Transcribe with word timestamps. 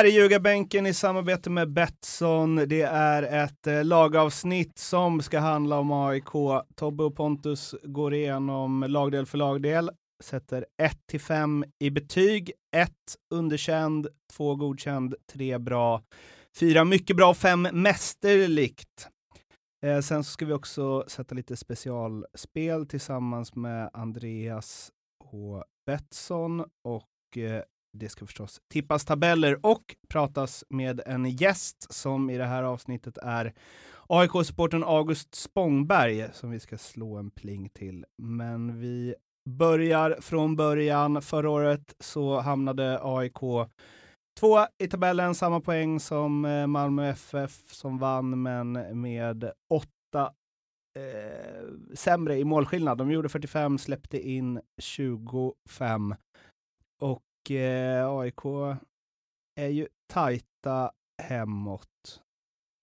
här 0.00 0.06
är 0.06 0.10
Ljugarbänken 0.10 0.86
i 0.86 0.94
samarbete 0.94 1.50
med 1.50 1.72
Betsson. 1.72 2.56
Det 2.56 2.82
är 2.82 3.44
ett 3.44 3.66
eh, 3.66 3.84
lagavsnitt 3.84 4.78
som 4.78 5.22
ska 5.22 5.38
handla 5.38 5.78
om 5.78 5.92
AIK. 5.92 6.32
Tobbe 6.74 7.04
och 7.04 7.16
Pontus 7.16 7.74
går 7.82 8.14
igenom 8.14 8.84
lagdel 8.88 9.26
för 9.26 9.38
lagdel, 9.38 9.90
sätter 10.22 10.66
1 10.82 10.98
till 11.06 11.20
5 11.20 11.64
i 11.78 11.90
betyg. 11.90 12.52
1 12.76 12.90
underkänd, 13.34 14.08
2 14.32 14.54
godkänd, 14.54 15.14
3 15.32 15.58
bra, 15.58 16.02
4 16.58 16.84
mycket 16.84 17.16
bra, 17.16 17.34
5 17.34 17.68
mästerligt. 17.72 19.08
Eh, 19.86 20.00
sen 20.00 20.24
så 20.24 20.30
ska 20.30 20.46
vi 20.46 20.52
också 20.52 21.04
sätta 21.08 21.34
lite 21.34 21.56
specialspel 21.56 22.86
tillsammans 22.86 23.54
med 23.54 23.90
Andreas 23.92 24.90
och 25.24 25.64
Betsson 25.86 26.64
och 26.84 27.38
eh, 27.38 27.62
det 27.92 28.08
ska 28.08 28.26
förstås 28.26 28.60
tippas 28.72 29.04
tabeller 29.04 29.66
och 29.66 29.96
pratas 30.08 30.64
med 30.68 31.00
en 31.06 31.30
gäst 31.30 31.92
som 31.92 32.30
i 32.30 32.38
det 32.38 32.46
här 32.46 32.62
avsnittet 32.62 33.18
är 33.18 33.54
AIK-supporten 34.06 34.84
August 34.84 35.34
Spångberg 35.34 36.28
som 36.32 36.50
vi 36.50 36.60
ska 36.60 36.78
slå 36.78 37.16
en 37.16 37.30
pling 37.30 37.68
till. 37.68 38.04
Men 38.22 38.80
vi 38.80 39.14
börjar 39.48 40.18
från 40.20 40.56
början. 40.56 41.22
Förra 41.22 41.50
året 41.50 41.94
så 42.00 42.40
hamnade 42.40 43.00
AIK 43.02 43.68
två 44.40 44.66
i 44.78 44.88
tabellen, 44.88 45.34
samma 45.34 45.60
poäng 45.60 46.00
som 46.00 46.44
eh, 46.44 46.66
Malmö 46.66 47.08
FF 47.08 47.72
som 47.72 47.98
vann, 47.98 48.42
men 48.42 49.00
med 49.00 49.52
åtta 49.70 50.32
eh, 50.98 51.94
sämre 51.94 52.38
i 52.38 52.44
målskillnad. 52.44 52.98
De 52.98 53.10
gjorde 53.10 53.28
45, 53.28 53.78
släppte 53.78 54.28
in 54.28 54.60
25. 54.80 56.14
Och 57.00 57.22
Eh, 57.48 58.08
AIK 58.08 58.44
är 59.60 59.68
ju 59.68 59.88
tajta 60.12 60.92
hemåt. 61.22 62.20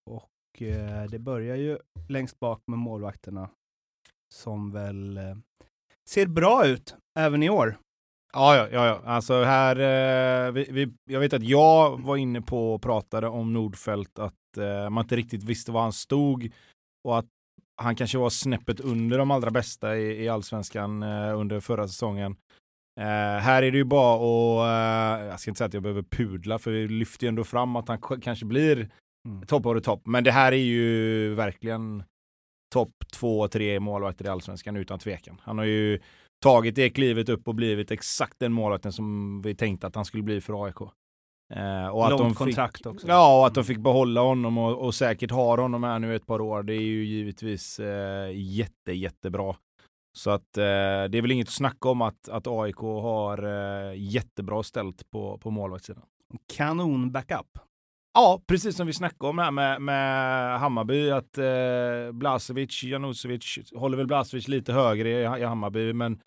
Och 0.09 0.61
eh, 0.61 1.03
det 1.03 1.19
börjar 1.19 1.55
ju 1.55 1.79
längst 2.09 2.39
bak 2.39 2.61
med 2.67 2.79
målvakterna 2.79 3.49
som 4.33 4.71
väl 4.71 5.17
eh, 5.17 5.35
ser 6.09 6.27
bra 6.27 6.65
ut 6.65 6.95
även 7.19 7.43
i 7.43 7.49
år. 7.49 7.77
Ja, 8.33 8.55
ja, 8.55 8.67
ja, 8.71 8.85
ja. 8.85 9.01
alltså 9.05 9.43
här, 9.43 9.75
eh, 9.75 10.51
vi, 10.51 10.67
vi, 10.71 10.93
jag 11.05 11.19
vet 11.19 11.33
att 11.33 11.43
jag 11.43 12.01
var 12.01 12.17
inne 12.17 12.41
på 12.41 12.73
och 12.73 12.81
pratade 12.81 13.27
om 13.27 13.53
Nordfält, 13.53 14.19
att 14.19 14.57
eh, 14.57 14.89
man 14.89 15.03
inte 15.03 15.15
riktigt 15.15 15.43
visste 15.43 15.71
var 15.71 15.81
han 15.81 15.93
stod 15.93 16.51
och 17.03 17.17
att 17.17 17.27
han 17.81 17.95
kanske 17.95 18.17
var 18.17 18.29
snäppet 18.29 18.79
under 18.79 19.17
de 19.17 19.31
allra 19.31 19.51
bästa 19.51 19.97
i, 19.97 20.23
i 20.23 20.29
allsvenskan 20.29 21.03
eh, 21.03 21.39
under 21.39 21.59
förra 21.59 21.87
säsongen. 21.87 22.35
Uh, 22.97 23.03
här 23.39 23.63
är 23.63 23.71
det 23.71 23.77
ju 23.77 23.83
bara 23.83 24.15
att, 24.15 25.21
uh, 25.21 25.27
jag 25.27 25.39
ska 25.39 25.51
inte 25.51 25.57
säga 25.57 25.67
att 25.67 25.73
jag 25.73 25.83
behöver 25.83 26.01
pudla, 26.01 26.59
för 26.59 26.71
vi 26.71 26.87
lyfter 26.87 27.23
ju 27.23 27.29
ändå 27.29 27.43
fram 27.43 27.75
att 27.75 27.87
han 27.87 27.99
kanske 28.21 28.45
blir 28.45 28.89
mm. 29.27 29.45
top 29.47 29.65
of 29.65 29.77
the 29.77 29.83
top. 29.83 30.01
Men 30.05 30.23
det 30.23 30.31
här 30.31 30.51
är 30.51 30.57
ju 30.57 31.33
verkligen 31.33 32.03
topp 32.73 32.93
två, 33.13 33.47
tre 33.47 33.79
målvakter 33.79 34.25
i 34.25 34.27
allsvenskan 34.27 34.75
utan 34.75 34.99
tvekan. 34.99 35.41
Han 35.43 35.57
har 35.57 35.65
ju 35.65 35.99
tagit 36.43 36.75
det 36.75 36.89
klivet 36.89 37.29
upp 37.29 37.47
och 37.47 37.55
blivit 37.55 37.91
exakt 37.91 38.39
den 38.39 38.53
målvakten 38.53 38.93
som 38.93 39.41
vi 39.41 39.55
tänkte 39.55 39.87
att 39.87 39.95
han 39.95 40.05
skulle 40.05 40.23
bli 40.23 40.41
för 40.41 40.65
AIK. 40.65 40.81
Uh, 40.81 41.87
och 41.87 42.09
Långt 42.09 42.13
att 42.13 42.17
de 42.17 42.29
fick, 42.29 42.37
kontrakt 42.37 42.85
också. 42.85 43.07
Ja, 43.07 43.39
och 43.39 43.47
att 43.47 43.53
de 43.53 43.63
fick 43.63 43.77
behålla 43.77 44.21
honom 44.21 44.57
och, 44.57 44.85
och 44.85 44.95
säkert 44.95 45.31
ha 45.31 45.55
honom 45.55 45.83
här 45.83 45.99
nu 45.99 46.15
ett 46.15 46.25
par 46.25 46.41
år. 46.41 46.63
Det 46.63 46.73
är 46.73 46.81
ju 46.81 47.05
givetvis 47.05 47.79
uh, 47.79 47.85
jätte, 48.33 48.93
jättebra. 48.93 49.55
Så 50.17 50.29
att 50.29 50.57
eh, 50.57 50.63
det 51.09 51.17
är 51.17 51.21
väl 51.21 51.31
inget 51.31 51.47
att 51.47 51.53
snacka 51.53 51.89
om 51.89 52.01
att, 52.01 52.29
att 52.29 52.47
AIK 52.47 52.77
har 52.77 53.43
eh, 53.43 53.93
jättebra 53.95 54.63
ställt 54.63 55.09
på, 55.09 55.37
på 55.37 55.51
målvaktssidan. 55.51 56.03
Kanon 56.55 57.11
backup. 57.11 57.59
Ja, 58.13 58.41
precis 58.47 58.75
som 58.75 58.87
vi 58.87 58.93
snackade 58.93 59.29
om 59.29 59.39
här 59.39 59.51
med, 59.51 59.81
med 59.81 60.59
Hammarby, 60.59 61.11
att 61.11 61.37
eh, 61.37 62.11
Blasevic, 62.11 62.83
Janosevic, 62.83 63.59
håller 63.75 63.97
väl 63.97 64.07
Blasevic 64.07 64.47
lite 64.47 64.73
högre 64.73 65.09
i, 65.09 65.41
i 65.41 65.45
Hammarby, 65.45 65.93
men 65.93 66.21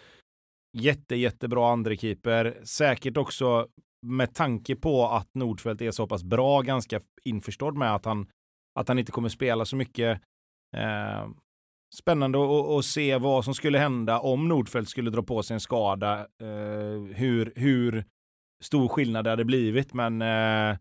jätte, 0.78 1.16
jättebra 1.16 1.72
andrekeeper. 1.72 2.60
Säkert 2.64 3.16
också 3.16 3.68
med 4.06 4.34
tanke 4.34 4.76
på 4.76 5.08
att 5.08 5.34
Nordfeldt 5.34 5.82
är 5.82 5.90
så 5.90 6.06
pass 6.06 6.24
bra, 6.24 6.62
ganska 6.62 7.00
införstådd 7.24 7.76
med 7.76 7.94
att 7.94 8.04
han, 8.04 8.26
att 8.78 8.88
han 8.88 8.98
inte 8.98 9.12
kommer 9.12 9.28
spela 9.28 9.64
så 9.64 9.76
mycket. 9.76 10.20
Eh, 10.76 11.28
Spännande 11.94 12.38
att 12.78 12.84
se 12.84 13.18
vad 13.18 13.44
som 13.44 13.54
skulle 13.54 13.78
hända 13.78 14.18
om 14.18 14.48
Nordfeldt 14.48 14.90
skulle 14.90 15.10
dra 15.10 15.22
på 15.22 15.42
sig 15.42 15.54
en 15.54 15.60
skada. 15.60 16.18
Eh, 16.20 17.16
hur, 17.16 17.52
hur 17.56 18.04
stor 18.64 18.88
skillnad 18.88 19.24
det 19.24 19.30
hade 19.30 19.44
blivit. 19.44 19.94
Men 19.94 20.22
eh, 20.22 20.78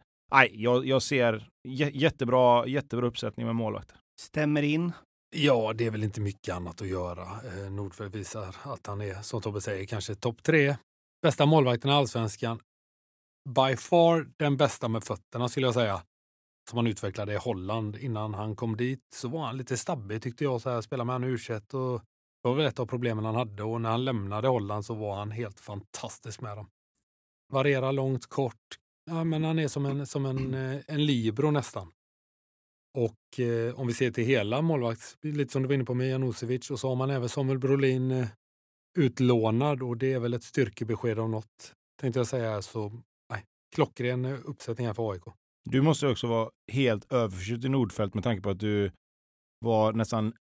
jag, 0.51 0.85
jag 0.85 1.01
ser 1.01 1.49
jättebra, 1.93 2.67
jättebra 2.67 3.07
uppsättning 3.07 3.45
med 3.45 3.55
målvakter. 3.55 3.97
Stämmer 4.21 4.61
in. 4.61 4.91
Ja, 5.35 5.73
det 5.75 5.85
är 5.85 5.91
väl 5.91 6.03
inte 6.03 6.21
mycket 6.21 6.55
annat 6.55 6.81
att 6.81 6.87
göra. 6.87 7.21
Eh, 7.21 7.71
Nordfeldt 7.71 8.15
visar 8.15 8.55
att 8.63 8.87
han 8.87 9.01
är, 9.01 9.21
som 9.21 9.41
Tobbe 9.41 9.61
säger, 9.61 9.85
kanske 9.85 10.15
topp 10.15 10.43
tre 10.43 10.75
bästa 11.21 11.45
målvakten 11.45 11.91
i 11.91 11.93
allsvenskan. 11.93 12.59
By 13.49 13.75
far 13.75 14.27
den 14.37 14.57
bästa 14.57 14.87
med 14.87 15.03
fötterna 15.03 15.49
skulle 15.49 15.67
jag 15.67 15.73
säga 15.73 16.01
som 16.69 16.77
han 16.77 16.87
utvecklade 16.87 17.33
i 17.33 17.37
Holland. 17.37 17.97
Innan 17.97 18.33
han 18.33 18.55
kom 18.55 18.77
dit 18.77 19.03
så 19.15 19.27
var 19.27 19.45
han 19.45 19.57
lite 19.57 19.77
stabbig 19.77 20.21
tyckte 20.21 20.43
jag. 20.43 20.61
Så 20.61 20.69
här, 20.69 20.81
spela 20.81 21.03
med 21.03 21.13
han 21.13 21.23
u 21.23 21.37
och 21.73 22.01
det 22.43 22.49
var 22.49 22.55
väl 22.55 22.65
ett 22.65 22.79
av 22.79 22.85
problemen 22.85 23.25
han 23.25 23.35
hade 23.35 23.63
och 23.63 23.81
när 23.81 23.89
han 23.89 24.05
lämnade 24.05 24.47
Holland 24.47 24.85
så 24.85 24.93
var 24.93 25.15
han 25.15 25.31
helt 25.31 25.59
fantastisk 25.59 26.41
med 26.41 26.57
dem. 26.57 26.69
Varierar 27.53 27.91
långt, 27.91 28.25
kort. 28.25 28.77
Ja, 29.11 29.23
men 29.23 29.43
han 29.43 29.59
är 29.59 29.67
som 29.67 29.85
en, 29.85 30.07
som 30.07 30.25
en, 30.25 30.53
eh, 30.73 30.81
en 30.87 31.05
libero 31.05 31.51
nästan. 31.51 31.91
Och 32.97 33.39
eh, 33.39 33.79
om 33.79 33.87
vi 33.87 33.93
ser 33.93 34.11
till 34.11 34.25
hela 34.25 34.61
målvakts, 34.61 35.17
lite 35.21 35.51
som 35.51 35.61
du 35.61 35.67
var 35.67 35.75
inne 35.75 35.85
på 35.85 35.93
med 35.93 36.09
Janosevic, 36.09 36.71
och 36.71 36.79
så 36.79 36.89
har 36.89 36.95
man 36.95 37.09
även 37.09 37.29
Samuel 37.29 37.59
Brolin 37.59 38.11
eh, 38.11 38.27
utlånad 38.97 39.83
och 39.83 39.97
det 39.97 40.13
är 40.13 40.19
väl 40.19 40.33
ett 40.33 40.43
styrkebesked 40.43 41.19
om 41.19 41.31
något, 41.31 41.73
tänkte 42.01 42.19
jag 42.19 42.27
säga. 42.27 42.61
Så 42.61 43.01
nej, 43.31 43.45
klockren 43.75 44.25
uppsättning 44.25 44.87
här 44.87 44.93
för 44.93 45.11
AIK. 45.11 45.38
Du 45.71 45.81
måste 45.81 46.07
också 46.07 46.27
vara 46.27 46.49
helt 46.71 47.13
överförtjust 47.13 47.65
i 47.65 47.69
Nordfält 47.69 48.13
med 48.13 48.23
tanke 48.23 48.41
på 48.41 48.49
att 48.49 48.59
du 48.59 48.91
var 49.65 49.93
nästan 49.93 50.33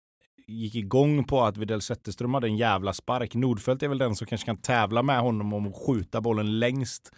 gick 0.47 0.75
igång 0.75 1.25
på 1.25 1.43
att 1.43 1.57
Widell 1.57 1.83
Zetterström 1.83 2.35
hade 2.35 2.47
en 2.47 2.57
jävla 2.57 2.93
spark. 2.93 3.35
Nordfält 3.35 3.83
är 3.83 3.89
väl 3.89 3.99
den 3.99 4.17
som 4.17 4.27
kanske 4.27 4.47
kan 4.47 4.57
tävla 4.57 5.03
med 5.03 5.21
honom 5.21 5.53
om 5.53 5.67
att 5.67 5.77
skjuta 5.77 6.21
bollen 6.21 6.59
längst 6.59 7.11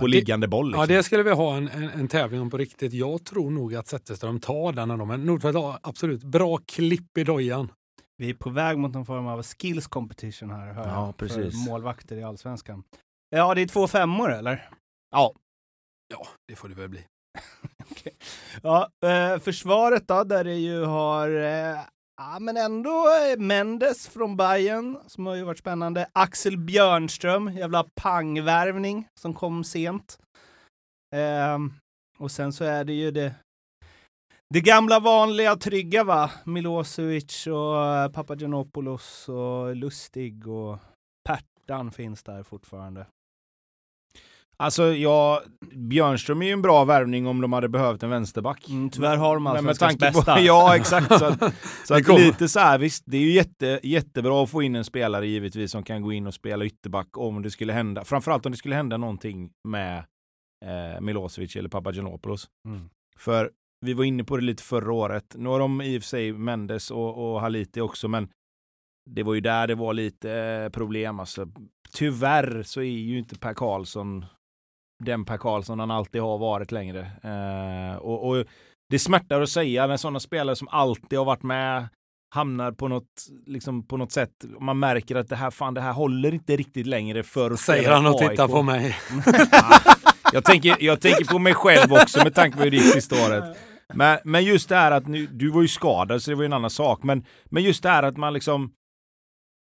på 0.00 0.04
ja, 0.04 0.06
liggande 0.06 0.48
boll. 0.48 0.66
Liksom. 0.66 0.80
Ja, 0.80 0.86
det 0.86 1.02
skulle 1.02 1.22
vi 1.22 1.30
ha 1.30 1.56
en, 1.56 1.68
en, 1.68 1.88
en, 1.88 2.08
tävling 2.08 2.40
om 2.40 2.50
på 2.50 2.58
riktigt. 2.58 2.92
Jag 2.92 3.24
tror 3.24 3.50
nog 3.50 3.74
att 3.74 3.88
Zetterström 3.88 4.40
tar 4.40 4.72
den 4.72 4.90
ändå, 4.90 5.04
men 5.04 5.24
Nordfält 5.24 5.56
har 5.56 5.78
absolut 5.82 6.24
bra 6.24 6.58
klipp 6.66 7.18
i 7.18 7.24
dojan. 7.24 7.72
Vi 8.16 8.30
är 8.30 8.34
på 8.34 8.50
väg 8.50 8.78
mot 8.78 8.94
någon 8.94 9.06
form 9.06 9.26
av 9.26 9.42
skills 9.42 9.86
competition 9.86 10.50
här, 10.50 10.72
hör 10.72 10.88
ja, 10.88 11.14
precis. 11.16 11.64
för 11.64 11.70
målvakter 11.70 12.16
i 12.16 12.22
allsvenskan. 12.22 12.82
Ja, 13.30 13.54
det 13.54 13.62
är 13.62 13.66
två 13.66 13.88
femmor 13.88 14.32
eller? 14.32 14.70
Ja. 15.10 15.34
Ja, 16.08 16.26
det 16.48 16.56
får 16.56 16.68
det 16.68 16.74
väl 16.74 16.88
bli. 16.88 17.04
okay. 17.90 18.12
Ja, 18.62 18.90
eh, 19.04 19.38
försvaret 19.38 20.08
då, 20.08 20.24
där 20.24 20.44
det 20.44 20.54
ju 20.54 20.84
har 20.84 21.28
eh, 21.28 21.80
Ja, 22.22 22.38
men 22.38 22.56
ändå 22.56 23.06
eh, 23.08 23.38
Mendes 23.38 24.08
från 24.08 24.36
Bayern 24.36 24.98
som 25.06 25.26
har 25.26 25.34
ju 25.34 25.44
varit 25.44 25.58
spännande. 25.58 26.06
Axel 26.12 26.58
Björnström, 26.58 27.52
jävla 27.56 27.84
pangvärvning 27.94 29.08
som 29.14 29.34
kom 29.34 29.64
sent. 29.64 30.18
Ehm, 31.16 31.72
och 32.18 32.30
sen 32.30 32.52
så 32.52 32.64
är 32.64 32.84
det 32.84 32.92
ju 32.92 33.10
det, 33.10 33.34
det 34.54 34.60
gamla 34.60 35.00
vanliga 35.00 35.56
trygga 35.56 36.04
va? 36.04 36.30
Milosevic 36.44 37.46
och 37.46 38.12
Papagiannopoulos 38.12 39.28
och 39.28 39.76
Lustig 39.76 40.48
och 40.48 40.78
Pertan 41.28 41.92
finns 41.92 42.22
där 42.22 42.42
fortfarande. 42.42 43.06
Alltså, 44.60 44.94
ja, 44.94 45.42
Björnström 45.74 46.42
är 46.42 46.46
ju 46.46 46.52
en 46.52 46.62
bra 46.62 46.84
värvning 46.84 47.26
om 47.26 47.40
de 47.40 47.52
hade 47.52 47.68
behövt 47.68 48.02
en 48.02 48.10
vänsterback. 48.10 48.68
Mm, 48.68 48.90
tyvärr 48.90 49.16
har 49.16 49.34
de 49.34 49.46
allsvenskans 49.46 49.98
bästa. 49.98 50.34
På, 50.34 50.40
ja, 50.44 50.76
exakt. 50.76 51.18
Så, 51.18 51.24
att, 51.24 51.54
så 51.84 51.94
att 51.94 52.08
lite 52.08 52.48
så 52.48 52.60
här, 52.60 52.78
visst, 52.78 53.04
det 53.06 53.16
är 53.16 53.20
ju 53.20 53.32
jätte, 53.32 53.80
jättebra 53.82 54.42
att 54.42 54.50
få 54.50 54.62
in 54.62 54.76
en 54.76 54.84
spelare 54.84 55.26
givetvis 55.26 55.70
som 55.70 55.82
kan 55.82 56.02
gå 56.02 56.12
in 56.12 56.26
och 56.26 56.34
spela 56.34 56.64
ytterback 56.64 57.18
om 57.18 57.42
det 57.42 57.50
skulle 57.50 57.72
hända. 57.72 58.04
Framförallt 58.04 58.46
om 58.46 58.52
det 58.52 58.58
skulle 58.58 58.74
hända 58.74 58.96
någonting 58.96 59.50
med 59.68 59.98
eh, 60.64 61.00
Milosevic 61.00 61.56
eller 61.56 61.68
Papagiannopoulos. 61.68 62.48
Mm. 62.68 62.90
För 63.16 63.50
vi 63.86 63.92
var 63.92 64.04
inne 64.04 64.24
på 64.24 64.36
det 64.36 64.42
lite 64.42 64.62
förra 64.62 64.92
året. 64.92 65.34
Nu 65.38 65.48
har 65.48 65.58
de 65.58 65.82
i 65.82 65.98
och 65.98 66.02
för 66.02 66.08
sig 66.08 66.32
Mendes 66.32 66.90
och, 66.90 67.32
och 67.32 67.40
Haliti 67.40 67.80
också, 67.80 68.08
men 68.08 68.28
det 69.10 69.22
var 69.22 69.34
ju 69.34 69.40
där 69.40 69.66
det 69.66 69.74
var 69.74 69.94
lite 69.94 70.32
eh, 70.32 70.68
problem. 70.68 71.20
Alltså, 71.20 71.48
tyvärr 71.92 72.62
så 72.62 72.80
är 72.80 72.84
ju 72.84 73.18
inte 73.18 73.38
Per 73.38 73.54
Karlsson 73.54 74.24
den 75.00 75.24
Per 75.24 75.36
Karlsson 75.36 75.78
han 75.78 75.90
alltid 75.90 76.20
har 76.20 76.38
varit 76.38 76.72
längre. 76.72 77.00
Eh, 77.22 77.96
och, 77.96 78.28
och, 78.28 78.44
det 78.90 78.98
smärtar 78.98 79.40
att 79.40 79.48
säga 79.48 79.86
när 79.86 79.96
sådana 79.96 80.20
spelare 80.20 80.56
som 80.56 80.68
alltid 80.68 81.18
har 81.18 81.26
varit 81.26 81.42
med 81.42 81.88
hamnar 82.34 82.72
på 82.72 82.88
något, 82.88 83.26
liksom 83.46 83.86
på 83.86 83.96
något 83.96 84.12
sätt, 84.12 84.30
man 84.60 84.78
märker 84.78 85.16
att 85.16 85.28
det 85.28 85.36
här, 85.36 85.50
fan, 85.50 85.74
det 85.74 85.80
här 85.80 85.92
håller 85.92 86.34
inte 86.34 86.56
riktigt 86.56 86.86
längre 86.86 87.22
för 87.22 87.56
Säger 87.56 87.90
han 87.90 88.06
och 88.06 88.18
tittar 88.18 88.48
på 88.48 88.62
mig. 88.62 88.96
jag, 90.32 90.44
tänker, 90.44 90.76
jag 90.80 91.00
tänker 91.00 91.24
på 91.24 91.38
mig 91.38 91.54
själv 91.54 91.92
också 91.92 92.24
med 92.24 92.34
tanke 92.34 92.56
på 92.56 92.64
hur 92.64 92.70
det 92.70 92.76
gick 92.76 92.92
sista 92.92 93.26
året. 93.26 93.58
Men, 93.94 94.18
men 94.24 94.44
just 94.44 94.68
det 94.68 94.76
här 94.76 94.90
att 94.90 95.06
nu, 95.06 95.26
du 95.26 95.50
var 95.50 95.62
ju 95.62 95.68
skadad 95.68 96.22
så 96.22 96.30
det 96.30 96.34
var 96.34 96.42
ju 96.42 96.46
en 96.46 96.52
annan 96.52 96.70
sak. 96.70 97.02
Men, 97.02 97.24
men 97.44 97.62
just 97.62 97.82
det 97.82 97.88
här 97.88 98.02
att 98.02 98.16
man 98.16 98.32
liksom, 98.32 98.72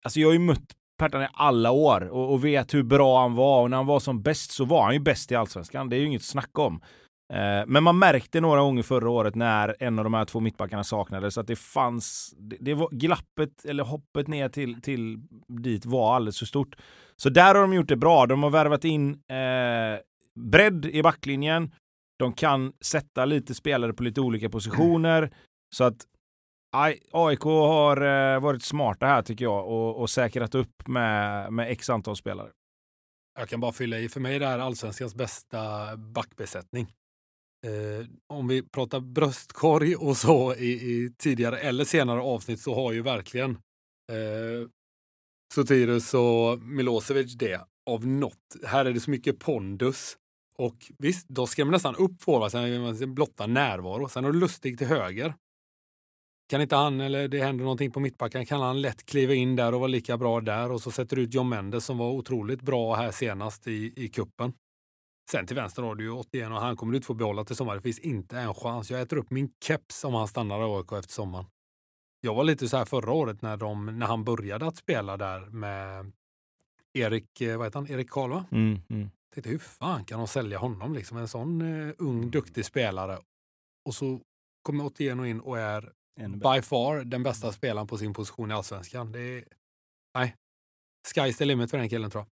alltså 0.04 0.20
jag 0.20 0.28
har 0.28 0.32
ju 0.32 0.38
mött 0.38 0.74
Pertan 1.00 1.22
i 1.22 1.28
alla 1.32 1.70
år 1.70 2.08
och, 2.08 2.32
och 2.32 2.44
vet 2.44 2.74
hur 2.74 2.82
bra 2.82 3.20
han 3.20 3.34
var 3.34 3.62
och 3.62 3.70
när 3.70 3.76
han 3.76 3.86
var 3.86 4.00
som 4.00 4.22
bäst 4.22 4.50
så 4.50 4.64
var 4.64 4.84
han 4.84 4.92
ju 4.94 5.00
bäst 5.00 5.32
i 5.32 5.34
allsvenskan. 5.34 5.88
Det 5.88 5.96
är 5.96 6.00
ju 6.00 6.06
inget 6.06 6.20
att 6.20 6.26
snacka 6.26 6.62
om. 6.62 6.80
Eh, 7.32 7.66
men 7.66 7.82
man 7.82 7.98
märkte 7.98 8.40
några 8.40 8.60
gånger 8.60 8.82
förra 8.82 9.10
året 9.10 9.34
när 9.34 9.76
en 9.80 9.98
av 9.98 10.04
de 10.04 10.14
här 10.14 10.24
två 10.24 10.40
mittbackarna 10.40 10.84
saknades 10.84 11.38
att 11.38 11.46
det 11.46 11.56
fanns, 11.56 12.34
det, 12.38 12.56
det 12.60 12.74
var 12.74 12.88
glappet 12.90 13.64
eller 13.64 13.84
hoppet 13.84 14.28
ner 14.28 14.48
till, 14.48 14.82
till 14.82 15.18
dit 15.48 15.86
var 15.86 16.16
alldeles 16.16 16.38
för 16.38 16.46
stort. 16.46 16.76
Så 17.16 17.28
där 17.28 17.54
har 17.54 17.62
de 17.62 17.74
gjort 17.74 17.88
det 17.88 17.96
bra. 17.96 18.26
De 18.26 18.42
har 18.42 18.50
värvat 18.50 18.84
in 18.84 19.10
eh, 19.10 20.00
bredd 20.40 20.86
i 20.86 21.02
backlinjen. 21.02 21.70
De 22.18 22.32
kan 22.32 22.72
sätta 22.80 23.24
lite 23.24 23.54
spelare 23.54 23.92
på 23.92 24.02
lite 24.02 24.20
olika 24.20 24.48
positioner. 24.50 25.30
Så 25.76 25.84
att 25.84 25.96
AIK 26.72 27.40
har 27.42 27.96
eh, 28.34 28.40
varit 28.40 28.62
smarta 28.62 29.06
här 29.06 29.22
tycker 29.22 29.44
jag 29.44 29.66
och, 29.66 30.00
och 30.00 30.10
säkrat 30.10 30.54
upp 30.54 30.88
med, 30.88 31.52
med 31.52 31.70
x 31.70 31.90
antal 31.90 32.16
spelare. 32.16 32.50
Jag 33.38 33.48
kan 33.48 33.60
bara 33.60 33.72
fylla 33.72 33.98
i. 33.98 34.08
För 34.08 34.20
mig 34.20 34.36
är 34.36 34.40
det 34.40 34.46
här 34.46 34.58
allsvenskans 34.58 35.14
bästa 35.14 35.96
backbesättning. 35.96 36.92
Eh, 37.66 38.06
om 38.26 38.48
vi 38.48 38.62
pratar 38.62 39.00
bröstkorg 39.00 39.96
och 39.96 40.16
så 40.16 40.54
i, 40.54 40.72
i 40.72 41.12
tidigare 41.18 41.58
eller 41.58 41.84
senare 41.84 42.20
avsnitt 42.20 42.60
så 42.60 42.74
har 42.74 42.92
ju 42.92 43.02
verkligen 43.02 43.50
eh, 44.12 44.68
Sotirus 45.54 46.14
och 46.14 46.58
Milosevic 46.58 47.34
det 47.34 47.60
av 47.90 48.06
något. 48.06 48.56
Här 48.64 48.84
är 48.84 48.92
det 48.92 49.00
så 49.00 49.10
mycket 49.10 49.38
pondus. 49.38 50.16
Och 50.54 50.92
visst, 50.98 51.28
då 51.28 51.46
skrämmer 51.46 51.72
nästan 51.72 51.96
upp 51.96 52.22
forwardsen, 52.22 53.14
blotta 53.14 53.46
närvaro. 53.46 54.08
Sen 54.08 54.24
har 54.24 54.32
du 54.32 54.38
Lustig 54.38 54.78
till 54.78 54.86
höger. 54.86 55.34
Kan 56.50 56.60
inte 56.60 56.76
han, 56.76 57.00
eller 57.00 57.28
det 57.28 57.42
händer 57.42 57.64
någonting 57.64 57.90
på 57.90 58.00
mittbacken, 58.00 58.46
kan 58.46 58.60
han 58.60 58.80
lätt 58.80 59.06
kliva 59.06 59.34
in 59.34 59.56
där 59.56 59.74
och 59.74 59.80
vara 59.80 59.88
lika 59.88 60.18
bra 60.18 60.40
där 60.40 60.72
och 60.72 60.82
så 60.82 60.90
sätter 60.90 61.16
du 61.16 61.22
ut 61.22 61.34
John 61.34 61.48
Mendes 61.48 61.84
som 61.84 61.98
var 61.98 62.10
otroligt 62.10 62.62
bra 62.62 62.94
här 62.94 63.10
senast 63.10 63.66
i, 63.66 63.92
i 63.96 64.08
kuppen. 64.08 64.52
Sen 65.30 65.46
till 65.46 65.56
vänster 65.56 65.82
har 65.82 65.94
du 65.94 66.04
ju 66.04 66.10
81 66.10 66.50
och 66.50 66.54
han 66.54 66.76
kommer 66.76 66.92
du 66.92 66.96
inte 66.96 67.06
få 67.06 67.14
behålla 67.14 67.44
till 67.44 67.56
sommar. 67.56 67.74
Det 67.74 67.80
finns 67.80 67.98
inte 67.98 68.38
en 68.38 68.54
chans. 68.54 68.90
Jag 68.90 69.00
äter 69.00 69.16
upp 69.16 69.30
min 69.30 69.50
keps 69.64 70.04
om 70.04 70.14
han 70.14 70.28
stannar 70.28 70.60
i 70.60 70.78
AIK 70.78 70.92
efter 70.92 71.12
sommaren. 71.12 71.46
Jag 72.20 72.34
var 72.34 72.44
lite 72.44 72.68
så 72.68 72.76
här 72.76 72.84
förra 72.84 73.12
året 73.12 73.42
när, 73.42 73.56
de, 73.56 73.98
när 73.98 74.06
han 74.06 74.24
började 74.24 74.66
att 74.66 74.76
spela 74.76 75.16
där 75.16 75.40
med 75.40 76.12
Erik, 76.92 77.40
eh, 77.40 77.56
vad 77.56 77.66
heter 77.66 77.78
han, 77.78 77.90
Erik 77.90 78.10
Karl 78.10 78.30
va? 78.30 78.44
Mm, 78.50 78.80
mm. 78.88 79.10
Tänkte 79.34 79.50
hur 79.50 79.58
fan 79.58 80.04
kan 80.04 80.18
de 80.18 80.28
sälja 80.28 80.58
honom 80.58 80.94
liksom? 80.94 81.16
En 81.16 81.28
sån 81.28 81.62
uh, 81.62 81.94
ung 81.98 82.30
duktig 82.30 82.64
spelare. 82.64 83.18
Och 83.84 83.94
så 83.94 84.20
kommer 84.62 84.84
Otieno 84.84 85.26
in 85.26 85.40
och 85.40 85.58
är 85.58 85.92
by 86.16 86.62
far 86.62 87.04
den 87.04 87.22
bästa 87.22 87.52
spelaren 87.52 87.86
på 87.86 87.98
sin 87.98 88.12
position 88.12 88.50
i 88.50 88.54
allsvenskan. 88.54 89.12
Det 89.12 89.20
är, 89.20 89.44
nej, 90.18 90.34
sky's 91.14 91.38
the 91.38 91.44
limit 91.44 91.70
för 91.70 91.78
den 91.78 91.88
killen 91.88 92.10
tror 92.10 92.24
jag. 92.24 92.28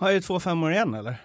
Har 0.00 0.12
ju 0.12 0.20
två 0.20 0.40
femmor 0.40 0.72
igen 0.72 0.94
eller? 0.94 1.16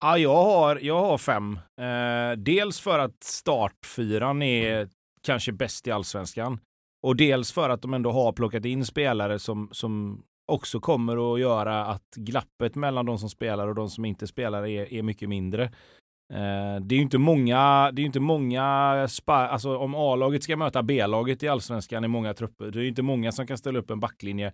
Ja, 0.00 0.18
jag 0.18 0.44
har, 0.44 0.76
jag 0.76 1.00
har 1.00 1.18
fem. 1.18 1.58
Eh, 1.80 2.32
dels 2.36 2.80
för 2.80 2.98
att 2.98 3.24
startfyran 3.24 4.42
är 4.42 4.88
kanske 5.22 5.52
bäst 5.52 5.86
i 5.86 5.90
allsvenskan. 5.90 6.60
Och 7.06 7.16
dels 7.16 7.52
för 7.52 7.70
att 7.70 7.82
de 7.82 7.94
ändå 7.94 8.12
har 8.12 8.32
plockat 8.32 8.64
in 8.64 8.86
spelare 8.86 9.38
som, 9.38 9.68
som 9.72 10.22
också 10.52 10.80
kommer 10.80 11.34
att 11.34 11.40
göra 11.40 11.86
att 11.86 12.14
glappet 12.16 12.74
mellan 12.74 13.06
de 13.06 13.18
som 13.18 13.30
spelar 13.30 13.68
och 13.68 13.74
de 13.74 13.90
som 13.90 14.04
inte 14.04 14.26
spelar 14.26 14.66
är, 14.66 14.92
är 14.92 15.02
mycket 15.02 15.28
mindre. 15.28 15.72
Eh, 16.32 16.80
det 16.80 16.94
är 16.94 16.96
ju 16.96 17.02
inte 17.02 17.18
många, 17.18 17.90
det 17.92 18.02
är 18.02 18.06
inte 18.06 18.20
många 18.20 18.64
alltså 19.26 19.76
om 19.76 19.94
A-laget 19.94 20.42
ska 20.42 20.56
möta 20.56 20.82
B-laget 20.82 21.42
i 21.42 21.48
allsvenskan 21.48 22.04
i 22.04 22.08
många 22.08 22.34
trupper, 22.34 22.70
det 22.70 22.78
är 22.78 22.82
ju 22.82 22.88
inte 22.88 23.02
många 23.02 23.32
som 23.32 23.46
kan 23.46 23.58
ställa 23.58 23.78
upp 23.78 23.90
en 23.90 24.00
backlinje 24.00 24.52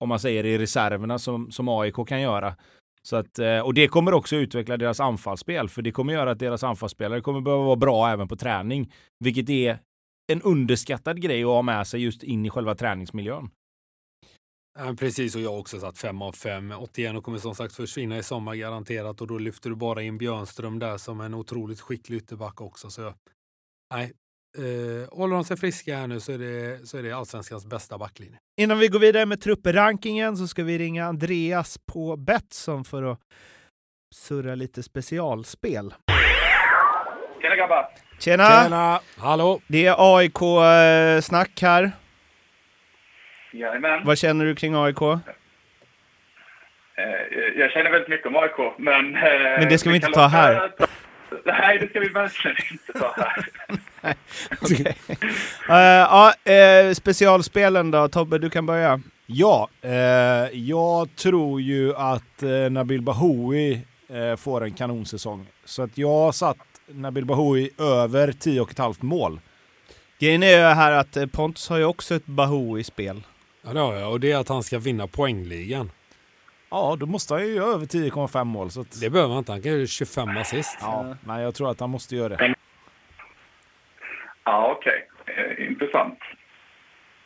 om 0.00 0.08
man 0.08 0.20
säger 0.20 0.46
i 0.46 0.58
reserverna 0.58 1.18
som, 1.18 1.50
som 1.50 1.68
AIK 1.68 2.08
kan 2.08 2.20
göra. 2.20 2.54
Så 3.02 3.16
att, 3.16 3.38
eh, 3.38 3.60
och 3.60 3.74
det 3.74 3.88
kommer 3.88 4.14
också 4.14 4.36
utveckla 4.36 4.76
deras 4.76 5.00
anfallsspel, 5.00 5.68
för 5.68 5.82
det 5.82 5.92
kommer 5.92 6.12
göra 6.12 6.30
att 6.30 6.38
deras 6.38 6.64
anfallsspelare 6.64 7.20
kommer 7.20 7.40
behöva 7.40 7.64
vara 7.64 7.76
bra 7.76 8.08
även 8.08 8.28
på 8.28 8.36
träning, 8.36 8.92
vilket 9.18 9.50
är 9.50 9.78
en 10.32 10.42
underskattad 10.42 11.22
grej 11.22 11.42
att 11.42 11.48
ha 11.48 11.62
med 11.62 11.86
sig 11.86 12.02
just 12.02 12.22
in 12.22 12.46
i 12.46 12.50
själva 12.50 12.74
träningsmiljön. 12.74 13.50
Ja, 14.80 14.94
precis, 14.98 15.34
och 15.34 15.40
jag 15.40 15.50
har 15.50 15.58
också 15.58 15.80
satt 15.80 15.98
fem 15.98 16.22
av 16.22 16.32
fem. 16.32 16.74
81 16.78 17.22
kommer 17.22 17.38
som 17.38 17.54
sagt 17.54 17.74
försvinna 17.74 18.18
i 18.18 18.22
sommar 18.22 18.54
garanterat 18.54 19.20
och 19.20 19.26
då 19.26 19.38
lyfter 19.38 19.70
du 19.70 19.76
bara 19.76 20.02
in 20.02 20.18
Björnström 20.18 20.78
där 20.78 20.98
som 20.98 21.20
en 21.20 21.34
otroligt 21.34 21.80
skicklig 21.80 22.16
ytterback 22.16 22.60
också. 22.60 22.90
Så 22.90 23.00
jag, 23.00 23.14
nej, 23.94 24.12
eh, 24.58 25.18
håller 25.18 25.34
de 25.34 25.44
sig 25.44 25.56
friska 25.56 25.96
här 25.96 26.06
nu 26.06 26.20
så 26.20 26.32
är 26.32 26.38
det, 26.38 26.88
så 26.88 26.98
är 26.98 27.02
det 27.02 27.12
allsvenskans 27.12 27.66
bästa 27.66 27.98
backlinje. 27.98 28.38
Innan 28.60 28.78
vi 28.78 28.88
går 28.88 28.98
vidare 28.98 29.26
med 29.26 29.40
trupprankingen 29.40 30.36
så 30.36 30.48
ska 30.48 30.64
vi 30.64 30.78
ringa 30.78 31.06
Andreas 31.06 31.78
på 31.92 32.16
Betsson 32.16 32.84
för 32.84 33.02
att 33.02 33.20
surra 34.14 34.54
lite 34.54 34.82
specialspel. 34.82 35.94
Tjena 37.42 37.56
grabbar! 37.56 37.88
Tjena! 38.18 38.62
Tjena! 38.62 39.00
Hallå! 39.16 39.60
Det 39.66 39.86
är 39.86 40.16
AIK-snack 40.16 41.62
här. 41.62 41.92
Jajamän. 43.52 44.04
Vad 44.04 44.18
känner 44.18 44.44
du 44.44 44.54
kring 44.54 44.74
AIK? 44.74 45.02
Eh, 45.02 45.18
Jag 47.56 47.70
känner 47.70 47.90
väldigt 47.90 48.08
mycket 48.08 48.26
om 48.26 48.36
AIK, 48.36 48.72
men... 48.78 49.14
eh, 49.16 49.22
Men 49.58 49.68
det 49.68 49.78
ska 49.78 49.90
vi 49.90 49.96
inte 49.96 50.08
ta 50.08 50.26
här. 50.26 50.70
Nej, 51.44 51.78
det 51.78 51.88
ska 51.90 52.00
vi 52.00 52.08
verkligen 52.08 52.56
inte 52.72 52.92
ta 52.92 53.14
här. 53.16 53.44
Okej. 54.62 54.96
Eh, 55.68 55.76
ja, 55.76 56.32
eh, 56.52 56.92
specialspelen 56.94 57.90
då? 57.90 58.08
Tobbe, 58.08 58.38
du 58.38 58.50
kan 58.50 58.66
börja. 58.66 59.00
Ja, 59.26 59.68
eh, 59.82 59.90
jag 60.52 61.16
tror 61.16 61.60
ju 61.60 61.94
att 61.96 62.42
eh, 62.42 62.70
Nabil 62.70 63.02
Bahoui 63.02 63.80
eh, 64.08 64.36
får 64.36 64.64
en 64.64 64.72
kanonsäsong. 64.74 65.46
Så 65.64 65.82
att 65.82 65.98
jag 65.98 66.08
har 66.08 66.32
satt 66.32 66.56
Nabil 66.86 67.24
Bahoui 67.24 67.70
över 67.78 68.28
10,5 68.28 68.94
mål. 69.00 69.40
Grejen 70.18 70.42
är 70.42 70.50
ju 70.58 70.74
här 70.74 70.92
att 70.92 71.16
eh, 71.16 71.26
Pontus 71.26 71.68
har 71.68 71.78
ju 71.78 71.84
också 71.84 72.14
ett 72.14 72.26
Bahou 72.26 72.78
i 72.78 72.84
spel. 72.84 73.22
Ja, 73.68 73.74
det 73.74 73.80
har 73.80 73.94
jag. 73.94 74.10
Och 74.12 74.20
det 74.20 74.32
är 74.32 74.36
att 74.38 74.48
han 74.48 74.62
ska 74.62 74.78
vinna 74.78 75.06
poängligan. 75.06 75.90
Ja, 76.70 76.96
då 77.00 77.06
måste 77.06 77.34
han 77.34 77.46
ju 77.46 77.54
göra 77.54 77.74
över 77.74 77.86
10,5 77.86 78.44
mål. 78.44 78.70
Så 78.70 78.80
att, 78.80 79.00
Det 79.00 79.10
behöver 79.10 79.30
han 79.34 79.38
inte. 79.38 79.52
Han 79.52 79.62
kan 79.62 79.72
göra 79.72 79.86
25 79.86 80.28
assist. 80.36 80.78
ja, 80.80 81.16
nej, 81.24 81.42
jag 81.42 81.54
tror 81.54 81.70
att 81.70 81.80
han 81.80 81.90
måste 81.90 82.16
göra 82.16 82.36
det. 82.36 82.54
Ja, 84.44 84.74
okej. 84.78 85.08
Eh, 85.26 85.66
Intressant. 85.66 86.18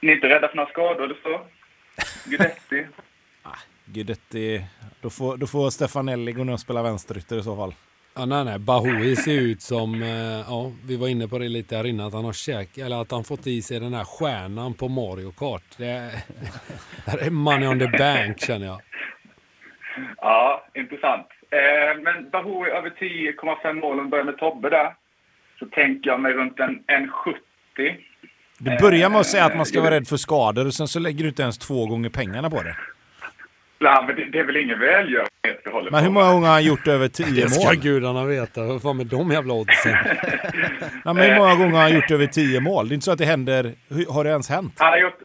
Ni 0.00 0.10
är 0.10 0.14
inte 0.14 0.28
rädda 0.28 0.48
för 0.48 0.56
några 0.56 0.70
skador 0.70 1.04
eller 1.04 1.18
så? 1.22 1.40
Guidetti? 2.30 2.86
Guidetti, 3.84 4.64
då 5.00 5.10
får, 5.10 5.36
då 5.36 5.46
får 5.46 5.70
Stefanelli 5.70 6.32
gå 6.32 6.44
ner 6.44 6.52
och 6.52 6.60
spela 6.60 6.82
vänsterytter 6.82 7.38
i 7.38 7.42
så 7.42 7.56
fall. 7.56 7.74
Ja, 8.14 8.26
nej, 8.26 8.44
nej. 8.44 8.58
Bahoui 8.58 9.16
ser 9.16 9.40
ut 9.40 9.62
som, 9.62 10.02
eh, 10.02 10.44
ja, 10.48 10.72
vi 10.86 10.96
var 10.96 11.08
inne 11.08 11.28
på 11.28 11.38
det 11.38 11.48
lite 11.48 11.76
här 11.76 11.86
innan, 11.86 12.06
att 12.06 12.12
han 12.12 12.24
har 12.24 12.32
käk, 12.32 12.78
eller 12.78 13.00
att 13.00 13.10
han 13.10 13.24
fått 13.24 13.46
i 13.46 13.62
sig 13.62 13.80
den 13.80 13.94
här 13.94 14.04
stjärnan 14.04 14.74
på 14.74 14.88
Mario 14.88 15.30
Kart. 15.30 15.62
Det 15.76 15.86
är, 15.86 16.10
det 17.18 17.26
är 17.26 17.30
money 17.30 17.68
on 17.68 17.78
the 17.78 17.98
bank 17.98 18.40
känner 18.40 18.66
jag. 18.66 18.80
Ja, 20.16 20.64
intressant. 20.74 21.26
Eh, 21.50 22.02
men 22.02 22.30
Bahoui 22.30 22.70
över 22.70 22.90
10,5 22.90 23.80
mål, 23.80 24.00
om 24.00 24.10
börjar 24.10 24.24
med 24.24 24.38
Tobbe 24.38 24.70
där. 24.70 24.94
Så 25.58 25.66
tänker 25.66 26.10
jag 26.10 26.20
mig 26.20 26.32
runt 26.32 26.60
en, 26.60 26.82
en 26.86 27.08
70. 27.08 27.38
Du 28.58 28.78
börjar 28.80 29.10
med 29.10 29.20
att 29.20 29.26
säga 29.26 29.44
att 29.44 29.56
man 29.56 29.66
ska 29.66 29.80
vara 29.80 29.94
rädd 29.94 30.08
för 30.08 30.16
skador 30.16 30.66
och 30.66 30.74
sen 30.74 30.88
så 30.88 30.98
lägger 30.98 31.22
du 31.22 31.28
inte 31.28 31.42
ens 31.42 31.58
två 31.58 31.86
gånger 31.86 32.10
pengarna 32.10 32.50
på 32.50 32.62
det. 32.62 32.76
Nej, 33.82 34.04
men 34.06 34.16
det, 34.16 34.24
det 34.24 34.38
är 34.38 34.44
väl 34.44 34.56
ingen 34.56 34.78
välgörenhet 34.78 35.60
vi 35.64 35.70
håller 35.70 35.90
Men 35.90 36.00
på 36.00 36.04
hur 36.04 36.10
många 36.12 36.32
gånger 36.32 36.46
har 36.46 36.54
han 36.54 36.64
gjort 36.64 36.88
över 36.88 37.08
10 37.08 37.26
Det 37.42 37.50
ska 37.50 37.66
mål? 37.68 37.76
gudarna 37.76 38.24
veta. 38.24 38.62
Vad 38.62 38.82
fan 38.82 38.96
med 38.96 39.06
de 39.06 39.30
jävla 39.30 39.54
oddsen? 39.54 39.92
Nej, 41.04 41.14
men 41.14 41.16
hur 41.16 41.36
många 41.38 41.54
gånger 41.54 41.72
har 41.72 41.82
han 41.82 41.94
gjort 41.94 42.10
över 42.10 42.26
10 42.26 42.60
mål? 42.60 42.88
Det 42.88 42.92
är 42.92 42.94
inte 42.94 43.04
så 43.04 43.12
att 43.12 43.18
det 43.18 43.24
händer. 43.24 43.74
Har 44.08 44.24
det 44.24 44.30
ens 44.30 44.48
hänt? 44.50 44.74
Han 44.78 44.88
har 44.90 44.98
gjort, 44.98 45.18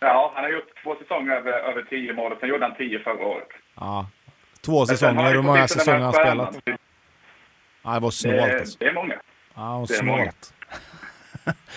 ja, 0.00 0.32
han 0.34 0.44
har 0.44 0.50
gjort 0.50 0.82
två 0.82 0.94
säsonger 0.96 1.32
över, 1.36 1.52
över 1.52 1.82
10 1.82 2.12
mål 2.12 2.32
och 2.32 2.38
sen 2.40 2.48
gjorde 2.48 2.64
han 2.64 2.74
10 2.76 2.98
förra 2.98 3.26
året. 3.26 3.48
Ja. 3.74 4.06
Två 4.64 4.78
Men 4.78 4.86
säsonger. 4.86 5.32
Hur 5.34 5.42
många 5.42 5.68
säsonger 5.68 5.98
har 5.98 6.04
han 6.04 6.12
spelat? 6.12 6.56
Ja, 7.84 7.90
det 7.94 8.00
var 8.00 8.10
snålt 8.10 8.36
Det, 8.36 8.60
alltså. 8.60 8.78
det 8.78 8.86
är 8.86 8.92
många. 8.94 9.14
Ja, 9.54 9.72
många. 9.74 9.86
snålt. 9.86 10.52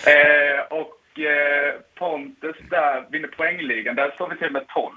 Eh, 0.06 0.60
och 0.80 1.20
eh, 1.20 1.74
Pontus 1.98 2.56
där 2.70 3.06
vinner 3.10 3.28
poängligan. 3.28 3.94
Där 3.96 4.10
står 4.10 4.28
vi 4.28 4.36
till 4.36 4.50
med 4.52 4.66
12 4.68 4.90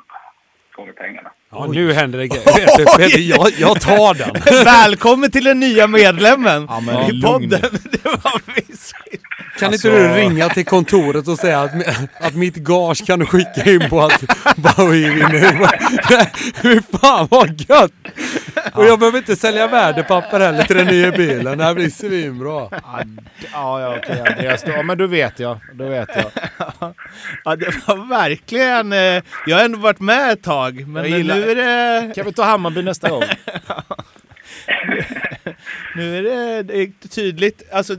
gånger 0.73 0.93
pengarna. 0.93 1.31
Ja, 1.53 1.67
nu 1.67 1.93
händer 1.93 2.19
det 2.19 2.27
grejer. 2.27 2.85
Peter, 2.97 3.19
jag, 3.19 3.51
jag 3.57 3.81
tar 3.81 4.13
den. 4.13 4.63
Välkommen 4.65 5.31
till 5.31 5.43
den 5.43 5.59
nya 5.59 5.87
medlemmen 5.87 6.65
Ja, 6.69 6.79
men 6.79 7.15
i 7.15 7.21
podden! 7.21 7.49
Det 7.91 8.05
var 8.05 8.41
viss 8.55 8.93
Kan 9.59 9.67
Alltså- 9.71 9.87
inte 9.87 10.07
du 10.07 10.13
ringa 10.15 10.49
till 10.49 10.65
kontoret 10.65 11.27
och 11.27 11.37
säga 11.37 11.61
att, 11.61 11.71
att 12.21 12.35
mitt 12.35 12.55
gage 12.55 13.05
kan 13.05 13.19
du 13.19 13.25
skicka 13.25 13.71
in 13.71 13.89
på 13.89 14.01
att 14.01 14.23
Bowie 14.55 15.09
vinner? 15.09 15.69
Fy 16.61 16.79
fan 17.01 17.27
vad 17.31 17.61
gött! 17.69 17.91
Och 18.73 18.85
jag 18.85 18.99
behöver 18.99 19.17
inte 19.17 19.35
sälja 19.35 19.67
värdepapper 19.67 20.39
heller 20.39 20.63
till 20.63 20.75
den 20.75 20.87
nya 20.87 21.11
bilen. 21.11 21.57
Det 21.57 21.63
här 21.63 21.73
blir 21.73 21.89
svinbra. 21.89 22.67
Ja, 23.53 23.81
ja, 23.81 23.95
okej. 23.97 24.23
Andreas. 24.29 24.63
Ja, 24.67 24.83
men 24.83 24.97
då 24.97 25.07
vet 25.07 25.39
jag. 25.39 25.59
Då 25.73 25.87
vet 25.89 26.09
jag. 26.15 26.25
Ja, 27.45 27.55
det 27.55 27.73
var 27.87 28.09
verkligen... 28.09 28.93
Eh, 28.93 29.23
jag 29.47 29.57
har 29.57 29.65
ändå 29.65 29.79
varit 29.79 29.99
med 29.99 30.31
ett 30.31 30.43
tag, 30.43 30.87
men 30.87 31.09
Jag 31.09 31.17
gillar- 31.17 31.35
nu 31.35 31.42
är 31.51 31.55
det... 31.55 32.13
Kan 32.15 32.25
vi 32.25 32.33
ta 32.33 32.43
Hammarby 32.43 32.81
nästa 32.81 33.09
gång? 33.09 33.23
Nu 35.95 36.17
är 36.17 36.23
det, 36.23 36.63
det 36.63 36.81
är 36.81 37.07
tydligt. 37.07 37.63
Alltså, 37.71 37.95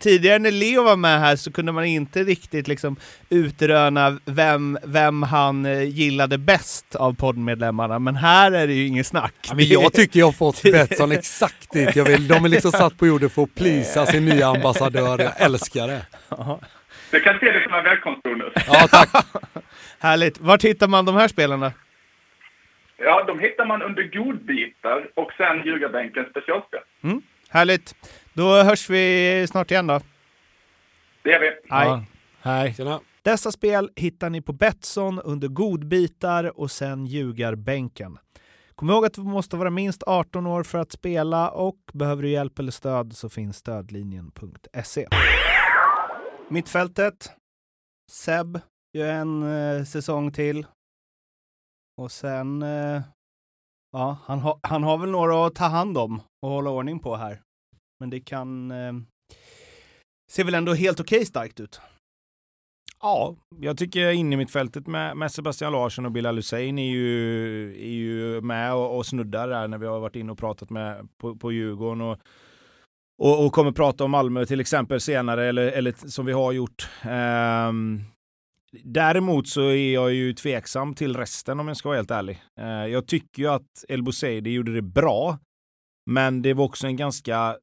tidigare 0.00 0.38
när 0.38 0.50
Leo 0.50 0.82
var 0.82 0.96
med 0.96 1.20
här 1.20 1.36
så 1.36 1.52
kunde 1.52 1.72
man 1.72 1.84
inte 1.84 2.22
riktigt 2.24 2.68
liksom 2.68 2.96
utröna 3.28 4.18
vem, 4.24 4.78
vem 4.84 5.22
han 5.22 5.66
eh, 5.66 5.82
gillade 5.82 6.38
bäst 6.38 6.94
av 6.94 7.14
poddmedlemmarna. 7.14 7.98
Men 7.98 8.16
här 8.16 8.52
är 8.52 8.66
det 8.66 8.72
ju 8.72 8.86
inget 8.86 9.06
snack. 9.06 9.34
Ja, 9.48 9.54
men 9.54 9.64
jag 9.64 9.92
tycker 9.92 10.18
jag 10.18 10.26
har 10.26 10.32
fått 10.32 10.62
Betsson 10.72 11.12
exakt 11.12 11.72
dit 11.72 11.96
jag 11.96 12.04
vill. 12.04 12.28
De 12.28 12.44
är 12.44 12.48
liksom 12.48 12.72
satt 12.72 12.98
på 12.98 13.06
jorden 13.06 13.30
för 13.30 13.42
att 13.42 13.54
plisa 13.54 14.06
sin 14.06 14.24
nya 14.24 14.46
ambassadör. 14.46 15.18
Jag 15.18 15.40
älskar 15.40 15.88
det. 15.88 16.06
Du 17.10 17.20
kan 17.20 17.38
se 17.38 17.46
det 17.52 17.62
som 17.64 17.74
en 17.74 17.84
välkomstbonus. 17.84 18.52
Ja, 18.66 18.88
tack. 18.90 19.26
Härligt. 19.98 20.40
Vart 20.40 20.64
hittar 20.64 20.88
man 20.88 21.04
de 21.04 21.14
här 21.14 21.28
spelarna? 21.28 21.72
Ja, 22.96 23.24
de 23.24 23.38
hittar 23.40 23.66
man 23.66 23.82
under 23.82 24.02
godbitar 24.02 25.10
och 25.14 25.32
sen 25.32 25.62
ljugarbänkens 25.64 26.28
specialspel. 26.28 26.80
Härligt. 27.48 27.94
Då 28.32 28.62
hörs 28.62 28.90
vi 28.90 29.46
snart 29.50 29.70
igen 29.70 29.86
då. 29.86 30.00
Det 31.22 31.30
gör 31.30 31.40
vi. 31.40 31.46
Hej. 31.46 31.58
Ja. 31.88 32.04
Hej. 32.42 32.74
Tjena. 32.74 33.00
Dessa 33.22 33.52
spel 33.52 33.90
hittar 33.96 34.30
ni 34.30 34.42
på 34.42 34.52
Betsson 34.52 35.20
under 35.20 35.48
godbitar 35.48 36.60
och 36.60 36.70
sen 36.70 37.06
ljugarbänken. 37.06 38.18
Kom 38.74 38.90
ihåg 38.90 39.04
att 39.06 39.14
du 39.14 39.20
måste 39.20 39.56
vara 39.56 39.70
minst 39.70 40.02
18 40.02 40.46
år 40.46 40.62
för 40.62 40.78
att 40.78 40.92
spela 40.92 41.50
och 41.50 41.76
behöver 41.92 42.22
du 42.22 42.28
hjälp 42.28 42.58
eller 42.58 42.72
stöd 42.72 43.16
så 43.16 43.28
finns 43.28 43.56
stödlinjen.se. 43.56 45.08
Mittfältet. 46.48 47.30
Seb 48.10 48.60
gör 48.92 49.12
en 49.12 49.42
eh, 49.42 49.84
säsong 49.84 50.32
till. 50.32 50.66
Och 51.96 52.12
sen... 52.12 52.62
Eh, 52.62 53.02
ja, 53.92 54.18
han, 54.24 54.38
ha, 54.38 54.60
han 54.62 54.82
har 54.82 54.98
väl 54.98 55.10
några 55.10 55.46
att 55.46 55.54
ta 55.54 55.64
hand 55.64 55.98
om 55.98 56.22
och 56.42 56.50
hålla 56.50 56.70
ordning 56.70 56.98
på 56.98 57.16
här. 57.16 57.40
Men 58.00 58.10
det 58.10 58.20
kan... 58.20 58.70
Eh, 58.70 58.92
ser 60.30 60.44
väl 60.44 60.54
ändå 60.54 60.74
helt 60.74 61.00
okej 61.00 61.26
starkt 61.26 61.60
ut. 61.60 61.80
Ja, 63.02 63.36
jag 63.60 63.78
tycker 63.78 64.10
inne 64.10 64.34
i 64.34 64.36
mittfältet 64.36 64.86
med, 64.86 65.16
med 65.16 65.32
Sebastian 65.32 65.72
Larsson 65.72 66.06
och 66.06 66.12
Bilal 66.12 66.36
Hussein 66.36 66.78
är 66.78 66.90
ju, 66.90 67.70
är 67.72 67.92
ju 67.92 68.40
med 68.40 68.74
och, 68.74 68.96
och 68.96 69.06
snuddar 69.06 69.48
där 69.48 69.68
när 69.68 69.78
vi 69.78 69.86
har 69.86 70.00
varit 70.00 70.16
inne 70.16 70.32
och 70.32 70.38
pratat 70.38 70.70
med 70.70 71.08
på, 71.18 71.36
på 71.36 71.52
Djurgården. 71.52 72.00
Och, 72.00 72.18
och, 73.22 73.46
och 73.46 73.52
kommer 73.52 73.72
prata 73.72 74.04
om 74.04 74.10
Malmö 74.10 74.46
till 74.46 74.60
exempel 74.60 75.00
senare, 75.00 75.44
eller, 75.44 75.66
eller 75.66 76.08
som 76.08 76.26
vi 76.26 76.32
har 76.32 76.52
gjort. 76.52 76.88
Ehm, 77.02 78.04
däremot 78.82 79.48
så 79.48 79.60
är 79.60 79.94
jag 79.94 80.12
ju 80.12 80.32
tveksam 80.32 80.94
till 80.94 81.16
resten 81.16 81.60
om 81.60 81.68
jag 81.68 81.76
ska 81.76 81.88
vara 81.88 81.98
helt 81.98 82.10
ärlig. 82.10 82.42
Eh, 82.60 82.66
jag 82.66 83.06
tycker 83.06 83.42
ju 83.42 83.48
att 83.48 83.84
El 83.88 84.02
Bouzedi 84.02 84.50
gjorde 84.50 84.74
det 84.74 84.82
bra, 84.82 85.38
men 86.10 86.42
det 86.42 86.54
var 86.54 86.64
också 86.64 86.86
en 86.86 86.96
ganska 86.96 87.56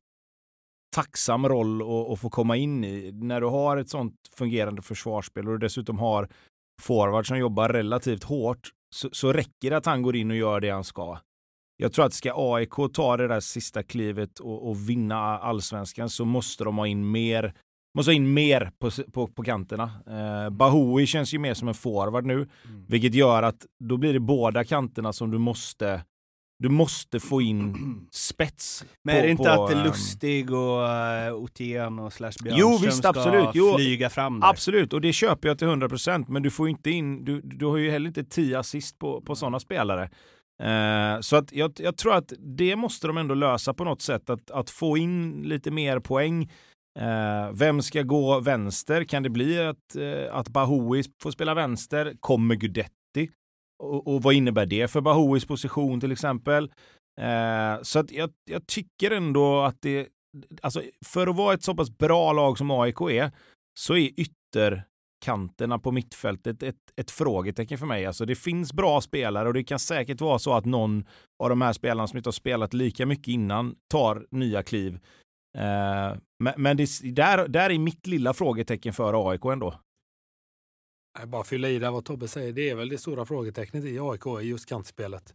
tacksam 0.95 1.49
roll 1.49 1.81
att, 1.81 2.11
att 2.11 2.19
få 2.19 2.29
komma 2.29 2.57
in 2.57 2.83
i. 2.83 3.11
När 3.11 3.41
du 3.41 3.47
har 3.47 3.77
ett 3.77 3.89
sånt 3.89 4.15
fungerande 4.35 4.81
försvarsspel 4.81 5.47
och 5.47 5.53
du 5.53 5.57
dessutom 5.57 5.99
har 5.99 6.29
forward 6.81 7.27
som 7.27 7.37
jobbar 7.37 7.69
relativt 7.69 8.23
hårt 8.23 8.69
så, 8.95 9.09
så 9.11 9.33
räcker 9.33 9.69
det 9.69 9.77
att 9.77 9.85
han 9.85 10.01
går 10.01 10.15
in 10.15 10.31
och 10.31 10.37
gör 10.37 10.59
det 10.59 10.69
han 10.69 10.83
ska. 10.83 11.19
Jag 11.77 11.93
tror 11.93 12.05
att 12.05 12.13
ska 12.13 12.33
AIK 12.35 12.93
ta 12.93 13.17
det 13.17 13.27
där 13.27 13.39
sista 13.39 13.83
klivet 13.83 14.39
och, 14.39 14.69
och 14.69 14.89
vinna 14.89 15.17
allsvenskan 15.17 16.09
så 16.09 16.25
måste 16.25 16.63
de 16.63 16.77
ha 16.77 16.87
in 16.87 17.11
mer 17.11 17.53
Måste 17.93 18.11
ha 18.11 18.15
in 18.15 18.33
mer 18.33 18.71
på, 18.79 18.91
på, 19.13 19.27
på 19.27 19.43
kanterna. 19.43 19.91
Eh, 20.07 20.49
Bahoui 20.49 21.05
känns 21.05 21.33
ju 21.33 21.39
mer 21.39 21.53
som 21.53 21.67
en 21.67 21.73
forward 21.73 22.25
nu, 22.25 22.49
vilket 22.87 23.13
gör 23.13 23.43
att 23.43 23.65
då 23.79 23.97
blir 23.97 24.13
det 24.13 24.19
båda 24.19 24.63
kanterna 24.63 25.13
som 25.13 25.31
du 25.31 25.37
måste 25.37 26.03
du 26.61 26.69
måste 26.69 27.19
få 27.19 27.41
in 27.41 27.75
spets. 28.11 28.85
Men 29.03 29.15
är 29.15 29.19
på- 29.19 29.25
det 29.25 29.31
inte 29.31 29.43
på, 29.43 29.63
att 29.65 29.71
är 29.71 29.75
ehm, 29.75 29.83
Lustig 29.83 30.51
och 30.51 30.83
uh, 30.83 31.33
Otieno 31.33 32.05
och 32.05 32.13
slash 32.13 32.31
Jo, 32.43 32.55
Björnström 32.55 32.87
visst, 32.87 32.97
ska 32.97 33.09
absolut. 33.09 33.49
Jo, 33.53 33.75
flyga 33.75 34.09
fram 34.09 34.39
där? 34.39 34.47
Absolut, 34.47 34.93
och 34.93 35.01
det 35.01 35.13
köper 35.13 35.47
jag 35.47 35.57
till 35.57 35.67
100%, 35.67 36.25
men 36.27 36.43
du 36.43 36.49
får 36.49 36.69
inte 36.69 36.91
in, 36.91 37.25
du, 37.25 37.41
du 37.41 37.65
har 37.65 37.77
ju 37.77 37.91
heller 37.91 38.07
inte 38.07 38.23
10 38.23 38.59
assist 38.59 38.99
på, 38.99 39.21
på 39.21 39.35
sådana 39.35 39.59
spelare. 39.59 40.09
Eh, 40.63 41.19
så 41.21 41.35
att 41.35 41.51
jag, 41.51 41.71
jag 41.77 41.97
tror 41.97 42.13
att 42.13 42.33
det 42.39 42.75
måste 42.75 43.07
de 43.07 43.17
ändå 43.17 43.33
lösa 43.35 43.73
på 43.73 43.83
något 43.83 44.01
sätt, 44.01 44.29
att, 44.29 44.51
att 44.51 44.69
få 44.69 44.97
in 44.97 45.41
lite 45.43 45.71
mer 45.71 45.99
poäng. 45.99 46.51
Eh, 46.99 47.51
vem 47.53 47.81
ska 47.81 48.01
gå 48.01 48.39
vänster? 48.39 49.03
Kan 49.03 49.23
det 49.23 49.29
bli 49.29 49.59
att, 49.59 49.95
eh, 49.95 50.35
att 50.35 50.49
Bahoui 50.49 51.03
får 51.21 51.31
spela 51.31 51.53
vänster? 51.53 52.13
Kommer 52.19 52.55
Gudetti? 52.55 53.29
Och, 53.83 54.07
och 54.07 54.23
vad 54.23 54.33
innebär 54.33 54.65
det 54.65 54.87
för 54.87 55.01
Bahouis 55.01 55.45
position 55.45 55.99
till 55.99 56.11
exempel? 56.11 56.71
Eh, 57.21 57.81
så 57.81 57.99
att 57.99 58.11
jag, 58.11 58.29
jag 58.51 58.67
tycker 58.67 59.11
ändå 59.11 59.61
att 59.61 59.81
det, 59.81 60.07
alltså 60.61 60.81
för 61.05 61.27
att 61.27 61.35
vara 61.35 61.53
ett 61.53 61.63
så 61.63 61.75
pass 61.75 61.97
bra 61.97 62.33
lag 62.33 62.57
som 62.57 62.71
AIK 62.71 63.01
är, 63.01 63.31
så 63.79 63.95
är 63.95 64.09
ytterkanterna 64.17 65.79
på 65.79 65.91
mittfältet 65.91 66.63
ett, 66.63 66.75
ett 67.01 67.11
frågetecken 67.11 67.77
för 67.77 67.85
mig. 67.85 68.05
Alltså 68.05 68.25
det 68.25 68.35
finns 68.35 68.73
bra 68.73 69.01
spelare 69.01 69.47
och 69.47 69.53
det 69.53 69.63
kan 69.63 69.79
säkert 69.79 70.21
vara 70.21 70.39
så 70.39 70.53
att 70.53 70.65
någon 70.65 71.05
av 71.43 71.49
de 71.49 71.61
här 71.61 71.73
spelarna 71.73 72.07
som 72.07 72.17
inte 72.17 72.27
har 72.27 72.31
spelat 72.31 72.73
lika 72.73 73.05
mycket 73.05 73.27
innan 73.27 73.75
tar 73.91 74.25
nya 74.31 74.63
kliv. 74.63 74.99
Eh, 75.57 76.17
men 76.39 76.53
men 76.57 76.77
det, 76.77 76.85
där, 77.15 77.47
där 77.47 77.69
är 77.69 77.79
mitt 77.79 78.07
lilla 78.07 78.33
frågetecken 78.33 78.93
för 78.93 79.29
AIK 79.31 79.45
ändå. 79.45 79.81
Jag 81.19 81.29
bara 81.29 81.43
fylla 81.43 81.69
i 81.69 81.79
där 81.79 81.91
vad 81.91 82.05
Tobbe 82.05 82.27
säger. 82.27 82.53
Det 82.53 82.69
är 82.69 82.75
väl 82.75 82.89
det 82.89 82.97
stora 82.97 83.25
frågetecknet 83.25 83.85
i 83.85 83.99
AIK, 83.99 84.25
i 84.41 84.45
just 84.47 84.65
kantspelet. 84.65 85.33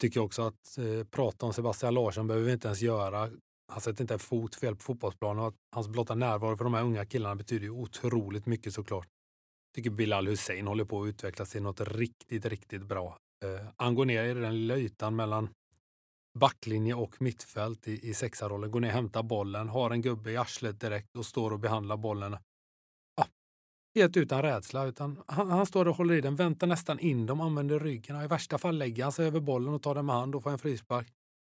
Tycker 0.00 0.20
också 0.20 0.42
att 0.42 0.78
eh, 0.78 1.06
prata 1.10 1.46
om 1.46 1.52
Sebastian 1.52 1.94
Larsson 1.94 2.26
behöver 2.26 2.46
vi 2.46 2.52
inte 2.52 2.68
ens 2.68 2.82
göra. 2.82 3.30
Han 3.72 3.80
sätter 3.80 4.02
inte 4.02 4.14
en 4.14 4.20
fot 4.20 4.54
fel 4.54 4.76
på 4.76 4.82
fotbollsplanen 4.82 5.42
och 5.42 5.48
att 5.48 5.54
hans 5.74 5.88
blotta 5.88 6.14
närvaro 6.14 6.56
för 6.56 6.64
de 6.64 6.74
här 6.74 6.82
unga 6.82 7.04
killarna 7.04 7.36
betyder 7.36 7.64
ju 7.64 7.70
otroligt 7.70 8.46
mycket 8.46 8.74
såklart. 8.74 9.06
Tycker 9.74 9.90
Bilal 9.90 10.26
Hussein 10.26 10.66
håller 10.66 10.84
på 10.84 11.02
att 11.02 11.08
utvecklas 11.08 11.50
till 11.50 11.62
något 11.62 11.80
riktigt, 11.80 12.46
riktigt 12.46 12.82
bra. 12.82 13.18
Eh, 13.44 13.66
han 13.76 13.94
går 13.94 14.04
ner 14.04 14.24
i 14.24 14.34
den 14.34 14.54
lilla 14.54 14.76
ytan 14.76 15.16
mellan 15.16 15.48
backlinje 16.38 16.94
och 16.94 17.22
mittfält 17.22 17.88
i, 17.88 18.08
i 18.08 18.14
sexarollen, 18.14 18.70
går 18.70 18.80
ner, 18.80 18.88
och 18.88 18.94
hämtar 18.94 19.22
bollen, 19.22 19.68
har 19.68 19.90
en 19.90 20.02
gubbe 20.02 20.30
i 20.30 20.36
arslet 20.36 20.80
direkt 20.80 21.16
och 21.16 21.26
står 21.26 21.50
och 21.50 21.60
behandlar 21.60 21.96
bollen 21.96 22.36
helt 23.96 24.16
utan 24.16 24.42
rädsla. 24.42 24.86
Utan 24.86 25.22
han, 25.26 25.50
han 25.50 25.66
står 25.66 25.88
och 25.88 25.96
håller 25.96 26.14
i 26.14 26.20
den, 26.20 26.36
väntar 26.36 26.66
nästan 26.66 26.98
in 26.98 27.26
dem, 27.26 27.40
använder 27.40 27.80
ryggen. 27.80 28.22
I 28.22 28.26
värsta 28.26 28.58
fall 28.58 28.78
lägger 28.78 29.02
han 29.02 29.12
sig 29.12 29.26
över 29.26 29.40
bollen 29.40 29.74
och 29.74 29.82
tar 29.82 29.94
den 29.94 30.06
med 30.06 30.14
hand 30.14 30.34
och 30.34 30.42
får 30.42 30.50
en 30.50 30.58
frispark. 30.58 31.08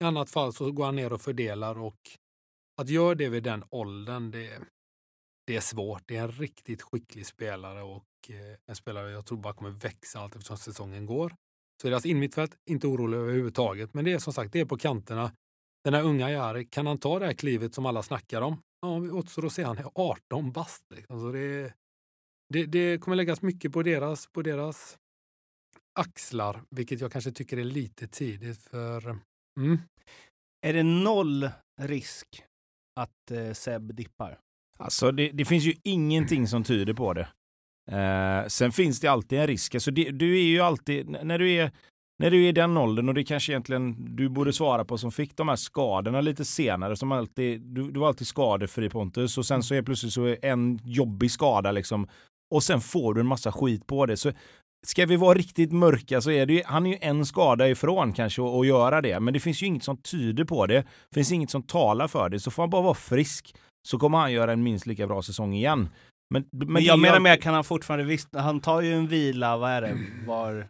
I 0.03 0.05
annat 0.05 0.31
fall 0.31 0.53
så 0.53 0.73
går 0.73 0.85
han 0.85 0.97
ner 0.97 1.13
och 1.13 1.21
fördelar. 1.21 1.79
och 1.79 1.99
Att 2.81 2.89
göra 2.89 3.15
det 3.15 3.29
vid 3.29 3.43
den 3.43 3.65
åldern, 3.71 4.31
det, 4.31 4.61
det 5.47 5.57
är 5.57 5.61
svårt. 5.61 6.03
Det 6.07 6.17
är 6.17 6.23
en 6.23 6.33
riktigt 6.33 6.83
skicklig 6.83 7.27
spelare 7.27 7.83
och 7.83 8.05
eh, 8.29 8.57
en 8.67 8.77
spelare 8.77 9.11
jag 9.11 9.27
tror 9.27 9.39
bara 9.39 9.55
kommer 9.55 9.71
växa 9.71 10.21
allt 10.21 10.35
eftersom 10.35 10.57
säsongen 10.57 11.07
går. 11.07 11.35
Så 11.81 11.89
deras 11.89 12.07
inmittfält, 12.07 12.57
inte 12.71 12.87
orolig 12.87 13.19
överhuvudtaget. 13.19 13.95
Men 13.95 14.05
det 14.05 14.13
är 14.13 14.19
som 14.19 14.33
sagt, 14.33 14.53
det 14.53 14.61
är 14.61 14.65
på 14.65 14.77
kanterna. 14.77 15.33
Den 15.85 15.95
här 15.95 16.03
unga 16.03 16.31
Jari, 16.31 16.65
kan 16.65 16.87
han 16.87 16.99
ta 16.99 17.19
det 17.19 17.27
här 17.27 17.33
klivet 17.33 17.75
som 17.75 17.87
alla 17.87 18.03
snackar 18.03 18.43
om? 18.43 18.63
Ja, 18.81 18.99
vi 18.99 19.11
återstår 19.11 19.47
att 19.47 19.53
se. 19.53 19.63
Han 19.63 19.79
är 19.79 19.87
18 19.95 20.53
bast. 20.53 20.85
Liksom. 20.91 21.21
Så 21.21 21.33
det 21.33 21.73
det, 22.53 22.67
det 22.67 22.99
kommer 22.99 23.17
läggas 23.17 23.43
mycket 23.43 23.73
på 23.73 23.83
deras, 23.83 24.27
på 24.27 24.43
deras 24.43 24.99
axlar, 26.01 26.63
vilket 26.71 27.01
jag 27.01 27.13
kanske 27.13 27.33
tycker 27.33 27.57
är 27.57 27.65
lite 27.65 28.07
tidigt. 28.07 28.63
för 28.63 29.19
mm. 29.61 29.79
Är 30.67 30.73
det 30.73 30.83
noll 30.83 31.51
risk 31.81 32.27
att 33.01 33.31
eh, 33.31 33.53
Seb 33.53 33.95
dippar? 33.95 34.39
Alltså 34.79 35.13
det, 35.13 35.31
det 35.31 35.45
finns 35.45 35.65
ju 35.65 35.75
ingenting 35.83 36.49
som 36.49 36.65
tyder 36.65 36.95
på 36.95 37.15
det. 37.15 37.29
Eh, 37.91 38.47
sen 38.49 38.73
finns 38.73 39.01
det 39.01 39.09
alltid 39.09 39.39
en 39.39 39.47
risk. 39.47 39.75
Alltså 39.75 39.91
det, 39.91 40.11
du 40.11 40.39
är 40.39 40.43
ju 40.43 40.61
alltid, 40.61 41.11
när 41.23 41.39
du 41.39 41.53
är, 41.53 41.71
när 42.19 42.31
du 42.31 42.45
är 42.45 42.49
i 42.49 42.53
den 42.53 42.77
åldern 42.77 43.09
och 43.09 43.15
det 43.15 43.25
kanske 43.25 43.53
egentligen 43.53 44.17
du 44.17 44.29
borde 44.29 44.53
svara 44.53 44.85
på 44.85 44.99
som 44.99 45.13
fick 45.13 45.37
de 45.37 45.49
här 45.49 45.57
skadorna 45.57 46.21
lite 46.21 46.45
senare. 46.45 46.97
Som 46.97 47.13
alltid, 47.13 47.61
du, 47.61 47.91
du 47.91 48.01
var 48.01 48.09
alltid 48.09 48.27
skadefri 48.27 48.91
Pontus 48.91 49.39
och 49.39 49.47
sen 49.47 49.63
så 49.63 49.75
är 49.75 49.83
plötsligt 49.83 50.13
så 50.13 50.25
är 50.25 50.45
en 50.45 50.81
jobbig 50.85 51.31
skada 51.31 51.73
liksom. 51.73 52.09
Och 52.55 52.63
sen 52.63 52.81
får 52.81 53.15
du 53.15 53.21
en 53.21 53.27
massa 53.27 53.53
skit 53.53 53.87
på 53.87 54.07
det. 54.07 54.17
Så 54.17 54.33
ska 54.87 55.07
vi 55.07 55.17
vara 55.17 55.35
riktigt 55.39 55.73
mörka 55.73 56.21
så 56.21 56.31
är 56.31 56.47
det 56.47 56.53
ju, 56.53 56.63
han 56.65 56.87
är 56.87 56.91
ju 56.91 56.99
en 57.01 57.27
skada 57.27 57.69
ifrån 57.69 58.13
kanske 58.13 58.43
att 58.43 58.67
göra 58.67 59.01
det. 59.01 59.21
Men 59.21 59.35
det 59.35 59.41
finns 59.41 59.63
ju 59.63 59.67
inget 59.67 59.85
som 59.85 59.97
tyder 59.97 60.45
på 60.45 60.67
det. 60.67 60.75
Det 61.09 61.15
finns 61.15 61.33
inget 61.33 61.51
som 61.51 61.63
talar 61.63 62.09
för 62.09 62.29
det. 62.29 62.41
Så 62.41 62.51
får 62.51 62.63
han 62.63 62.71
bara 62.71 62.83
vara 62.83 62.95
frisk 62.95 63.55
så 63.83 63.99
kommer 63.99 64.19
han 64.19 64.33
göra 64.33 64.53
en 64.53 64.63
minst 64.63 64.87
lika 64.87 65.07
bra 65.07 65.23
säsong 65.23 65.55
igen. 65.55 65.89
Men, 66.31 66.45
men, 66.53 66.73
Men 66.73 66.85
jag 66.85 66.99
menar 66.99 67.21
med, 67.21 67.43
kan 67.43 67.55
han 67.55 67.65
fortfarande, 67.65 68.05
visst, 68.05 68.29
han 68.37 68.61
tar 68.61 68.81
ju 68.81 68.93
en 68.95 69.07
vila, 69.07 69.57
vad 69.57 69.71
är 69.71 69.83
det, 69.83 69.97
var... 70.27 70.69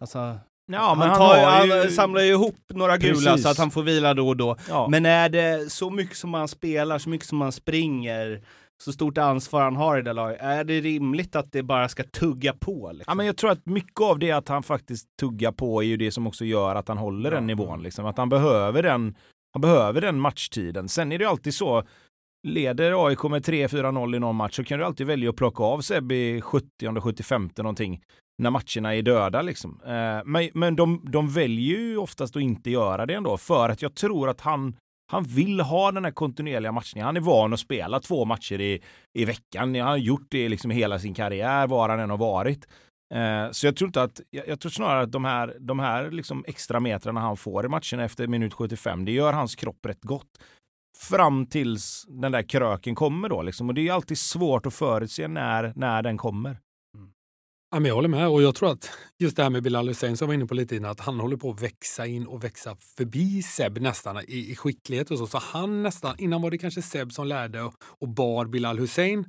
Alltså, 0.00 0.38
Ja, 0.72 0.94
men 0.94 1.08
han, 1.08 1.08
han, 1.08 1.18
tar, 1.18 1.50
har 1.50 1.66
ju... 1.66 1.72
han 1.82 1.90
samlar 1.90 2.20
ju 2.20 2.28
ihop 2.30 2.56
några 2.74 2.96
gula 2.96 3.14
Precis. 3.30 3.42
så 3.42 3.48
att 3.48 3.58
han 3.58 3.70
får 3.70 3.82
vila 3.82 4.14
då 4.14 4.28
och 4.28 4.36
då. 4.36 4.56
ja. 4.68 4.88
Men 4.90 5.06
är 5.06 5.28
det 5.28 5.72
så 5.72 5.90
mycket 5.90 6.16
som 6.16 6.34
han 6.34 6.48
spelar, 6.48 6.98
så 6.98 7.08
mycket 7.08 7.26
som 7.28 7.40
han 7.40 7.52
springer, 7.52 8.42
så 8.84 8.92
stort 8.92 9.18
ansvar 9.18 9.62
han 9.62 9.76
har 9.76 9.98
i 9.98 10.02
det 10.02 10.12
laget, 10.12 10.38
är 10.40 10.64
det 10.64 10.80
rimligt 10.80 11.36
att 11.36 11.52
det 11.52 11.62
bara 11.62 11.88
ska 11.88 12.02
tugga 12.04 12.52
på? 12.52 12.90
Liksom? 12.92 13.04
Ja, 13.10 13.14
men 13.14 13.26
jag 13.26 13.36
tror 13.36 13.50
att 13.50 13.66
mycket 13.66 14.00
av 14.00 14.18
det 14.18 14.32
att 14.32 14.48
han 14.48 14.62
faktiskt 14.62 15.06
tuggar 15.20 15.52
på 15.52 15.82
är 15.82 15.86
ju 15.86 15.96
det 15.96 16.10
som 16.10 16.26
också 16.26 16.44
gör 16.44 16.74
att 16.74 16.88
han 16.88 16.98
håller 16.98 17.30
den 17.30 17.42
Ja. 17.42 17.46
nivån. 17.46 17.82
Liksom. 17.82 18.06
Att 18.06 18.18
han 18.18 18.28
behöver 18.28 18.82
den, 18.82 19.14
han 19.52 19.60
behöver 19.60 20.00
den 20.00 20.20
matchtiden. 20.20 20.88
Sen 20.88 21.12
är 21.12 21.18
det 21.18 21.24
ju 21.24 21.30
alltid 21.30 21.54
så, 21.54 21.82
leder 22.46 23.06
AIK 23.06 23.22
med 23.22 23.42
3-4-0 23.46 24.16
i 24.16 24.18
någon 24.18 24.36
match 24.36 24.56
så 24.56 24.64
kan 24.64 24.78
du 24.78 24.84
alltid 24.84 25.06
välja 25.06 25.30
att 25.30 25.36
plocka 25.36 25.62
av 25.62 25.80
Sebbe 25.80 26.14
i 26.14 26.40
70-75 26.40 27.62
någonting 27.62 28.02
när 28.42 28.50
matcherna 28.50 28.94
är 28.94 29.02
döda. 29.02 29.42
Liksom. 29.42 29.80
Eh, 29.86 30.24
men 30.24 30.50
men 30.54 30.76
de, 30.76 31.04
de 31.12 31.28
väljer 31.28 31.78
ju 31.78 31.96
oftast 31.96 32.36
att 32.36 32.42
inte 32.42 32.70
göra 32.70 33.06
det 33.06 33.14
ändå 33.14 33.36
för 33.36 33.68
att 33.68 33.82
jag 33.82 33.94
tror 33.94 34.28
att 34.28 34.40
han 34.40 34.76
han 35.12 35.24
vill 35.24 35.60
ha 35.60 35.92
den 35.92 36.04
här 36.04 36.12
kontinuerliga 36.12 36.72
matchningen. 36.72 37.06
Han 37.06 37.16
är 37.16 37.20
van 37.20 37.52
att 37.52 37.60
spela 37.60 38.00
två 38.00 38.24
matcher 38.24 38.60
i, 38.60 38.82
i 39.18 39.24
veckan. 39.24 39.74
Han 39.74 39.88
har 39.88 39.96
gjort 39.96 40.26
det 40.28 40.48
liksom 40.48 40.70
hela 40.70 40.98
sin 40.98 41.14
karriär, 41.14 41.66
var 41.66 41.88
han 41.88 42.00
än 42.00 42.10
har 42.10 42.16
varit. 42.16 42.68
Eh, 43.14 43.50
så 43.50 43.66
jag 43.66 43.76
tror 43.76 43.88
inte 43.88 44.02
att, 44.02 44.20
jag, 44.30 44.48
jag 44.48 44.60
tror 44.60 44.70
snarare 44.70 45.02
att 45.02 45.12
de 45.12 45.24
här, 45.24 45.56
de 45.60 45.78
här 45.78 46.10
liksom 46.10 46.44
extra 46.46 46.80
metrarna 46.80 47.20
han 47.20 47.36
får 47.36 47.64
i 47.64 47.68
matchen 47.68 48.00
efter 48.00 48.26
minut 48.26 48.54
75, 48.54 49.04
det 49.04 49.12
gör 49.12 49.32
hans 49.32 49.54
kropp 49.54 49.86
rätt 49.86 50.02
gott. 50.02 50.38
Fram 51.00 51.46
tills 51.46 52.06
den 52.08 52.32
där 52.32 52.42
kröken 52.42 52.94
kommer 52.94 53.28
då 53.28 53.42
liksom. 53.42 53.68
Och 53.68 53.74
det 53.74 53.88
är 53.88 53.92
alltid 53.92 54.18
svårt 54.18 54.66
att 54.66 54.74
förutse 54.74 55.28
när, 55.28 55.72
när 55.76 56.02
den 56.02 56.18
kommer. 56.18 56.50
Mm. 56.50 57.10
Ja, 57.70 57.80
men 57.80 57.84
jag 57.84 57.94
håller 57.94 58.08
med 58.08 58.28
och 58.28 58.42
jag 58.42 58.54
tror 58.54 58.70
att 58.70 58.90
just 59.18 59.36
det 59.36 59.42
här 59.42 59.50
med 59.50 59.62
Bilal 59.62 59.88
Hussein 59.88 60.16
som 60.16 60.26
var 60.26 60.34
inne 60.34 60.46
på 60.46 60.54
lite 60.54 60.76
innan, 60.76 60.90
att 60.90 61.00
han 61.00 61.20
håller 61.20 61.36
på 61.36 61.50
att 61.50 61.62
växa 61.62 62.06
in 62.06 62.26
och 62.26 62.44
växa 62.44 62.76
förbi 62.96 63.42
Seb 63.42 63.78
nästan 63.78 64.18
i, 64.28 64.50
i 64.50 64.56
skicklighet 64.56 65.10
och 65.10 65.18
så. 65.18 65.26
Så 65.26 65.38
han 65.38 65.82
nästan, 65.82 66.14
innan 66.18 66.42
var 66.42 66.50
det 66.50 66.58
kanske 66.58 66.82
Seb 66.82 67.12
som 67.12 67.26
lärde 67.26 67.62
och, 67.62 67.74
och 67.82 68.08
bar 68.08 68.46
Bilal 68.46 68.78
Hussein 68.78 69.24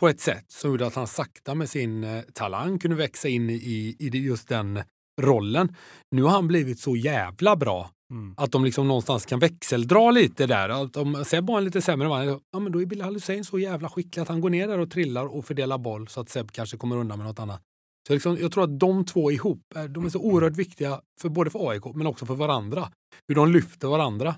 på 0.00 0.08
ett 0.08 0.20
sätt 0.20 0.44
som 0.48 0.70
gjorde 0.70 0.86
att 0.86 0.94
han 0.94 1.06
sakta 1.06 1.54
med 1.54 1.70
sin 1.70 2.04
eh, 2.04 2.22
talang 2.22 2.78
kunde 2.78 2.96
växa 2.96 3.28
in 3.28 3.50
i, 3.50 3.96
i 3.98 4.08
just 4.08 4.48
den 4.48 4.82
rollen. 5.20 5.76
Nu 6.10 6.22
har 6.22 6.30
han 6.30 6.48
blivit 6.48 6.80
så 6.80 6.96
jävla 6.96 7.56
bra 7.56 7.90
Mm. 8.10 8.34
att 8.36 8.52
de 8.52 8.64
liksom 8.64 8.88
någonstans 8.88 9.26
kan 9.26 9.38
växeldra 9.38 10.10
lite 10.10 10.46
där. 10.46 10.68
Att 10.68 10.96
om 10.96 11.24
Seb 11.24 11.46
var 11.46 11.58
en 11.58 11.64
lite 11.64 11.82
sämre 11.82 12.08
man, 12.08 12.40
ja 12.50 12.58
men 12.58 12.72
då 12.72 12.82
är 12.82 12.86
Bilal 12.86 13.14
Hussein 13.14 13.44
så 13.44 13.58
jävla 13.58 13.88
skicklig 13.88 14.22
att 14.22 14.28
han 14.28 14.40
går 14.40 14.50
ner 14.50 14.68
där 14.68 14.78
och 14.78 14.90
trillar 14.90 15.26
och 15.26 15.44
fördelar 15.44 15.78
boll 15.78 16.08
så 16.08 16.20
att 16.20 16.28
Seb 16.28 16.52
kanske 16.52 16.76
kommer 16.76 16.96
undan 16.96 17.18
med 17.18 17.26
något 17.26 17.38
annat. 17.38 17.62
Så 18.06 18.12
liksom, 18.12 18.38
jag 18.40 18.52
tror 18.52 18.64
att 18.64 18.80
de 18.80 19.04
två 19.04 19.30
ihop, 19.30 19.62
är, 19.74 19.88
de 19.88 20.04
är 20.04 20.08
så 20.08 20.20
oerhört 20.20 20.56
viktiga 20.56 21.00
för 21.20 21.28
både 21.28 21.50
för 21.50 21.70
AIK 21.70 21.84
men 21.94 22.06
också 22.06 22.26
för 22.26 22.34
varandra. 22.34 22.90
Hur 23.28 23.34
de 23.34 23.52
lyfter 23.52 23.88
varandra. 23.88 24.34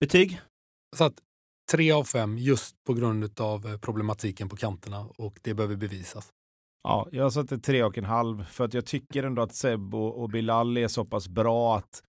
Betyg? 0.00 0.40
Så 0.96 1.04
att 1.04 1.14
tre 1.72 1.92
av 1.92 2.04
fem 2.04 2.38
just 2.38 2.84
på 2.86 2.94
grund 2.94 3.40
av 3.40 3.78
problematiken 3.78 4.48
på 4.48 4.56
kanterna 4.56 5.08
och 5.18 5.38
det 5.42 5.54
behöver 5.54 5.76
bevisas. 5.76 6.28
Ja, 6.82 7.08
jag 7.12 7.32
satte 7.32 7.58
tre 7.58 7.84
och 7.84 7.98
en 7.98 8.04
halv 8.04 8.44
för 8.44 8.64
att 8.64 8.74
jag 8.74 8.86
tycker 8.86 9.22
ändå 9.22 9.42
att 9.42 9.54
Seb 9.54 9.94
och, 9.94 10.22
och 10.22 10.28
Bilal 10.28 10.76
är 10.76 10.88
så 10.88 11.04
pass 11.04 11.28
bra 11.28 11.76
att 11.76 12.02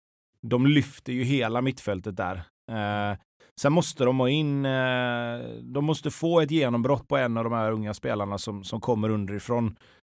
de 0.47 0.67
lyfter 0.67 1.13
ju 1.13 1.23
hela 1.23 1.61
mittfältet 1.61 2.17
där. 2.17 2.35
Eh, 2.71 3.17
sen 3.61 3.73
måste 3.73 4.05
de 4.05 4.19
ha 4.19 4.29
in, 4.29 4.65
eh, 4.65 5.39
de 5.61 5.85
måste 5.85 6.11
få 6.11 6.41
ett 6.41 6.51
genombrott 6.51 7.07
på 7.07 7.17
en 7.17 7.37
av 7.37 7.43
de 7.43 7.53
här 7.53 7.71
unga 7.71 7.93
spelarna 7.93 8.37
som, 8.37 8.63
som 8.63 8.81
kommer 8.81 9.09
underifrån. 9.09 9.75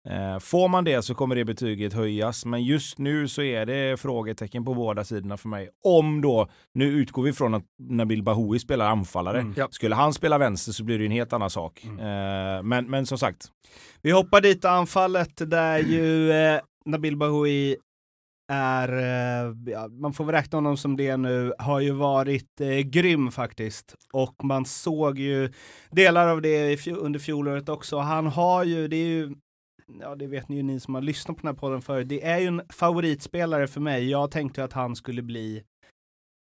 Eh, 0.10 0.39
får 0.39 0.67
man 0.67 0.84
det 0.84 1.02
så 1.02 1.15
kommer 1.15 1.36
det 1.36 1.46
betyget 1.46 1.93
höjas, 1.93 2.46
men 2.46 2.63
just 2.63 2.98
nu 2.98 3.28
så 3.28 3.41
är 3.41 3.65
det 3.65 4.00
frågetecken 4.00 4.65
på 4.65 4.74
båda 4.74 5.04
sidorna 5.04 5.38
för 5.38 5.50
mig. 5.50 5.69
Om 5.84 6.22
då, 6.22 6.50
nu 6.74 6.86
utgår 6.86 7.24
vi 7.24 7.34
från 7.34 7.54
att 7.54 7.63
Nabil 7.89 8.24
Bahoui 8.24 8.60
spelar 8.60 8.89
anfallare. 8.89 9.39
Mm. 9.39 9.54
Ja. 9.58 9.67
Skulle 9.72 9.96
han 9.96 10.13
spela 10.13 10.38
vänster 10.38 10.72
så 10.72 10.84
blir 10.84 11.00
det 11.00 11.06
en 11.06 11.12
helt 11.12 11.34
annan 11.34 11.50
sak. 11.50 11.84
Mm. 11.84 12.00
Eh, 12.00 12.63
men, 12.63 12.89
men 12.89 13.06
som 13.06 13.17
sagt, 13.17 13.48
Vi 14.02 14.12
hoppar 14.12 14.41
dit 14.41 14.65
anfallet 14.65 15.50
där 15.52 15.80
ju 15.80 16.32
eh, 16.32 16.60
Nabil 16.86 17.17
Bahoui 17.17 17.76
är, 18.52 18.98
eh, 18.98 19.54
ja, 19.66 19.88
man 19.88 20.14
får 20.14 20.26
väl 20.26 20.36
räkna 20.36 20.58
honom 20.58 20.78
som 20.78 20.98
det 20.98 21.18
nu, 21.18 21.54
har 21.58 21.80
ju 21.80 21.92
varit 21.92 22.62
eh, 22.62 22.80
grym 22.80 23.32
faktiskt. 23.32 23.96
Och 24.14 24.44
man 24.44 24.66
såg 24.66 25.20
ju 25.20 25.52
delar 25.92 26.28
av 26.28 26.42
det 26.42 26.88
under 26.88 27.20
fjolåret 27.20 27.70
också. 27.70 27.98
Han 27.98 28.28
har 28.28 28.64
ju, 28.64 28.88
det 28.88 28.96
är 28.96 29.08
ju, 29.08 29.36
ja 30.02 30.16
det 30.16 30.28
vet 30.28 30.50
ni 30.50 30.56
ju 30.56 30.64
ni 30.64 30.80
som 30.80 30.96
har 30.96 31.02
lyssnat 31.02 31.38
på 31.38 31.42
den 31.42 31.56
här 31.56 31.60
podden 31.60 31.82
förut, 31.82 32.10
det 32.10 32.26
är 32.26 32.40
ju 32.40 32.48
en 32.48 32.62
favoritspelare 32.74 33.68
för 33.68 33.82
mig. 33.82 34.10
Jag 34.10 34.32
tänkte 34.32 34.64
att 34.64 34.74
han 34.74 34.96
skulle 34.96 35.22
bli 35.22 35.64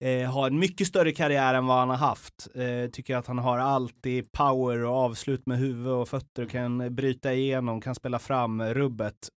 Eh, 0.03 0.32
ha 0.32 0.47
en 0.47 0.60
mycket 0.60 0.88
större 0.88 1.12
karriär 1.12 1.53
än 1.53 1.65
vad 1.65 1.77
han 1.77 1.89
har 1.89 1.97
haft. 1.97 2.47
Eh, 2.56 2.89
tycker 2.91 3.15
att 3.15 3.27
han 3.27 3.38
har 3.38 3.58
alltid 3.58 4.32
power 4.32 4.84
och 4.84 4.95
avslut 4.95 5.45
med 5.45 5.58
huvud 5.58 5.88
och 5.88 6.08
fötter 6.08 6.43
och 6.43 6.49
kan 6.49 6.95
bryta 6.95 7.34
igenom, 7.34 7.82
kan 7.82 7.95
spela 7.95 8.19
fram 8.19 8.62
rubbet. 8.63 9.29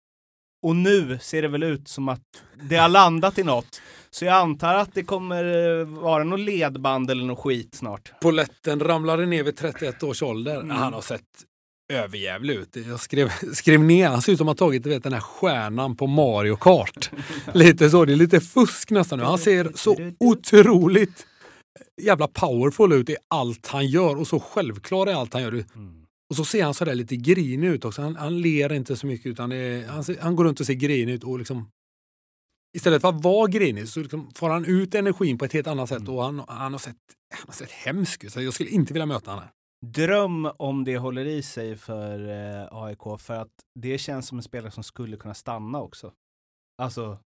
Och 0.64 0.77
nu 0.77 1.18
ser 1.22 1.42
det 1.42 1.48
väl 1.48 1.62
ut 1.62 1.88
som 1.88 2.09
att 2.09 2.22
det 2.62 2.77
har 2.77 2.88
landat 2.88 3.38
i 3.38 3.42
något. 3.42 3.81
Så 4.11 4.24
jag 4.24 4.35
antar 4.35 4.74
att 4.74 4.94
det 4.94 5.05
kommer 5.05 5.44
eh, 5.81 5.87
vara 5.87 6.24
något 6.24 6.40
ledband 6.40 7.11
eller 7.11 7.24
något 7.24 7.38
skit 7.38 7.74
snart. 7.74 8.12
Poletten 8.20 8.81
ramlade 8.81 9.27
ner 9.27 9.42
vid 9.42 9.57
31 9.57 10.03
års 10.03 10.22
ålder. 10.22 10.61
Mm. 10.61 10.70
Han 10.70 10.92
har 10.92 11.00
sett 11.00 11.20
överjävlig 11.92 12.55
ut. 12.55 12.77
Jag 12.88 13.00
skrev, 13.00 13.31
skrev 13.53 13.81
ner, 13.81 14.09
han 14.09 14.22
ser 14.22 14.33
ut 14.33 14.38
som 14.38 14.48
att 14.48 14.61
ha 14.61 14.66
tagit 14.66 14.87
vet, 14.87 15.03
den 15.03 15.12
här 15.12 15.20
stjärnan 15.20 15.96
på 15.96 16.07
Mario 16.07 16.57
Kart. 16.57 17.11
lite 17.55 17.90
så, 17.90 18.05
det 18.05 18.12
är 18.12 18.16
lite 18.16 18.40
fusk 18.40 18.90
nästan 18.90 19.18
nu. 19.18 19.24
Han 19.24 19.38
ser 19.38 19.72
så 19.74 19.96
otroligt 20.20 21.27
jävla 22.03 22.29
powerful 22.29 22.92
ut 22.92 23.11
i 23.11 23.16
allt 23.29 23.66
han 23.66 23.87
gör 23.87 24.20
och 24.20 24.27
så 24.27 24.40
självklar 24.40 25.09
i 25.09 25.12
allt 25.12 25.33
han 25.33 25.42
gör. 25.42 25.64
Och 26.35 26.37
så 26.37 26.44
ser 26.44 26.64
han 26.64 26.75
sådär 26.75 26.94
lite 26.94 27.16
grinig 27.16 27.68
ut 27.68 27.85
också. 27.85 28.03
Han, 28.03 28.16
han 28.16 28.40
ler 28.40 28.73
inte 28.73 28.97
så 28.97 29.07
mycket 29.07 29.27
utan 29.27 29.53
är, 29.53 29.87
han, 29.87 30.05
han 30.20 30.37
går 30.37 30.44
runt 30.44 30.61
och 30.61 30.66
ser 30.66 30.75
grinig 30.75 31.14
ut 31.14 31.25
och 31.25 31.38
liksom 31.38 31.70
Istället 32.77 33.03
för 33.03 33.09
att 33.09 33.25
vara 33.25 33.47
grinig 33.47 33.88
så 33.88 34.01
liksom 34.01 34.31
får 34.35 34.51
han 34.51 34.64
ut 34.64 34.94
energin 34.94 35.38
på 35.38 35.44
ett 35.44 35.53
helt 35.53 35.66
annat 35.66 35.88
sätt 35.88 36.09
och 36.09 36.23
han, 36.23 36.44
han, 36.49 36.73
har, 36.73 36.79
sett, 36.79 36.97
han 37.35 37.44
har 37.47 37.55
sett 37.55 37.70
hemsk 37.70 38.25
ut. 38.25 38.33
Så 38.33 38.42
jag 38.42 38.55
skulle 38.55 38.70
inte 38.70 38.92
vilja 38.92 39.07
möta 39.07 39.31
honom. 39.31 39.44
här. 39.44 39.53
Dröm 39.92 40.51
om 40.57 40.85
det 40.85 40.99
håller 40.99 41.25
i 41.25 41.42
sig 41.42 41.77
för 41.77 42.29
eh, 42.29 42.68
AIK, 42.70 43.20
för 43.20 43.35
att 43.35 43.51
det 43.81 43.99
känns 43.99 44.29
som 44.29 44.38
en 44.38 44.42
spelare 44.42 44.70
som 44.70 44.85
skulle 44.85 45.16
kunna 45.16 45.35
stanna 45.35 45.81
också. 45.81 46.12
Alltså, 46.83 47.18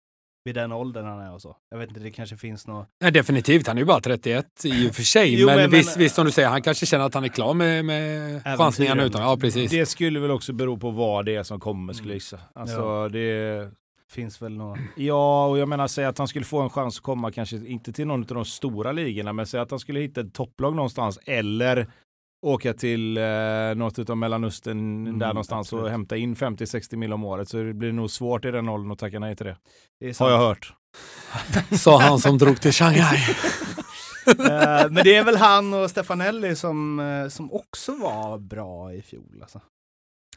vid 0.48 0.56
den 0.56 0.72
åldern 0.72 1.06
han 1.06 1.20
är 1.20 1.34
och 1.34 1.42
så. 1.42 1.56
Jag 1.72 1.78
vet 1.78 1.90
inte, 1.90 2.00
det 2.00 2.12
kanske 2.12 2.38
finns 2.38 2.68
något... 2.68 2.88
Nej, 3.02 3.12
definitivt, 3.12 3.68
han 3.68 3.78
är 3.78 3.82
ju 3.82 3.86
bara 3.86 4.00
31 4.00 4.46
i 4.66 4.90
och 4.90 4.96
för 4.96 5.04
sig. 5.04 5.34
Jo, 5.42 5.46
men, 5.48 5.56
men- 5.58 5.70
visst, 5.70 5.96
men- 5.96 6.04
visst, 6.04 6.16
som 6.16 6.26
du 6.26 6.32
säger, 6.32 6.50
han 6.50 6.62
kanske 6.62 6.86
känner 6.86 7.06
att 7.06 7.14
han 7.14 7.24
är 7.24 7.28
klar 7.28 7.54
med, 7.54 7.86
med 7.86 8.44
chansningarna 8.58 9.04
utan. 9.04 9.22
Ja, 9.22 9.38
precis. 9.38 9.72
Det 9.72 9.86
skulle 9.86 10.20
väl 10.20 10.32
också 10.32 10.54
bero 10.54 10.78
på 10.78 10.92
vad 10.92 11.26
det 11.26 11.36
är 11.36 11.44
som 11.44 11.60
kommer 11.60 11.94
skulle 11.94 12.10
jag 12.10 12.16
gissa. 12.16 12.40
Alltså, 12.56 12.76
Ja. 12.78 13.10
det, 13.10 13.72
Finns 14.10 14.42
väl 14.42 14.58
något... 14.58 14.80
ja, 14.96 15.46
och 15.48 15.58
jag 15.60 15.70
menar 15.70 15.88
säga 15.88 16.10
att 16.10 16.18
han 16.18 16.28
skulle 16.28 16.46
få 16.46 16.60
en 16.62 16.70
chans 16.70 16.98
att 16.98 17.04
komma, 17.04 17.32
kanske 17.32 17.56
inte 17.56 17.94
till 17.94 18.08
någon 18.08 18.20
av 18.22 18.26
de 18.28 18.46
stora 18.46 18.92
ligorna, 18.92 19.34
men 19.34 19.46
säg 19.48 19.60
att 19.60 19.72
han 19.72 19.80
skulle 19.80 20.00
hitta 20.00 20.22
ett 20.22 20.34
topplag 20.34 20.76
någonstans 20.76 21.20
eller 21.26 21.88
åka 22.48 22.74
till 22.74 23.18
eh, 23.18 23.24
något 23.76 24.10
av 24.10 24.18
Mellanöstern 24.18 25.08
Mm, 25.08 25.20
där 25.20 25.28
någonstans 25.28 25.74
och 25.74 25.80
absolut. 25.80 25.92
hämta 25.92 26.18
in 26.18 26.36
50-60 26.36 26.96
mil 26.96 27.14
om 27.14 27.24
året. 27.26 27.50
Så 27.50 27.58
det 27.58 27.74
blir 27.74 27.92
nog 27.92 28.12
svårt 28.12 28.46
i 28.46 28.52
den 28.52 28.70
åldern 28.70 28.92
att 28.92 29.00
tacka 29.00 29.20
nej 29.20 29.36
till 29.36 29.46
det. 29.46 29.58
Det 30.00 30.20
Har 30.20 30.30
jag 30.30 30.38
hört. 30.38 30.74
Sa 31.80 32.00
han 32.02 32.20
som 32.20 32.38
drog 32.38 32.62
till 32.62 32.72
Shanghai. 32.74 33.18
Eh, 34.28 34.90
men 34.90 35.04
det 35.04 35.16
är 35.16 35.24
väl 35.24 35.38
han 35.38 35.74
och 35.74 35.90
Stefanelli 35.90 36.56
som, 36.56 37.00
eh, 37.00 37.28
som 37.30 37.54
också 37.54 37.96
var 37.96 38.38
bra 38.38 38.94
i 38.94 39.02
fjol. 39.02 39.40
Alltså. 39.42 39.62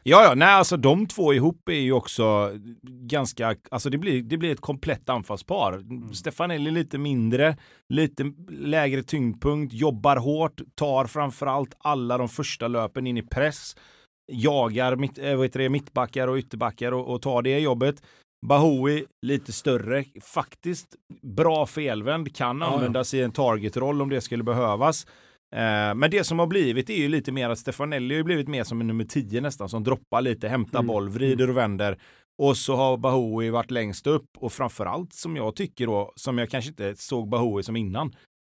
Ja, 0.03 0.23
ja, 0.23 0.33
nej, 0.35 0.47
alltså 0.47 0.77
de 0.77 1.07
två 1.07 1.33
ihop 1.33 1.69
är 1.69 1.73
ju 1.73 1.91
också 1.91 2.51
ganska, 2.83 3.55
alltså 3.71 3.89
det 3.89 3.97
blir, 3.97 4.23
det 4.23 4.37
blir 4.37 4.51
ett 4.51 4.61
komplett 4.61 5.09
anfallspar. 5.09 5.73
Mm. 5.73 6.13
Stefanelli 6.13 6.71
lite 6.71 6.97
mindre, 6.97 7.57
lite 7.89 8.33
lägre 8.49 9.03
tyngdpunkt, 9.03 9.73
jobbar 9.73 10.17
hårt, 10.17 10.61
tar 10.75 11.05
framförallt 11.05 11.75
alla 11.79 12.17
de 12.17 12.29
första 12.29 12.67
löpen 12.67 13.07
in 13.07 13.17
i 13.17 13.21
press, 13.23 13.75
jagar 14.31 14.95
mitt, 14.95 15.17
äh, 15.17 15.35
vad 15.35 15.45
heter 15.45 15.59
det, 15.59 15.69
mittbackar 15.69 16.27
och 16.27 16.37
ytterbackar 16.37 16.91
och, 16.91 17.13
och 17.13 17.21
tar 17.21 17.41
det 17.41 17.59
jobbet. 17.59 18.03
Bahoui 18.47 19.05
lite 19.21 19.51
större, 19.51 20.03
faktiskt 20.33 20.95
bra 21.21 21.65
felvänd, 21.65 22.35
kan 22.35 22.59
Ja, 22.59 22.65
ja. 22.65 22.73
användas 22.73 23.13
i 23.13 23.21
en 23.21 23.31
targetroll 23.31 24.01
om 24.01 24.09
det 24.09 24.21
skulle 24.21 24.43
behövas. 24.43 25.07
Eh, 25.55 25.95
men 25.95 26.11
det 26.11 26.23
som 26.23 26.39
har 26.39 26.47
blivit 26.47 26.89
är 26.89 26.95
ju 26.97 27.07
lite 27.07 27.31
mer 27.31 27.49
att 27.49 27.59
Stefanelli 27.59 28.15
har 28.17 28.23
blivit 28.23 28.47
mer 28.47 28.63
som 28.63 28.81
en 28.81 28.87
nummer 28.87 29.03
10 29.05 29.41
nästan, 29.41 29.69
som 29.69 29.83
droppar 29.83 30.21
lite, 30.21 30.47
hämtar 30.49 30.79
Mm. 30.79 30.87
boll, 30.87 31.09
vrider 31.09 31.49
och 31.49 31.57
vänder. 31.57 31.97
Och 32.37 32.57
så 32.57 32.75
har 32.75 32.97
Bahoui 32.97 33.49
varit 33.49 33.71
längst 33.71 34.07
upp 34.07 34.29
och 34.37 34.53
framförallt 34.53 35.13
som 35.13 35.35
jag 35.35 35.55
tycker 35.55 35.87
då, 35.87 36.13
som 36.15 36.37
jag 36.37 36.49
kanske 36.49 36.69
inte 36.69 36.95
såg 36.95 37.29
Bahoui 37.29 37.63
som 37.63 37.75
innan, 37.75 38.15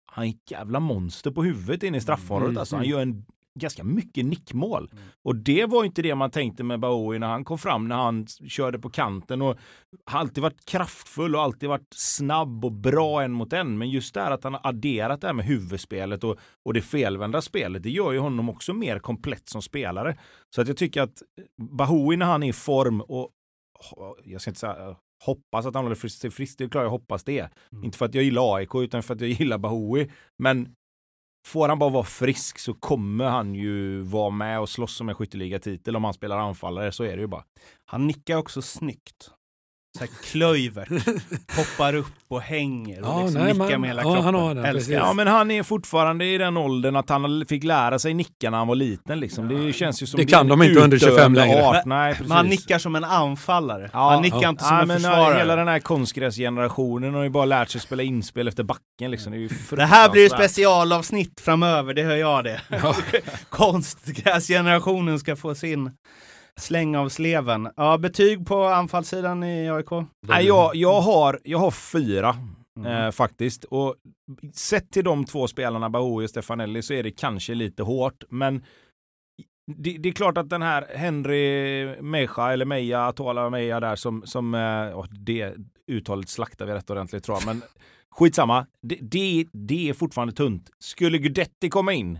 han 0.06 0.24
är 0.24 0.28
ett 0.28 0.50
jävla 0.50 0.80
monster 0.80 1.30
på 1.30 1.42
huvudet 1.42 1.82
inne 1.82 1.98
i 1.98 2.00
straffområdet. 2.00 2.48
Mm, 2.50 2.58
Alltså, 2.60 2.76
han 2.76 2.84
mm. 2.84 2.90
gör 2.90 3.02
en 3.02 3.24
ganska 3.60 3.84
mycket 3.84 4.24
nickmål. 4.24 4.88
Mm. 4.92 5.04
Och 5.22 5.36
det 5.36 5.66
var 5.66 5.84
inte 5.84 6.02
det 6.02 6.14
man 6.14 6.30
tänkte 6.30 6.64
med 6.64 6.80
Baoui 6.80 7.18
när 7.18 7.26
han 7.26 7.44
kom 7.44 7.58
fram, 7.58 7.88
när 7.88 7.96
han 7.96 8.26
körde 8.26 8.78
på 8.78 8.90
kanten. 8.90 9.42
Och 9.42 9.58
har 10.06 10.20
alltid 10.20 10.42
varit 10.42 10.64
kraftfull 10.64 11.36
och 11.36 11.42
alltid 11.42 11.68
varit 11.68 11.94
snabb 11.94 12.64
och 12.64 12.72
bra 12.72 13.22
en 13.22 13.32
mot 13.32 13.52
en. 13.52 13.78
Men 13.78 13.90
just 13.90 14.14
det 14.14 14.20
här 14.20 14.30
att 14.30 14.44
han 14.44 14.54
har 14.54 14.60
adderat 14.64 15.20
det 15.20 15.26
här 15.26 15.34
med 15.34 15.44
huvudspelet 15.44 16.24
och, 16.24 16.38
och 16.64 16.74
det 16.74 16.82
felvända 16.82 17.42
spelet, 17.42 17.82
det 17.82 17.90
gör 17.90 18.12
ju 18.12 18.18
honom 18.18 18.48
också 18.48 18.74
mer 18.74 18.98
komplett 18.98 19.48
som 19.48 19.62
spelare. 19.62 20.18
Så 20.54 20.60
att 20.60 20.68
jag 20.68 20.76
tycker 20.76 21.02
att 21.02 21.22
Bahoui 21.78 22.16
när 22.16 22.26
han 22.26 22.42
är 22.42 22.48
i 22.48 22.52
form 22.52 23.00
och 23.00 23.30
jag 24.24 24.40
ska 24.40 24.50
inte 24.50 24.60
säga 24.60 24.96
hoppas 25.24 25.66
att 25.66 25.74
han 25.74 25.84
håller 25.84 26.08
sig 26.08 26.30
frisk, 26.30 26.58
det 26.58 26.64
är 26.64 26.68
klart 26.68 26.82
jag 26.82 26.90
hoppas 26.90 27.24
det. 27.24 27.50
Mm. 27.72 27.84
Inte 27.84 27.98
för 27.98 28.06
att 28.06 28.14
jag 28.14 28.24
gillar 28.24 28.56
AIK 28.56 28.74
utan 28.74 29.02
för 29.02 29.14
att 29.14 29.20
jag 29.20 29.30
gillar 29.30 29.58
Bahoui. 29.58 30.10
Men 30.38 30.74
får 31.46 31.68
han 31.68 31.78
bara 31.78 31.90
vara 31.90 32.04
frisk 32.04 32.58
så 32.58 32.74
kommer 32.74 33.24
han 33.24 33.54
ju 33.54 34.00
vara 34.00 34.30
med 34.30 34.60
och 34.60 34.68
slåss 34.68 35.00
om 35.00 35.08
en 35.08 35.14
skytteligatitel 35.14 35.96
om 35.96 36.04
han 36.04 36.14
spelar 36.14 36.38
anfallare, 36.38 36.92
så 36.92 37.04
är 37.04 37.16
det 37.16 37.20
ju 37.20 37.26
bara. 37.26 37.44
Han 37.84 38.06
nickar 38.06 38.36
också 38.36 38.62
snyggt. 38.62 39.30
Så 39.98 40.04
här 40.04 40.10
klöver. 40.24 40.88
Hoppar 41.56 41.94
upp 41.94 42.06
och 42.28 42.40
hänger 42.42 43.00
och 43.02 43.06
Ja, 43.08 43.22
liksom 43.22 43.42
nej, 43.42 43.52
nickar 43.52 43.68
men- 43.68 43.80
med 43.80 43.90
hela 43.90 44.02
ja, 44.02 44.06
kroppen. 44.14 44.24
han 44.24 44.34
har 44.34 44.54
den. 44.54 44.80
Ja 44.88 45.12
men 45.12 45.26
han 45.26 45.50
är 45.50 45.62
fortfarande 45.62 46.24
i 46.24 46.38
den 46.38 46.56
åldern 46.56 46.96
att 46.96 47.08
han 47.08 47.44
fick 47.48 47.64
lära 47.64 47.98
sig 47.98 48.14
nicka 48.14 48.50
när 48.50 48.58
han 48.58 48.68
var 48.68 48.74
liten 48.74 49.20
liksom. 49.20 49.48
Det 49.48 49.72
känns 49.72 50.02
ju 50.02 50.06
som 50.06 50.18
Det 50.20 50.26
kan 50.26 50.46
är 50.46 50.50
de 50.50 50.62
inte 50.62 50.80
under 50.80 50.98
25 50.98 51.12
utdöende 51.14 51.40
längre. 51.40 51.64
Art. 51.66 51.84
Nej. 51.86 52.16
Men 52.20 52.30
han 52.30 52.46
nickar 52.46 52.78
som 52.78 52.94
en 52.96 53.04
anfallare. 53.04 53.90
Ja, 53.92 54.10
han 54.10 54.22
nickar 54.22 54.42
ja. 54.42 54.48
inte 54.48 54.64
som 54.64 54.74
Ja, 54.76 54.82
en 54.82 54.88
men 54.88 54.96
försvarare. 54.96 55.38
hela 55.38 55.56
den 55.56 55.68
här 55.68 55.78
konstgräsgenerationen 55.78 57.14
har 57.14 57.22
ju 57.22 57.30
bara 57.30 57.44
lärt 57.44 57.68
sig 57.68 57.80
spela 57.80 58.02
inspel 58.02 58.48
efter 58.48 58.62
backen 58.62 59.10
liksom. 59.10 59.32
Det, 59.32 59.38
är 59.38 59.40
ju 59.40 59.48
Det 59.76 59.84
här 59.84 60.10
blir 60.10 60.28
specialavsnitt 60.28 61.40
framöver, 61.40 61.94
det 61.94 62.02
hör 62.02 62.16
jag 62.16 62.44
det. 62.44 62.60
Ja. 62.68 62.94
Konstgräsgenerationen 63.48 65.18
ska 65.18 65.36
få 65.36 65.54
sin 65.54 65.90
släng 66.60 66.96
av 66.96 67.08
sleven. 67.08 67.68
Ja, 67.76 67.98
betyg 67.98 68.46
på 68.46 68.64
anfallssidan 68.64 69.44
i 69.44 69.70
AIK? 69.70 69.90
Nej, 70.26 70.46
jag, 70.46 70.74
jag, 70.76 71.00
har, 71.00 71.40
jag 71.44 71.58
har 71.58 71.70
fyra 71.70 72.36
Mm. 72.80 72.92
eh, 72.92 73.10
faktiskt. 73.10 73.64
Och 73.64 73.94
sett 74.54 74.90
till 74.90 75.04
de 75.04 75.24
två 75.24 75.48
spelarna, 75.48 75.90
Bahoui 75.90 76.24
och 76.26 76.30
Stefanelli, 76.30 76.82
så 76.82 76.94
är 76.94 77.02
det 77.02 77.10
kanske 77.10 77.54
lite 77.54 77.82
hårt. 77.82 78.24
Men 78.28 78.64
det, 79.76 79.96
det 79.98 80.08
är 80.08 80.12
klart 80.12 80.38
att 80.38 80.50
den 80.50 80.62
här 80.62 80.86
Henry 80.96 81.86
Meja, 82.02 82.52
eller 82.52 82.64
Meja, 82.64 83.06
Atola 83.06 83.50
Meja 83.50 83.80
där 83.80 83.96
som, 83.96 84.22
som 84.26 84.54
åh, 84.94 85.06
det 85.10 85.54
uttalet 85.86 86.28
slaktar 86.28 86.66
vi 86.66 86.72
rätt 86.72 86.90
ordentligt 86.90 87.24
tror 87.24 87.36
jag. 87.38 87.46
Men 87.46 87.62
skitsamma, 88.10 88.66
det, 88.82 88.98
det, 89.00 89.46
det 89.52 89.88
är 89.88 89.92
fortfarande 89.94 90.34
tunt. 90.34 90.70
Skulle 90.78 91.18
Gudetti 91.18 91.68
komma 91.70 91.92
in, 91.92 92.18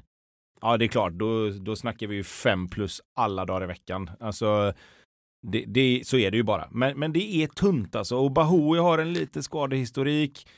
ja 0.62 0.77
det 0.77 0.85
är 0.85 0.88
klart, 0.88 1.12
då, 1.12 1.48
då 1.48 1.77
snackar 1.77 2.07
vi 2.07 2.16
ju 2.16 2.25
fem 2.25 2.68
plus 2.68 3.01
alla 3.16 3.44
dagar 3.44 3.64
i 3.64 3.66
veckan. 3.66 4.11
Alltså, 4.20 4.72
det, 5.46 5.64
det, 5.66 6.03
så 6.07 6.16
är 6.16 6.31
det 6.31 6.37
ju 6.37 6.42
bara. 6.42 6.68
Men, 6.70 6.98
men 6.98 7.12
det 7.12 7.35
är 7.35 7.46
tunt 7.46 7.96
alltså. 7.96 8.16
Och 8.16 8.33
Bahoui 8.33 8.79
har 8.79 8.98
en 8.98 9.12
lite 9.12 9.42
skadehistorik. 9.42 10.48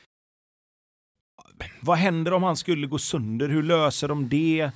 Vad 1.81 1.97
händer 1.97 2.33
om 2.33 2.43
han 2.43 2.57
skulle 2.57 2.87
gå 2.87 2.97
sönder? 2.97 3.49
Hur 3.49 3.63
löser 3.63 4.07
de 4.07 4.29
det? 4.29 4.71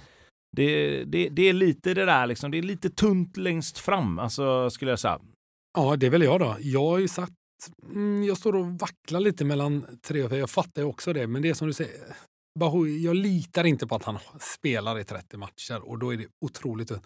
Det, 0.52 1.04
det, 1.04 1.30
det 1.30 1.42
är 1.42 1.54
lite 1.54 1.94
det 1.94 2.06
där 2.06 2.28
liksom. 2.28 2.52
Det 2.52 2.58
är 2.58 2.62
lite 2.62 2.90
tunt 2.90 3.38
längst 3.38 3.78
fram, 3.78 4.20
alltså 4.20 4.70
skulle 4.70 4.92
jag 4.92 5.00
säga. 5.00 5.20
Ja, 5.78 5.96
det 5.96 6.06
är 6.06 6.10
väl 6.10 6.22
jag 6.22 6.40
då. 6.40 6.56
Jag 6.60 6.86
har 6.86 6.98
ju 6.98 7.08
sagt, 7.08 7.34
mm, 7.94 8.24
jag 8.24 8.38
står 8.38 8.56
och 8.56 8.66
vacklar 8.66 9.20
lite 9.20 9.46
mellan 9.46 9.86
tre 10.08 10.24
och 10.24 10.30
fyra. 10.30 10.40
Jag 10.40 10.50
fattar 10.50 10.82
ju 10.82 10.88
också 10.88 11.14
det, 11.14 11.28
men 11.28 11.42
det 11.42 11.50
är 11.50 11.54
som 11.54 11.68
du 11.68 11.74
säger. 11.74 12.16
Bahoui, 12.60 13.04
jag 13.04 13.16
litar 13.16 13.64
inte 13.64 13.88
på 13.88 13.96
att 13.96 14.04
han 14.04 14.18
spelar 14.40 15.00
i 15.00 15.04
30 15.04 15.38
matcher 15.38 15.90
och 15.90 16.00
då 16.00 16.14
är 16.14 16.18
det 16.18 16.28
otroligt 16.42 16.88
tunt. 16.88 17.04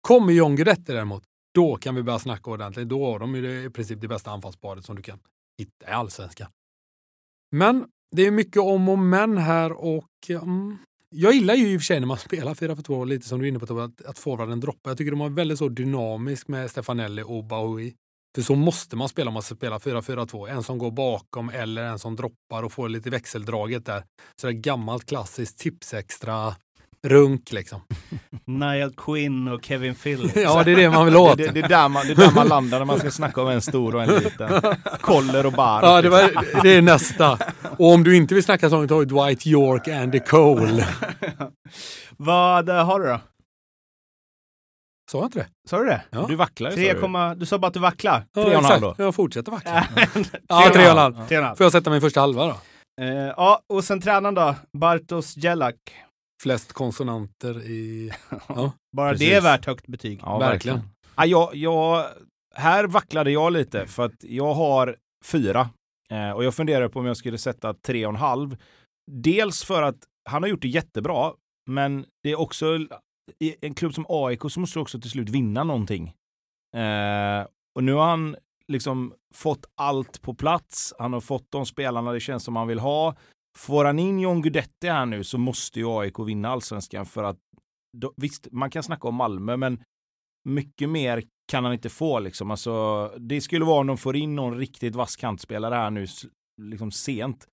Kommer 0.00 0.32
John 0.32 0.56
Guidetti 0.56 0.92
däremot, 0.92 1.22
då 1.54 1.76
kan 1.76 1.94
vi 1.94 2.02
börja 2.02 2.18
snacka 2.18 2.50
ordentligt. 2.50 2.88
Då 2.88 3.04
har 3.04 3.18
de 3.18 3.34
ju 3.34 3.64
i 3.64 3.70
princip 3.70 4.00
det 4.00 4.08
bästa 4.08 4.30
anfallsparet 4.30 4.84
som 4.84 4.96
du 4.96 5.02
kan 5.02 5.18
hitta 5.58 5.90
i 5.90 5.92
allsvenskan. 5.92 6.50
Men 7.50 7.86
det 8.16 8.26
är 8.26 8.30
mycket 8.30 8.62
om 8.62 8.88
och 8.88 8.98
men 8.98 9.38
här 9.38 9.72
och 9.72 10.30
mm, 10.30 10.78
jag 11.10 11.34
gillar 11.34 11.54
ju 11.54 11.68
i 11.68 11.76
och 11.76 11.80
för 11.80 11.84
sig 11.84 12.00
när 12.00 12.06
man 12.06 12.18
spelar 12.28 12.54
4 12.54 12.76
för 12.76 12.82
2 12.82 13.04
lite 13.04 13.28
som 13.28 13.38
du 13.38 13.44
är 13.44 13.48
inne 13.48 13.58
på 13.58 13.80
att, 13.80 14.02
att 14.02 14.18
forwarden 14.18 14.60
droppar. 14.60 14.90
Jag 14.90 14.98
tycker 14.98 15.10
de 15.10 15.20
har 15.20 15.30
väldigt 15.30 15.58
så 15.58 15.68
dynamisk 15.68 16.48
med 16.48 16.70
Stefanelli 16.70 17.22
och 17.22 17.44
Bahoui. 17.44 17.94
För 18.34 18.42
så 18.42 18.54
måste 18.54 18.96
man 18.96 19.08
spela 19.08 19.28
om 19.28 19.34
man 19.34 19.42
ska 19.42 19.54
spela 19.54 19.78
4-4-2. 19.78 20.50
En 20.50 20.62
som 20.62 20.78
går 20.78 20.90
bakom 20.90 21.48
eller 21.48 21.82
en 21.82 21.98
som 21.98 22.16
droppar 22.16 22.62
och 22.62 22.72
får 22.72 22.88
lite 22.88 23.10
växeldraget 23.10 23.86
där. 23.86 24.04
Så 24.40 24.46
det 24.46 24.52
är 24.52 24.54
gammalt 24.54 25.06
klassiskt 25.06 25.58
tipsextra 25.58 26.54
runk 27.06 27.52
liksom. 27.52 27.80
Niall 28.44 28.92
Quinn 28.96 29.48
och 29.48 29.64
Kevin 29.64 29.94
Phillips. 29.94 30.36
Ja, 30.36 30.62
det 30.64 30.72
är 30.72 30.76
det 30.76 30.90
man 30.90 31.04
vill 31.04 31.16
åt. 31.16 31.36
Det, 31.36 31.46
det, 31.46 31.52
det, 31.52 31.60
är 31.60 31.68
där 31.68 31.88
man, 31.88 32.06
det 32.06 32.12
är 32.12 32.16
där 32.16 32.34
man 32.34 32.48
landar 32.48 32.78
när 32.78 32.84
man 32.84 32.98
ska 32.98 33.10
snacka 33.10 33.42
om 33.42 33.48
en 33.48 33.62
stor 33.62 33.94
och 33.94 34.02
en 34.02 34.08
liten. 34.08 34.62
Koller 35.00 35.46
och 35.46 35.52
bar. 35.52 35.82
Ja, 35.82 36.02
det, 36.02 36.08
var, 36.08 36.62
det 36.62 36.76
är 36.76 36.82
nästa. 36.82 37.38
Och 37.78 37.92
om 37.92 38.04
du 38.04 38.16
inte 38.16 38.34
vill 38.34 38.44
snacka 38.44 38.70
sånt, 38.70 38.88
då 38.88 38.94
har 38.94 39.04
du 39.04 39.14
Dwight 39.14 39.46
York, 39.46 39.88
Andy 39.88 40.20
Cole. 40.20 40.88
Vad 42.16 42.68
har 42.68 43.00
du 43.00 43.06
då? 43.06 43.20
Sa 45.12 45.18
jag 45.18 45.26
inte 45.26 45.38
det? 45.38 45.46
Sa 45.68 45.78
du 45.78 45.84
det? 45.84 46.02
Ja. 46.10 46.26
Du 46.28 46.34
vacklar 46.36 46.70
ju. 46.70 46.76
3, 46.76 47.00
sa 47.00 47.06
du. 47.34 47.34
du 47.40 47.46
sa 47.46 47.58
bara 47.58 47.66
att 47.66 47.74
du 47.74 47.80
vacklar. 47.80 48.26
Ja, 48.32 48.42
Tre 48.42 48.56
och 48.56 48.58
en 48.58 48.64
halv 48.64 48.84
exakt. 48.84 48.98
då? 48.98 49.04
Jag 49.04 49.14
fortsätter 49.14 49.52
vackla. 49.52 49.86
Tre 50.12 50.40
Ja, 50.48 50.70
tre 50.72 50.84
och 50.84 50.90
en 50.90 50.98
halv. 50.98 51.14
Tre 51.14 51.22
och 51.24 51.32
en 51.32 51.44
halv. 51.44 51.56
Får 51.56 51.64
jag 51.64 51.72
sätta 51.72 51.90
min 51.90 52.00
första 52.00 52.20
halva 52.20 52.46
då? 52.46 52.56
Eh, 53.04 53.08
ja, 53.36 53.60
och 53.66 53.84
sen 53.84 54.00
tränaren 54.00 54.34
då? 54.34 54.54
Bartos 54.78 55.36
Jelak. 55.36 55.76
Flest 56.42 56.72
konsonanter 56.72 57.62
i... 57.62 58.12
Ja, 58.48 58.72
Bara 58.96 59.10
Precis. 59.10 59.28
det 59.28 59.34
är 59.34 59.40
värt 59.40 59.66
högt 59.66 59.86
betyg. 59.86 60.20
Ja, 60.22 60.38
verkligen. 60.38 60.76
verkligen. 60.76 60.94
Ja, 61.16 61.26
jag, 61.26 61.54
jag, 61.54 62.06
här 62.54 62.84
vacklade 62.84 63.30
jag 63.30 63.52
lite 63.52 63.86
för 63.86 64.04
att 64.04 64.24
jag 64.24 64.54
har 64.54 64.96
fyra. 65.24 65.68
Eh, 66.10 66.30
och 66.30 66.44
jag 66.44 66.54
funderar 66.54 66.88
på 66.88 66.98
om 66.98 67.06
jag 67.06 67.16
skulle 67.16 67.38
sätta 67.38 67.74
tre 67.74 68.06
och 68.06 68.12
en 68.12 68.16
halv. 68.20 68.56
Dels 69.10 69.64
för 69.64 69.82
att 69.82 69.98
han 70.30 70.42
har 70.42 70.48
gjort 70.50 70.62
det 70.62 70.68
jättebra, 70.68 71.32
men 71.70 72.06
det 72.22 72.30
är 72.30 72.40
också 72.40 72.66
i 73.38 73.66
en 73.66 73.74
klubb 73.74 73.94
som 73.94 74.06
AIK 74.08 74.40
så 74.50 74.60
måste 74.60 74.78
du 74.78 74.82
också 74.82 75.00
till 75.00 75.10
slut 75.10 75.28
vinna 75.28 75.64
någonting. 75.64 76.08
Eh, 76.76 77.46
och 77.74 77.84
nu 77.84 77.92
har 77.92 78.06
han 78.06 78.36
liksom 78.68 79.14
fått 79.34 79.66
allt 79.74 80.22
på 80.22 80.34
plats. 80.34 80.94
Han 80.98 81.12
har 81.12 81.20
fått 81.20 81.46
de 81.50 81.66
spelarna 81.66 82.12
det 82.12 82.20
känns 82.20 82.44
som 82.44 82.56
han 82.56 82.68
vill 82.68 82.78
ha. 82.78 83.16
Får 83.58 83.84
han 83.84 83.98
in 83.98 84.20
John 84.20 84.42
Guidetti 84.42 84.88
här 84.88 85.06
nu 85.06 85.24
så 85.24 85.38
måste 85.38 85.78
ju 85.80 85.86
AIK 85.88 86.18
vinna 86.18 86.48
allsvenskan 86.48 87.06
för 87.06 87.22
att 87.22 87.38
då, 87.96 88.12
visst, 88.16 88.48
man 88.52 88.70
kan 88.70 88.82
snacka 88.82 89.08
om 89.08 89.14
Malmö, 89.14 89.56
men 89.56 89.82
mycket 90.48 90.88
mer 90.88 91.22
kan 91.50 91.64
han 91.64 91.72
inte 91.72 91.88
få 91.88 92.18
liksom. 92.18 92.50
Alltså, 92.50 93.08
det 93.18 93.40
skulle 93.40 93.64
vara 93.64 93.80
om 93.80 93.86
de 93.86 93.98
får 93.98 94.16
in 94.16 94.36
någon 94.36 94.58
riktigt 94.58 94.94
vass 94.94 95.16
kantspelare 95.16 95.74
här 95.74 95.90
nu 95.90 96.06
liksom 96.62 96.90
sent. 96.90 97.46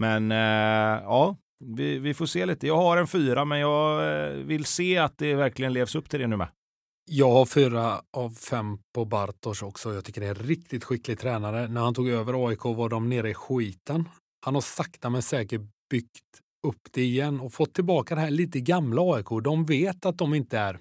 Men 0.00 0.32
eh, 0.32 1.02
ja, 1.04 1.36
vi, 1.64 1.98
vi 1.98 2.14
får 2.14 2.26
se 2.26 2.46
lite. 2.46 2.66
Jag 2.66 2.76
har 2.76 2.96
en 2.96 3.06
fyra, 3.06 3.44
men 3.44 3.58
jag 3.58 4.14
eh, 4.26 4.32
vill 4.32 4.64
se 4.64 4.98
att 4.98 5.18
det 5.18 5.34
verkligen 5.34 5.72
levs 5.72 5.94
upp 5.94 6.10
till 6.10 6.20
det 6.20 6.26
nu 6.26 6.36
med. 6.36 6.48
Jag 7.10 7.30
har 7.30 7.46
fyra 7.46 8.02
av 8.12 8.30
fem 8.30 8.78
på 8.94 9.04
Bartos 9.04 9.62
också. 9.62 9.94
Jag 9.94 10.04
tycker 10.04 10.20
det 10.20 10.26
är 10.26 10.40
en 10.40 10.46
riktigt 10.46 10.84
skicklig 10.84 11.18
tränare. 11.18 11.68
När 11.68 11.80
han 11.80 11.94
tog 11.94 12.08
över 12.08 12.48
AIK 12.48 12.64
var 12.64 12.88
de 12.88 13.08
nere 13.08 13.30
i 13.30 13.34
skiten. 13.34 14.08
Han 14.44 14.54
har 14.54 14.62
sakta 14.62 15.10
men 15.10 15.22
säkert 15.22 15.60
byggt 15.90 16.42
upp 16.66 16.92
det 16.92 17.02
igen 17.02 17.40
och 17.40 17.52
fått 17.52 17.74
tillbaka 17.74 18.14
det 18.14 18.20
här 18.20 18.30
lite 18.30 18.60
gamla 18.60 19.02
AIK. 19.02 19.26
De 19.44 19.66
vet 19.66 20.06
att 20.06 20.18
de 20.18 20.34
inte 20.34 20.58
är 20.58 20.80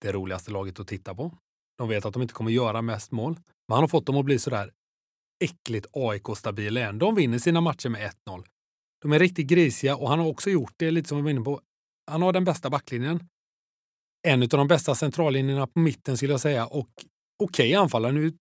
det 0.00 0.12
roligaste 0.12 0.50
laget 0.50 0.80
att 0.80 0.88
titta 0.88 1.14
på. 1.14 1.34
De 1.78 1.88
vet 1.88 2.04
att 2.04 2.12
de 2.12 2.22
inte 2.22 2.34
kommer 2.34 2.50
göra 2.50 2.82
mest 2.82 3.12
mål. 3.12 3.32
Men 3.68 3.74
han 3.74 3.82
har 3.82 3.88
fått 3.88 4.06
dem 4.06 4.16
att 4.16 4.24
bli 4.24 4.38
sådär 4.38 4.70
äckligt 5.44 5.86
AIK-stabila 5.92 6.80
igen. 6.80 6.98
De 6.98 7.14
vinner 7.14 7.38
sina 7.38 7.60
matcher 7.60 7.88
med 7.88 8.12
1-0. 8.26 8.44
De 9.02 9.12
är 9.12 9.18
riktigt 9.18 9.46
grisiga 9.46 9.96
och 9.96 10.08
han 10.08 10.18
har 10.18 10.26
också 10.26 10.50
gjort 10.50 10.74
det 10.76 10.90
lite 10.90 11.08
som 11.08 11.18
vi 11.18 11.22
var 11.22 11.30
inne 11.30 11.40
på. 11.40 11.60
Han 12.10 12.22
har 12.22 12.32
den 12.32 12.44
bästa 12.44 12.70
backlinjen 12.70 13.20
en 14.22 14.42
av 14.42 14.48
de 14.48 14.68
bästa 14.68 14.94
centrallinjerna 14.94 15.66
på 15.66 15.78
mitten 15.78 16.16
skulle 16.16 16.32
jag 16.32 16.40
säga. 16.40 16.66
Och 16.66 16.88
okej 17.42 17.74
anfallare. 17.74 18.12
Nu, 18.12 18.32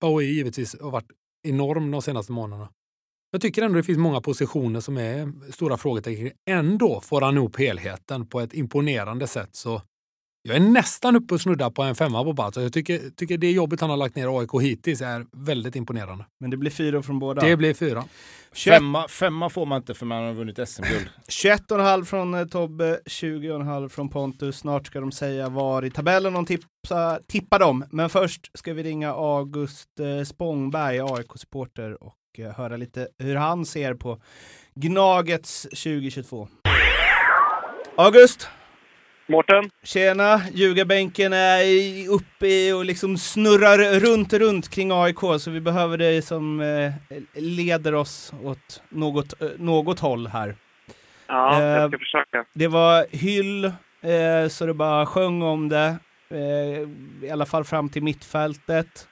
Bowie 0.00 0.32
givetvis 0.32 0.80
har 0.80 0.90
varit 0.90 1.10
enorm 1.42 1.90
de 1.90 2.02
senaste 2.02 2.32
månaderna. 2.32 2.68
Jag 3.30 3.40
tycker 3.40 3.62
ändå 3.62 3.76
det 3.76 3.82
finns 3.82 3.98
många 3.98 4.20
positioner 4.20 4.80
som 4.80 4.96
är 4.96 5.32
stora 5.52 5.76
frågetecken. 5.76 6.30
Ändå 6.50 7.00
får 7.00 7.20
han 7.20 7.36
ihop 7.36 7.56
helheten 7.56 8.26
på 8.26 8.40
ett 8.40 8.54
imponerande 8.54 9.26
sätt. 9.26 9.56
Så 9.56 9.82
jag 10.46 10.56
är 10.56 10.60
nästan 10.60 11.16
uppe 11.16 11.34
och 11.34 11.40
snuddar 11.40 11.70
på 11.70 11.82
en 11.82 11.94
femma 11.94 12.24
på 12.24 12.32
Bartos. 12.32 12.62
Jag 12.62 12.72
tycker, 12.72 13.10
tycker 13.16 13.38
det 13.38 13.50
jobbet 13.50 13.80
han 13.80 13.90
har 13.90 13.96
lagt 13.96 14.16
ner 14.16 14.38
AIK 14.38 14.50
hittills 14.62 15.00
är 15.00 15.26
väldigt 15.32 15.76
imponerande. 15.76 16.24
Men 16.40 16.50
det 16.50 16.56
blir 16.56 16.70
fyra 16.70 17.02
från 17.02 17.18
båda. 17.18 17.42
Det 17.42 17.56
blir 17.56 17.74
fyra. 17.74 18.04
21 18.52 18.76
Femma, 18.76 19.08
femma 19.08 19.50
får 19.50 19.66
man 19.66 19.76
inte 19.76 19.94
för 19.94 20.06
man 20.06 20.24
har 20.24 20.32
vunnit 20.32 20.68
SM-guld. 20.68 21.08
21,5 21.28 22.04
från 22.04 22.34
eh, 22.34 22.46
Tobbe, 22.46 23.00
20,5 23.06 23.88
från 23.88 24.08
Pontus. 24.08 24.58
Snart 24.58 24.86
ska 24.86 25.00
de 25.00 25.12
säga 25.12 25.48
var 25.48 25.84
i 25.84 25.90
tabellen 25.90 26.32
de 26.32 26.46
tipsa, 26.46 27.20
tippar 27.28 27.58
dem. 27.58 27.84
Men 27.90 28.10
först 28.10 28.50
ska 28.58 28.74
vi 28.74 28.82
ringa 28.82 29.10
August 29.12 30.00
eh, 30.00 30.24
Spångberg, 30.24 31.00
AIK-supporter, 31.00 32.02
och 32.02 32.16
eh, 32.38 32.52
höra 32.56 32.76
lite 32.76 33.08
hur 33.18 33.36
han 33.36 33.66
ser 33.66 33.94
på 33.94 34.20
Gnagets 34.74 35.62
2022. 35.62 36.48
August! 37.96 38.48
Mårten? 39.28 39.70
Tjena! 39.82 40.40
Ljugarbänken 40.52 41.32
är 41.32 41.60
i- 41.62 42.06
uppe 42.08 42.72
och 42.72 42.84
liksom 42.84 43.18
snurrar 43.18 44.00
runt, 44.00 44.32
runt 44.32 44.68
kring 44.70 44.90
AIK, 44.92 45.18
så 45.40 45.50
vi 45.50 45.60
behöver 45.60 45.98
dig 45.98 46.22
som 46.22 46.60
eh, 46.60 46.92
leder 47.34 47.94
oss 47.94 48.32
åt 48.42 48.82
något, 48.88 49.42
eh, 49.42 49.48
något 49.58 50.00
håll 50.00 50.26
här. 50.26 50.54
Ja, 51.26 51.60
Eh, 51.60 51.66
jag 51.66 51.90
ska 51.90 51.98
försöka. 51.98 52.44
Det 52.54 52.68
var 52.68 53.06
hyll, 53.10 53.64
eh, 53.64 54.48
så 54.50 54.66
det 54.66 54.74
bara 54.74 55.06
sjöng 55.06 55.42
om 55.42 55.68
det. 55.68 55.96
Eh, 56.30 56.88
I 57.28 57.30
alla 57.32 57.46
fall 57.46 57.64
fram 57.64 57.88
till 57.88 58.02
mittfältet. 58.02 59.08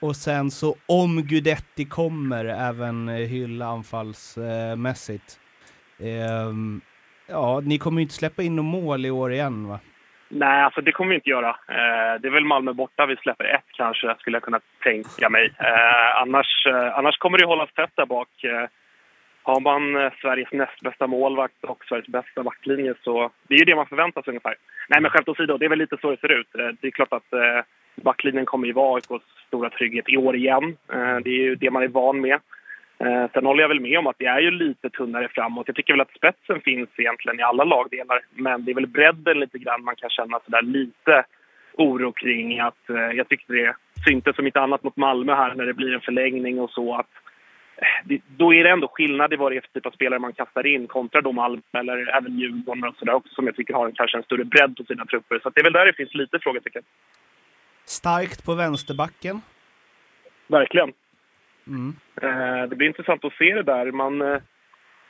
Och 0.00 0.16
sen 0.16 0.50
så 0.50 0.76
om 0.86 1.22
Gudetti 1.22 1.84
kommer, 1.84 2.44
även 2.44 3.08
eh, 3.08 3.14
hyll 3.14 3.62
anfallsmässigt. 3.62 5.38
Ja, 7.26 7.60
ni 7.64 7.78
kommer 7.78 7.98
ju 7.98 8.02
inte 8.02 8.14
släppa 8.14 8.42
in 8.42 8.56
något 8.56 8.64
mål 8.64 9.06
i 9.06 9.10
år 9.10 9.32
igen 9.32 9.68
va? 9.68 9.78
Nej, 10.34 10.62
alltså 10.62 10.80
det 10.80 10.92
kommer 10.92 11.10
vi 11.10 11.14
inte 11.14 11.30
göra. 11.30 11.48
Eh, 11.48 12.20
det 12.20 12.28
är 12.28 12.32
väl 12.32 12.44
Malmö 12.44 12.72
borta 12.72 13.06
vi 13.06 13.16
släpper 13.16 13.44
ett 13.44 13.64
kanske, 13.76 14.14
skulle 14.18 14.36
jag 14.36 14.42
kunna 14.42 14.60
tänka 14.82 15.28
mig. 15.28 15.52
Eh, 15.58 16.22
annars, 16.22 16.66
eh, 16.66 16.98
annars 16.98 17.18
kommer 17.18 17.38
det 17.38 17.46
hållas 17.46 17.72
tätt 17.72 17.90
där 17.94 18.06
bak. 18.06 18.44
Eh, 18.44 18.68
har 19.42 19.60
man 19.60 19.96
eh, 19.96 20.12
Sveriges 20.20 20.52
näst 20.52 20.80
bästa 20.80 21.06
målvakt 21.06 21.64
och 21.64 21.84
Sveriges 21.88 22.08
bästa 22.08 22.42
backlinje 22.42 22.94
så 23.04 23.30
det 23.48 23.54
är 23.54 23.58
ju 23.58 23.64
det 23.64 23.76
man 23.76 23.86
förväntar 23.86 24.22
sig 24.22 24.30
ungefär. 24.30 24.54
Nej, 24.88 25.00
men 25.00 25.10
skämt 25.10 25.28
åsido, 25.28 25.56
det 25.58 25.64
är 25.64 25.68
väl 25.68 25.78
lite 25.78 25.96
så 26.00 26.10
det 26.10 26.20
ser 26.20 26.32
ut. 26.40 26.54
Eh, 26.54 26.68
det 26.80 26.86
är 26.86 26.90
klart 26.90 27.12
att 27.12 27.64
backlinjen 27.94 28.46
kommer 28.46 28.66
ju 28.66 28.72
vara 28.72 28.94
AIKs 28.94 29.24
stora 29.46 29.70
trygghet 29.70 30.08
i 30.08 30.16
år 30.16 30.36
igen. 30.36 30.76
Det 31.24 31.30
är 31.30 31.42
ju 31.42 31.54
det 31.54 31.70
man 31.70 31.82
är 31.82 31.88
van 31.88 32.20
med. 32.20 32.40
Eh, 33.04 33.30
sen 33.32 33.46
håller 33.46 33.62
jag 33.62 33.68
väl 33.68 33.80
med 33.80 33.98
om 33.98 34.06
att 34.06 34.18
det 34.18 34.26
är 34.26 34.40
ju 34.40 34.50
lite 34.50 34.90
tunnare 34.90 35.28
framåt. 35.28 35.66
Jag 35.66 35.76
tycker 35.76 35.92
väl 35.92 36.00
att 36.00 36.16
spetsen 36.16 36.60
finns 36.60 36.88
egentligen 36.96 37.40
i 37.40 37.42
alla 37.42 37.64
lagdelar. 37.64 38.20
Men 38.30 38.64
det 38.64 38.70
är 38.70 38.74
väl 38.74 38.86
bredden 38.86 39.40
lite 39.40 39.58
grann 39.58 39.84
man 39.84 39.96
kan 39.96 40.10
känna 40.10 40.40
sådär 40.44 40.62
lite 40.62 41.24
oro 41.72 42.12
kring. 42.12 42.60
Att, 42.60 42.90
eh, 42.90 42.96
jag 42.96 43.28
tyckte 43.28 43.52
det 43.52 43.76
syntes 44.08 44.36
som 44.36 44.46
inte 44.46 44.60
annat 44.60 44.82
mot 44.82 44.96
Malmö 44.96 45.34
här 45.34 45.54
när 45.54 45.66
det 45.66 45.74
blir 45.74 45.94
en 45.94 46.00
förlängning 46.00 46.60
och 46.60 46.70
så. 46.70 46.94
att 46.94 47.10
eh, 47.76 47.86
det, 48.04 48.20
Då 48.26 48.54
är 48.54 48.64
det 48.64 48.70
ändå 48.70 48.88
skillnad 48.88 49.32
i 49.32 49.36
vad 49.36 49.52
det 49.52 49.56
är 49.56 49.60
för 49.60 49.68
typ 49.68 49.86
av 49.86 49.90
spelare 49.90 50.20
man 50.20 50.32
kastar 50.32 50.66
in 50.66 50.86
kontra 50.86 51.20
då 51.20 51.32
Malmö 51.32 51.60
eller 51.72 52.16
även 52.16 52.38
Djurgården 52.38 52.84
och 52.84 52.96
sådär 52.96 53.14
också 53.14 53.34
som 53.34 53.46
jag 53.46 53.56
tycker 53.56 53.74
har 53.74 53.86
en, 53.86 53.92
kanske 53.92 54.16
en 54.16 54.24
större 54.24 54.44
bredd 54.44 54.76
på 54.76 54.84
sina 54.84 55.04
trupper. 55.06 55.38
Så 55.42 55.50
det 55.50 55.60
är 55.60 55.64
väl 55.64 55.72
där 55.72 55.86
det 55.86 55.92
finns 55.92 56.14
lite 56.14 56.38
frågetecken. 56.38 56.82
Starkt 57.84 58.44
på 58.44 58.54
vänsterbacken. 58.54 59.40
Verkligen. 60.46 60.92
Mm. 61.66 61.96
Eh, 62.22 62.68
det 62.68 62.76
blir 62.76 62.88
intressant 62.88 63.24
att 63.24 63.32
se 63.32 63.54
det 63.54 63.62
där. 63.62 63.92
Man, 63.92 64.22
eh, 64.22 64.40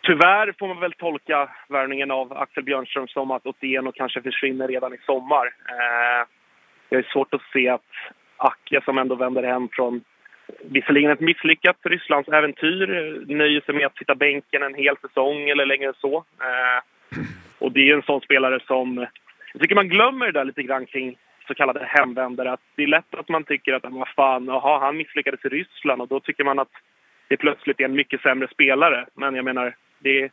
tyvärr 0.02 0.54
får 0.58 0.68
man 0.68 0.80
väl 0.80 0.92
tolka 0.92 1.48
värvningen 1.68 2.10
av 2.10 2.32
Axel 2.32 2.64
Björnström 2.64 3.08
som 3.08 3.30
att 3.30 3.46
Otieno 3.46 3.92
kanske 3.92 4.22
försvinner 4.22 4.68
redan 4.68 4.94
i 4.94 4.98
sommar. 5.06 5.46
Eh, 5.46 6.26
det 6.88 6.96
jag 6.96 7.04
är 7.04 7.12
svårt 7.12 7.34
att 7.34 7.50
se 7.52 7.68
att 7.68 7.90
Acke, 8.36 8.80
som 8.84 8.98
ändå 8.98 9.14
vänder 9.14 9.42
hem 9.42 9.68
från 9.72 10.00
visserligen 10.62 11.10
ett 11.10 11.20
misslyckat 11.20 11.76
Rysslandsäventyr, 11.82 12.90
äventyr 12.90 13.34
nöjer 13.34 13.60
sig 13.60 13.74
med 13.74 13.86
att 13.86 13.98
sitta 13.98 14.14
bänken 14.14 14.62
en 14.62 14.74
hel 14.74 14.96
säsong 14.96 15.48
eller 15.48 15.66
längre 15.66 15.88
än 15.88 15.94
så. 15.94 16.24
Och 17.58 17.72
det 17.72 17.90
är 17.90 17.94
en 17.94 18.02
sån 18.02 18.20
spelare 18.20 18.60
som... 18.66 19.06
Jag 19.52 19.62
tycker 19.62 19.74
man 19.74 19.88
glömmer 19.88 20.26
det 20.26 20.32
där 20.32 20.44
lite 20.44 20.62
grann 20.62 20.86
kring 20.86 21.16
så 21.46 21.54
kallade 21.54 21.84
hemvändare. 21.84 22.52
Att 22.52 22.60
det 22.76 22.82
är 22.82 22.86
lätt 22.86 23.14
att 23.14 23.28
man 23.28 23.44
tycker 23.44 23.72
att 23.72 23.82
vad 23.84 24.08
fan, 24.08 24.48
aha, 24.48 24.78
han 24.78 24.96
misslyckades 24.96 25.44
i 25.44 25.48
Ryssland 25.48 26.02
och 26.02 26.08
då 26.08 26.20
tycker 26.20 26.44
man 26.44 26.58
att 26.58 26.72
det 27.28 27.36
plötsligt 27.36 27.80
är 27.80 27.84
en 27.84 27.94
mycket 27.94 28.20
sämre 28.20 28.48
spelare. 28.48 29.06
Men 29.14 29.34
jag 29.34 29.44
menar, 29.44 29.74
det 29.98 30.22
är 30.22 30.30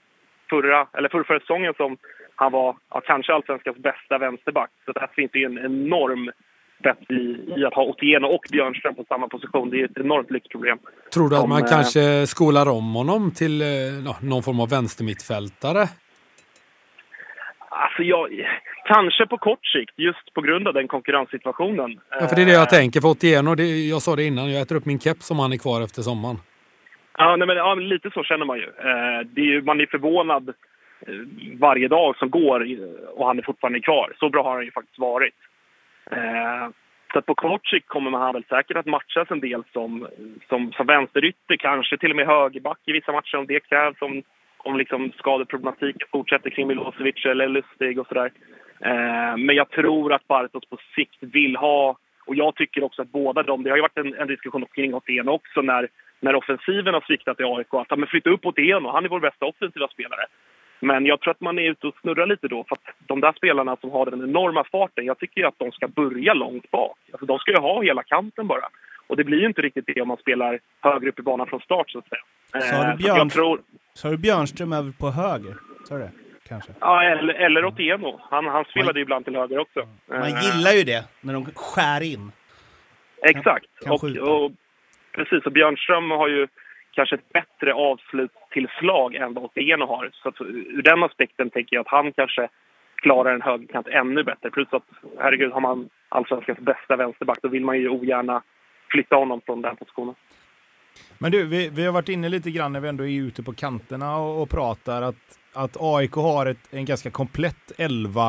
förra, 0.49 0.87
eller 0.93 1.09
förra, 1.09 1.39
säsongen 1.39 1.73
som 1.77 1.97
han 2.35 2.51
var 2.51 2.75
ja, 2.89 3.01
kanske 3.01 3.33
allsvenskans 3.33 3.77
bästa 3.77 4.17
vänsterback. 4.17 4.69
Så 4.85 4.91
där 4.91 5.07
finns 5.15 5.31
det 5.31 5.39
ju 5.39 5.45
en 5.45 5.57
enorm 5.57 6.31
bett 6.83 7.11
i, 7.11 7.53
i 7.57 7.65
att 7.65 7.73
ha 7.73 7.83
Otieno 7.83 8.27
och 8.27 8.45
Björnström 8.51 8.95
på 8.95 9.05
samma 9.07 9.27
position. 9.27 9.69
Det 9.69 9.81
är 9.81 9.85
ett 9.85 9.97
enormt 9.97 10.31
lyxproblem. 10.31 10.77
Tror 11.13 11.29
du 11.29 11.35
att 11.35 11.49
man 11.49 11.61
eh, 11.61 11.69
kanske 11.69 12.27
skolar 12.27 12.69
om 12.69 12.93
honom 12.93 13.31
till 13.31 13.61
eh, 13.61 13.67
någon 14.21 14.43
form 14.43 14.59
av 14.59 14.69
vänstermittfältare? 14.69 15.87
Alltså 17.71 18.03
jag, 18.03 18.49
kanske 18.85 19.25
på 19.27 19.37
kort 19.37 19.65
sikt, 19.65 19.93
just 19.97 20.33
på 20.33 20.41
grund 20.41 20.67
av 20.67 20.73
den 20.73 20.87
konkurrenssituationen. 20.87 21.99
Ja, 22.09 22.27
för 22.27 22.35
det 22.35 22.41
är 22.41 22.45
det 22.45 22.51
jag 22.51 22.61
Eh, 22.61 22.79
tänker. 22.79 23.01
För 23.01 23.09
Otieno, 23.09 23.55
det, 23.55 23.63
jag 23.63 24.01
sa 24.01 24.15
det 24.15 24.23
innan, 24.23 24.51
jag 24.51 24.61
äter 24.61 24.75
upp 24.75 24.85
min 24.85 24.99
keps 24.99 25.31
om 25.31 25.39
han 25.39 25.53
är 25.53 25.57
kvar 25.57 25.81
efter 25.81 26.01
sommaren. 26.01 26.37
Ja, 27.17 27.35
nej, 27.35 27.47
men, 27.47 27.57
ja, 27.57 27.75
lite 27.75 28.09
så 28.13 28.23
känner 28.23 28.45
man 28.45 28.57
ju. 28.57 28.63
Eh, 28.63 29.19
det 29.25 29.41
är 29.41 29.45
ju 29.45 29.61
man 29.61 29.81
är 29.81 29.85
förvånad 29.85 30.49
eh, 31.07 31.13
varje 31.59 31.87
dag 31.87 32.17
som 32.17 32.29
går 32.29 32.59
och 33.15 33.27
han 33.27 33.39
är 33.39 33.43
fortfarande 33.43 33.79
kvar. 33.79 34.13
Så 34.19 34.29
bra 34.29 34.43
har 34.43 34.55
han 34.55 34.65
ju 34.65 34.71
faktiskt 34.71 34.99
varit. 34.99 35.35
Så 37.13 37.21
på 37.21 37.35
kort 37.35 37.67
sikt 37.67 37.87
kommer 37.87 38.11
man 38.11 38.33
väl 38.33 38.43
säkert 38.49 38.77
att 38.77 38.85
matchas 38.85 39.31
en 39.31 39.39
del 39.39 39.63
som, 39.73 40.07
som, 40.49 40.71
som 40.71 40.85
vänsterytter, 40.85 41.57
kanske 41.57 41.97
till 41.97 42.09
och 42.09 42.15
med 42.15 42.27
högerback 42.27 42.79
i 42.85 42.91
vissa 42.91 43.11
matcher 43.11 43.37
om 43.37 43.45
det 43.45 43.59
krävs. 43.59 44.01
Om, 44.01 44.23
om 44.63 44.77
liksom 44.77 45.11
skadeproblematiken 45.17 46.07
fortsätter 46.11 46.49
kring 46.49 46.67
Milosevic 46.67 47.25
eller 47.25 47.47
Lustig 47.47 47.99
och 47.99 48.07
sådär. 48.07 48.31
Eh, 48.79 49.37
men 49.37 49.55
jag 49.55 49.69
tror 49.69 50.13
att 50.13 50.27
Bartos 50.27 50.69
på 50.69 50.77
sikt 50.95 51.17
vill 51.21 51.55
ha, 51.55 51.97
och 52.25 52.35
jag 52.35 52.55
tycker 52.55 52.83
också 52.83 53.01
att 53.01 53.11
båda 53.11 53.43
de, 53.43 53.63
det 53.63 53.69
har 53.69 53.77
ju 53.77 53.81
varit 53.81 53.97
en, 53.97 54.13
en 54.13 54.27
diskussion 54.27 54.65
kring 54.65 54.93
Otieno 54.93 55.31
också 55.31 55.61
när, 55.61 55.87
när 56.19 56.35
offensiven 56.35 56.93
har 56.93 57.01
sviktat 57.01 57.39
i 57.39 57.43
AIK, 57.43 57.73
att 57.73 57.97
men 57.97 58.07
flytta 58.07 58.29
upp 58.29 58.45
Otieno, 58.45 58.89
han 58.89 59.05
är 59.05 59.09
vår 59.09 59.19
bästa 59.19 59.45
offensiva 59.45 59.87
spelare. 59.87 60.25
Men 60.79 61.05
jag 61.05 61.19
tror 61.19 61.31
att 61.31 61.41
man 61.41 61.59
är 61.59 61.71
ute 61.71 61.87
och 61.87 61.95
snurrar 62.01 62.25
lite 62.25 62.47
då. 62.47 62.63
För 62.63 62.75
att 62.75 62.95
de 63.07 63.21
där 63.21 63.33
spelarna 63.33 63.77
som 63.81 63.91
har 63.91 64.05
den 64.05 64.23
enorma 64.23 64.63
farten, 64.63 65.05
jag 65.05 65.19
tycker 65.19 65.41
ju 65.41 65.47
att 65.47 65.59
de 65.59 65.71
ska 65.71 65.87
börja 65.87 66.33
långt 66.33 66.71
bak. 66.71 66.97
Alltså, 67.11 67.25
de 67.25 67.39
ska 67.39 67.51
ju 67.51 67.57
ha 67.57 67.83
hela 67.83 68.03
kanten 68.03 68.47
bara. 68.47 68.67
Och 69.09 69.17
det 69.17 69.23
blir 69.23 69.39
ju 69.39 69.45
inte 69.45 69.61
riktigt 69.61 69.85
det 69.87 70.01
om 70.01 70.07
man 70.07 70.17
spelar 70.17 70.59
högre 70.81 71.09
upp 71.09 71.19
i 71.19 71.21
banan 71.21 71.47
från 71.47 71.59
start, 71.59 71.89
så 71.89 71.97
att 71.99 72.07
säga. 72.07 72.21
Så 72.69 72.75
har 72.75 72.83
du 72.85 72.89
Eh, 72.91 72.97
Björn- 72.97 73.29
tror, 73.29 73.61
Så 73.93 74.07
har 74.07 74.11
du 74.11 74.17
Björnström 74.17 74.73
över 74.73 74.91
på 74.99 75.09
höger? 75.09 75.55
Så 75.87 75.95
är 75.95 75.99
det 75.99 76.11
kanske? 76.47 76.71
ja, 76.79 77.03
eller, 77.03 77.33
eller 77.33 77.65
Otieno. 77.65 78.19
Han, 78.31 78.45
han 78.45 78.65
spelade 78.65 78.99
ju 78.99 79.03
ibland 79.03 79.25
till 79.25 79.35
höger 79.35 79.59
också. 79.59 79.87
Man 80.09 80.21
Eh, 80.21 80.27
gillar 80.27 80.71
ju 80.71 80.83
det, 80.83 81.03
när 81.21 81.33
de 81.33 81.45
skär 81.45 82.01
in. 82.13 82.31
Exakt. 83.21 83.65
kan 83.83 83.91
och, 83.93 84.01
skjuta. 84.01 84.23
och, 84.23 84.51
precis, 85.11 85.45
och 85.45 85.51
Björnström 85.51 86.11
har 86.11 86.27
ju 86.27 86.47
kanske 86.91 87.15
ett 87.15 87.29
bättre 87.33 87.73
avslutstillslag 87.73 89.15
än 89.15 89.33
vad 89.33 89.43
Otieno 89.43 89.85
har. 89.85 90.09
Så 90.13 90.29
att, 90.29 90.41
ur 90.41 90.81
den 90.81 91.03
aspekten 91.03 91.49
tänker 91.49 91.75
jag 91.75 91.81
att 91.81 91.91
han 91.91 92.11
kanske 92.13 92.47
klarar 92.95 93.33
en 93.33 93.41
högerkant 93.41 93.87
ännu 93.87 94.23
bättre. 94.23 94.49
Plus 94.51 94.67
att, 94.71 94.83
herregud, 95.19 95.51
har 95.51 95.61
man 95.61 95.89
allsvenskans 96.09 96.59
bästa 96.59 96.95
vänsterback 96.95 97.39
då 97.41 97.47
vill 97.47 97.65
man 97.65 97.77
ju 97.79 97.89
ogärna 97.89 98.41
flytta 98.91 99.15
honom 99.15 99.41
från 99.45 99.61
den 99.61 99.75
positionen. 99.75 100.15
Men 101.17 101.31
du, 101.31 101.45
vi, 101.45 101.69
vi 101.69 101.85
har 101.85 101.91
varit 101.93 102.09
inne 102.09 102.29
lite 102.29 102.51
grann 102.51 102.73
när 102.73 102.79
vi 102.79 102.87
ändå 102.89 103.03
är 103.07 103.21
ute 103.21 103.43
på 103.43 103.53
kanterna 103.53 104.17
och, 104.17 104.41
och 104.41 104.49
pratar 104.49 105.01
att, 105.01 105.39
att 105.53 105.77
AIK 105.79 106.11
har 106.13 106.45
ett, 106.45 106.67
en 106.73 106.85
ganska 106.85 107.11
komplett 107.11 107.71
elva, 107.79 108.27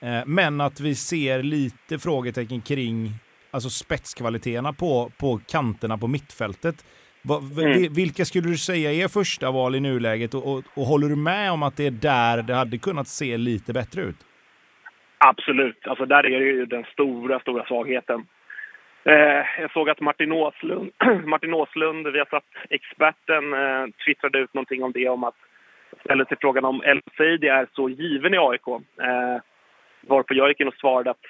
eh, 0.00 0.22
men 0.26 0.60
att 0.60 0.80
vi 0.80 0.94
ser 0.94 1.42
lite 1.42 1.98
frågetecken 1.98 2.60
kring 2.60 3.10
alltså 3.50 3.70
spetskvaliteterna 3.70 4.72
på, 4.72 5.10
på 5.18 5.40
kanterna 5.48 5.98
på 5.98 6.06
mittfältet. 6.08 6.84
Va, 7.22 7.36
Mm. 7.38 7.52
vi- 7.82 7.88
Vilka 7.88 8.24
skulle 8.24 8.48
du 8.48 8.56
säga 8.56 8.92
är 8.92 9.08
första 9.08 9.50
val 9.50 9.74
i 9.74 9.80
nuläget 9.80 10.34
och, 10.34 10.52
och, 10.52 10.62
och 10.74 10.86
håller 10.86 11.08
du 11.08 11.16
med 11.16 11.52
om 11.52 11.62
att 11.62 11.76
det 11.76 11.86
är 11.86 11.90
där 11.90 12.42
det 12.42 12.54
hade 12.54 12.78
kunnat 12.78 13.08
se 13.08 13.36
lite 13.36 13.72
bättre 13.72 14.00
ut? 14.02 14.16
Absolut. 15.18 15.86
Alltså 15.86 16.06
där 16.06 16.26
är 16.26 16.40
det 16.40 16.46
ju 16.46 16.66
den 16.66 16.84
stora, 16.92 17.40
stora 17.40 17.64
svagheten. 17.66 18.26
Eh, 19.04 19.44
jag 19.60 19.70
såg 19.72 19.90
att 19.90 20.00
Martin 20.00 20.32
Åslund, 20.32 20.90
Martin 21.24 21.54
Åslund 21.54 22.06
vi 22.06 22.18
har 22.18 22.26
satt 22.26 22.44
experten, 22.70 23.52
eh, 23.52 23.86
twittrade 24.04 24.38
ut 24.38 24.54
någonting 24.54 24.82
om 24.82 24.92
det 24.92 25.08
om 25.08 25.24
att 25.24 25.34
ställde 26.04 26.24
sig 26.24 26.36
frågan 26.40 26.64
om 26.64 26.82
El 26.84 27.00
Seidi 27.16 27.48
är 27.48 27.66
så 27.74 27.88
given 27.88 28.34
i 28.34 28.38
AIK. 28.38 28.68
Eh, 28.68 29.38
varpå 30.00 30.34
jag 30.34 30.48
gick 30.48 30.60
in 30.60 30.68
och 30.68 30.74
svarade 30.74 31.10
att 31.10 31.26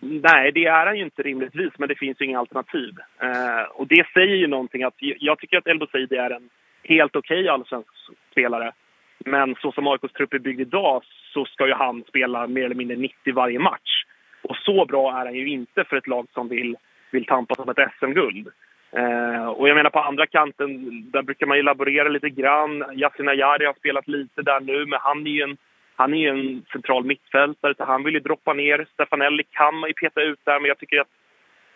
nej, 0.00 0.52
det 0.52 0.66
är 0.66 0.86
han 0.86 0.96
ju 0.96 1.04
inte 1.04 1.22
rimligtvis, 1.22 1.72
men 1.78 1.88
det 1.88 1.94
finns 1.94 2.20
ju 2.20 2.24
inga 2.24 2.38
alternativ. 2.38 2.94
Eh, 3.20 3.62
och 3.74 3.86
det 3.86 4.06
säger 4.14 4.34
ju 4.34 4.46
någonting 4.46 4.82
att 4.82 4.94
jag 4.98 5.38
tycker 5.38 5.58
att 5.58 5.66
El 5.66 5.88
Seidi 5.92 6.16
är 6.16 6.30
en 6.30 6.48
helt 6.84 7.16
okej 7.16 7.48
allsvensk 7.48 7.88
spelare. 8.30 8.72
Men 9.18 9.54
så 9.54 9.72
som 9.72 9.86
AIKs 9.86 10.12
trupp 10.12 10.34
är 10.34 10.38
byggd 10.38 10.60
idag 10.60 11.02
så 11.32 11.44
ska 11.44 11.66
ju 11.66 11.74
han 11.74 12.04
spela 12.08 12.46
mer 12.46 12.64
eller 12.64 12.74
mindre 12.74 12.96
90 12.96 13.34
varje 13.34 13.58
match. 13.58 14.04
Och 14.42 14.56
så 14.56 14.84
bra 14.84 15.20
är 15.20 15.24
han 15.24 15.34
ju 15.34 15.48
inte 15.48 15.84
för 15.84 15.96
ett 15.96 16.06
lag 16.06 16.26
som 16.34 16.48
vill, 16.48 16.76
vill 17.10 17.26
tampas 17.26 17.58
om 17.58 17.68
ett 17.68 17.92
SM-guld. 17.98 18.48
Eh, 18.92 19.46
och 19.46 19.68
jag 19.68 19.74
menar 19.74 19.90
på 19.90 20.00
andra 20.00 20.26
kanten, 20.26 20.70
där 21.10 21.22
brukar 21.22 21.46
man 21.46 21.56
ju 21.56 21.62
laborera 21.62 22.08
lite 22.08 22.30
grann. 22.30 22.84
Yasin 22.92 23.28
Ayari 23.28 23.66
har 23.66 23.74
spelat 23.74 24.08
lite 24.08 24.42
där 24.42 24.60
nu, 24.60 24.86
men 24.86 24.98
han 25.02 25.26
är 25.26 25.30
ju 25.30 25.42
en, 25.42 25.56
han 25.96 26.14
är 26.14 26.18
ju 26.18 26.28
en 26.28 26.64
central 26.72 27.04
mittfältare 27.04 27.74
så 27.76 27.84
han 27.84 28.04
vill 28.04 28.14
ju 28.14 28.20
droppa 28.20 28.52
ner. 28.52 28.86
Stefanelli 28.92 29.44
kan 29.50 29.74
man 29.78 29.90
ju 29.90 29.94
peta 29.94 30.22
ut 30.22 30.40
där, 30.44 30.60
men 30.60 30.68
jag 30.68 30.78
tycker 30.78 31.00
att 31.00 31.08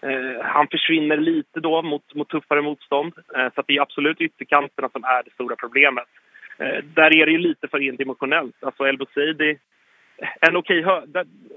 Eh, 0.07 0.45
han 0.45 0.68
försvinner 0.68 1.16
lite 1.16 1.61
då 1.61 1.83
mot, 1.83 2.14
mot 2.14 2.29
tuffare 2.29 2.62
motstånd. 2.62 3.12
Eh, 3.37 3.49
så 3.55 3.61
att 3.61 3.66
det 3.66 3.77
är 3.77 3.83
absolut 3.83 4.21
ytterkanterna 4.21 4.88
som 4.88 5.05
är 5.05 5.23
det 5.23 5.31
stora 5.31 5.57
problemet. 5.57 6.09
eh, 6.59 6.85
där 6.95 7.16
är 7.16 7.27
det 7.27 7.33
ju 7.33 7.38
lite 7.38 7.68
för 7.68 7.88
endimensionellt. 7.88 8.64
Alltså 8.64 8.87
El 8.87 8.99
Bouzidi, 8.99 9.59
en 10.40 10.57
okej, 10.57 10.83
hö, 10.83 11.03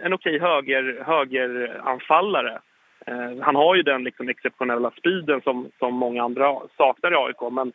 en 0.01 0.41
höger, 0.41 1.03
högeranfallare. 1.05 2.59
Eh, 3.05 3.41
han 3.41 3.55
har 3.55 3.75
ju 3.75 3.83
den 3.83 4.03
liksom 4.03 4.29
exceptionella 4.29 4.91
speeden 4.91 5.41
som, 5.41 5.71
som 5.79 5.93
många 5.93 6.23
andra 6.23 6.55
saknar 6.77 7.11
i 7.11 7.15
AIK. 7.15 7.51
Men, 7.51 7.71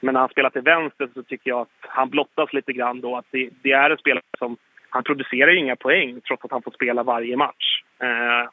men 0.00 0.12
när 0.12 0.20
han 0.20 0.28
spelar 0.28 0.50
till 0.50 0.62
vänster 0.62 1.08
så 1.14 1.22
tycker 1.22 1.50
jag 1.50 1.60
att 1.60 1.68
han 1.80 2.08
blottas 2.08 2.52
lite 2.52 2.72
grann 2.72 3.00
då. 3.00 3.16
Att 3.16 3.26
det, 3.30 3.50
det 3.62 3.72
är 3.72 3.90
en 3.90 3.98
spelare 3.98 4.24
som... 4.38 4.56
Han 4.90 5.04
producerar 5.04 5.50
ju 5.50 5.58
inga 5.58 5.76
poäng 5.76 6.20
trots 6.20 6.44
att 6.44 6.50
han 6.50 6.62
får 6.62 6.70
spela 6.70 7.02
varje 7.02 7.36
match. 7.36 7.82
Eh, 7.98 8.50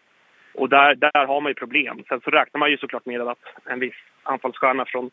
och 0.53 0.69
där, 0.69 0.95
där 0.95 1.25
har 1.25 1.41
man 1.41 1.49
ju 1.49 1.53
problem. 1.53 2.03
Sen 2.09 2.21
så 2.23 2.29
räknar 2.29 2.59
man 2.59 2.71
ju 2.71 2.77
såklart 2.77 3.05
med 3.05 3.21
att 3.21 3.39
en 3.65 3.79
viss 3.79 3.95
anfallsstjärna 4.23 4.85
från 4.85 5.11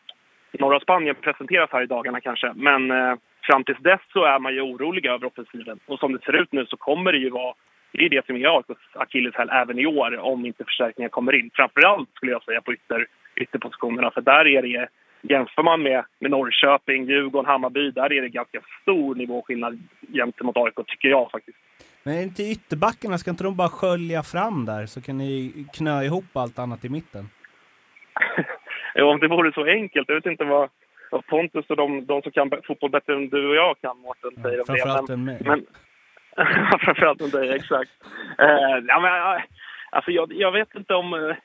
norra 0.51 0.79
Spanien 0.79 1.15
presenteras 1.15 1.69
här 1.71 1.81
i 1.81 1.85
dagarna 1.85 2.21
kanske. 2.21 2.53
Men 2.55 2.91
eh, 2.91 3.15
fram 3.41 3.63
tills 3.63 3.79
dess 3.79 4.01
så 4.13 4.23
är 4.23 4.39
man 4.39 4.53
ju 4.53 4.61
orolig 4.61 5.05
över 5.05 5.25
offensiven. 5.27 5.79
Och 5.85 5.99
som 5.99 6.13
det 6.13 6.23
ser 6.23 6.41
ut 6.41 6.51
nu 6.51 6.65
så 6.65 6.77
kommer 6.77 7.11
det 7.11 7.17
ju 7.17 7.29
vara 7.29 7.53
det 7.97 8.05
är 8.05 8.09
det 8.09 8.25
som 8.25 8.35
är 8.35 8.57
AIKs 8.57 8.95
akilleshäl 8.95 9.49
även 9.49 9.79
i 9.79 9.85
år 9.85 10.19
om 10.19 10.45
inte 10.45 10.63
förstärkningar 10.63 11.09
kommer 11.09 11.35
in. 11.35 11.49
Framförallt 11.53 12.09
skulle 12.15 12.31
jag 12.31 12.43
säga 12.43 12.61
på 12.61 12.73
ytter, 12.73 13.07
ytterpositionerna 13.35 14.11
för 14.11 14.21
där 14.21 14.47
är 14.47 14.61
det 14.61 14.87
Jämför 15.25 15.63
man 15.63 15.83
med, 15.83 16.05
med 16.19 16.31
Norrköping, 16.31 17.05
Djurgården, 17.05 17.45
Hammarby, 17.45 17.91
där 17.91 18.13
är 18.13 18.21
det 18.21 18.29
ganska 18.29 18.59
stor 18.81 19.15
nivåskillnad 19.15 19.79
gentemot 20.13 20.57
AIK, 20.57 20.75
tycker 20.87 21.09
jag 21.09 21.31
faktiskt. 21.31 21.57
Men 22.03 22.21
inte 22.21 22.43
ytterbackarna, 22.43 23.17
ska 23.17 23.31
inte 23.31 23.43
de 23.43 23.55
bara 23.55 23.69
skölja 23.69 24.23
fram 24.23 24.65
där 24.65 24.85
så 24.85 25.01
kan 25.01 25.17
ni 25.17 25.65
knö 25.73 26.03
ihop 26.03 26.37
allt 26.37 26.59
annat 26.59 26.85
i 26.85 26.89
mitten? 26.89 27.29
ja, 28.95 29.05
om 29.05 29.19
det 29.19 29.27
vore 29.27 29.53
så 29.53 29.65
enkelt. 29.65 30.09
Jag 30.09 30.15
vet 30.15 30.25
inte 30.25 30.43
vad, 30.43 30.69
vad 31.11 31.25
Pontus 31.25 31.65
och 31.69 31.75
de, 31.75 32.05
de 32.05 32.21
som 32.21 32.31
kan 32.31 32.51
fotboll 32.67 32.91
bättre 32.91 33.13
än 33.13 33.29
du 33.29 33.49
och 33.49 33.55
jag 33.55 33.75
kan, 33.81 33.97
Mårten, 33.97 34.43
säger 34.43 34.99
om 34.99 35.05
än 35.09 35.25
mig. 35.25 35.37
Men, 35.45 35.65
framförallt 36.79 37.21
än 37.21 37.29
dig, 37.29 37.49
exakt. 37.51 37.91
Uh, 38.41 38.85
ja, 38.87 38.99
men, 38.99 39.41
alltså, 39.89 40.11
jag, 40.11 40.33
jag 40.33 40.51
vet 40.51 40.75
inte 40.75 40.93
om... 40.93 41.13
Uh, 41.13 41.35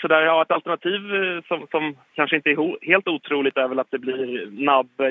sådär, 0.00 0.22
ja, 0.22 0.42
ett 0.42 0.50
alternativ 0.50 1.00
uh, 1.14 1.42
som, 1.48 1.66
som 1.70 1.96
kanske 2.14 2.36
inte 2.36 2.50
är 2.50 2.86
helt 2.86 3.08
otroligt 3.08 3.56
är 3.56 3.68
väl 3.68 3.78
att 3.78 3.90
det 3.90 3.98
blir 3.98 4.48
Nabbe, 4.64 5.08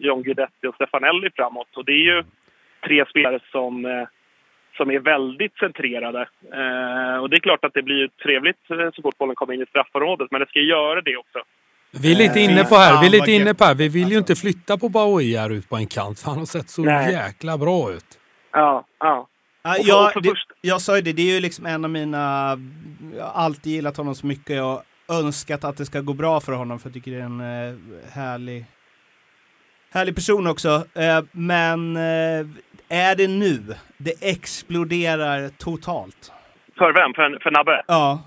John 0.00 0.22
Guidetti 0.22 0.66
och 0.66 0.74
Stefanelli 0.74 1.30
framåt. 1.36 1.76
Och 1.76 1.84
det 1.84 1.92
är 1.92 2.04
ju 2.14 2.24
tre 2.86 3.04
spelare 3.10 3.38
som, 3.52 3.84
uh, 3.84 4.06
som 4.76 4.90
är 4.90 4.98
väldigt 4.98 5.56
centrerade. 5.56 6.20
och 7.20 7.30
det 7.30 7.36
är 7.36 7.40
klart 7.40 7.64
att 7.64 7.74
det 7.74 7.82
blir 7.82 8.08
trevligt 8.08 8.60
så 8.94 9.02
fort 9.02 9.18
bollen 9.18 9.34
kommer 9.34 9.54
in 9.54 9.62
i 9.62 9.66
straffområdet, 9.66 10.30
men 10.30 10.40
det 10.40 10.46
ska 10.46 10.60
göra 10.60 11.00
det 11.00 11.16
också. 11.16 11.38
Vi 12.02 12.12
är 12.12 12.16
lite 12.16 12.40
inne 12.40 12.64
på 12.64 12.74
här, 12.74 13.00
vi 13.00 13.06
är 13.06 13.10
lite 13.10 13.32
inne 13.32 13.54
på 13.54 13.64
här. 13.64 13.74
Vi 13.74 13.88
vill 13.88 14.08
ju 14.08 14.18
inte 14.18 14.34
flytta 14.34 14.78
på 14.78 14.88
Baoi 14.88 15.36
här 15.36 15.50
ut 15.50 15.68
på 15.68 15.76
en 15.76 15.86
kant, 15.86 16.20
för 16.20 16.28
han 16.28 16.38
har 16.38 16.46
sett 16.46 16.70
så 16.70 16.82
Nej. 16.82 17.12
jäkla 17.12 17.58
bra 17.58 17.92
ut. 17.92 18.18
Ja, 18.52 18.84
ja. 18.98 19.28
Uh, 19.66 19.74
ja, 19.88 20.12
det, 20.22 20.34
jag 20.60 20.80
sa 20.80 20.96
ju 20.96 21.02
det, 21.02 21.12
det 21.12 21.22
är 21.22 21.34
ju 21.34 21.40
liksom 21.40 21.66
en 21.66 21.84
av 21.84 21.90
mina... 21.90 22.58
Jag 23.16 23.24
har 23.24 23.44
alltid 23.44 23.72
gillat 23.72 23.96
honom 23.96 24.14
så 24.14 24.26
mycket. 24.26 24.56
Jag 24.56 24.82
har 25.08 25.18
önskat 25.18 25.64
att 25.64 25.76
det 25.76 25.84
ska 25.84 26.00
gå 26.00 26.14
bra 26.14 26.40
för 26.40 26.52
honom, 26.52 26.78
för 26.78 26.88
jag 26.88 26.94
tycker 26.94 27.10
det 27.10 27.16
är 27.16 27.22
en 27.22 27.40
uh, 27.40 27.78
härlig, 28.12 28.64
härlig 29.92 30.14
person 30.14 30.46
också. 30.46 30.68
Uh, 30.68 31.24
men 31.32 31.96
uh, 31.96 32.46
är 32.88 33.16
det 33.16 33.28
nu 33.28 33.58
det 33.96 34.30
exploderar 34.30 35.48
totalt? 35.48 36.32
För 36.78 36.92
vem? 36.92 37.14
För, 37.14 37.38
för 37.42 37.50
Nabbe? 37.50 37.82
Ja. 37.86 38.22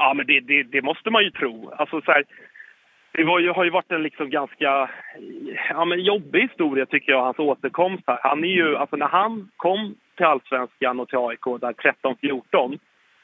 ja, 0.00 0.14
men 0.16 0.26
det, 0.26 0.40
det, 0.40 0.62
det, 0.62 0.82
måste 0.82 1.10
man 1.10 1.24
ju 1.24 1.30
tro. 1.30 1.70
Alltså 1.78 2.00
så 2.00 2.12
här, 2.12 2.24
det 3.18 3.24
var 3.24 3.38
ju, 3.38 3.50
har 3.50 3.64
ju 3.64 3.70
varit 3.70 3.92
en 3.92 4.02
liksom 4.02 4.30
ganska 4.30 4.90
ja, 5.68 5.84
men 5.84 6.00
jobbig 6.00 6.40
historia, 6.40 6.86
tycker 6.86 7.12
jag, 7.12 7.22
hans 7.22 7.38
återkomst 7.38 8.04
här. 8.06 8.18
Han 8.22 8.44
är 8.44 8.48
ju, 8.48 8.76
alltså 8.76 8.96
när 8.96 9.06
han 9.06 9.50
kom 9.56 9.94
till 10.16 10.26
allsvenskan 10.26 11.00
och 11.00 11.08
till 11.08 11.18
AIK 11.18 11.44
där 11.60 11.72
13-14, 11.72 12.78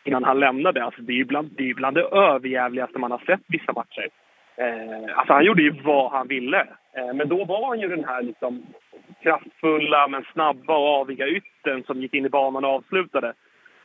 innan 0.04 0.24
han 0.24 0.40
lämnade, 0.40 0.84
alltså 0.84 1.02
det 1.02 1.12
är 1.12 1.16
ju 1.16 1.24
bland 1.24 1.50
det, 1.56 1.70
är 1.70 1.74
bland 1.74 1.96
det 1.96 2.02
överjävligaste 2.02 2.98
man 2.98 3.10
har 3.10 3.22
sett 3.26 3.40
vissa 3.46 3.72
matcher. 3.72 4.08
Eh, 4.56 5.18
alltså 5.18 5.32
han 5.32 5.44
gjorde 5.44 5.62
ju 5.62 5.70
vad 5.70 6.12
han 6.12 6.28
ville. 6.28 6.60
Eh, 6.96 7.14
men 7.14 7.28
då 7.28 7.44
var 7.44 7.68
han 7.68 7.80
ju 7.80 7.88
den 7.88 8.04
här 8.04 8.22
liksom 8.22 8.66
kraftfulla 9.22 10.08
men 10.08 10.24
snabba 10.32 10.76
och 10.76 11.00
aviga 11.00 11.26
ytten 11.26 11.84
som 11.86 12.02
gick 12.02 12.14
in 12.14 12.26
i 12.26 12.28
banan 12.28 12.64
och 12.64 12.70
avslutade. 12.70 13.32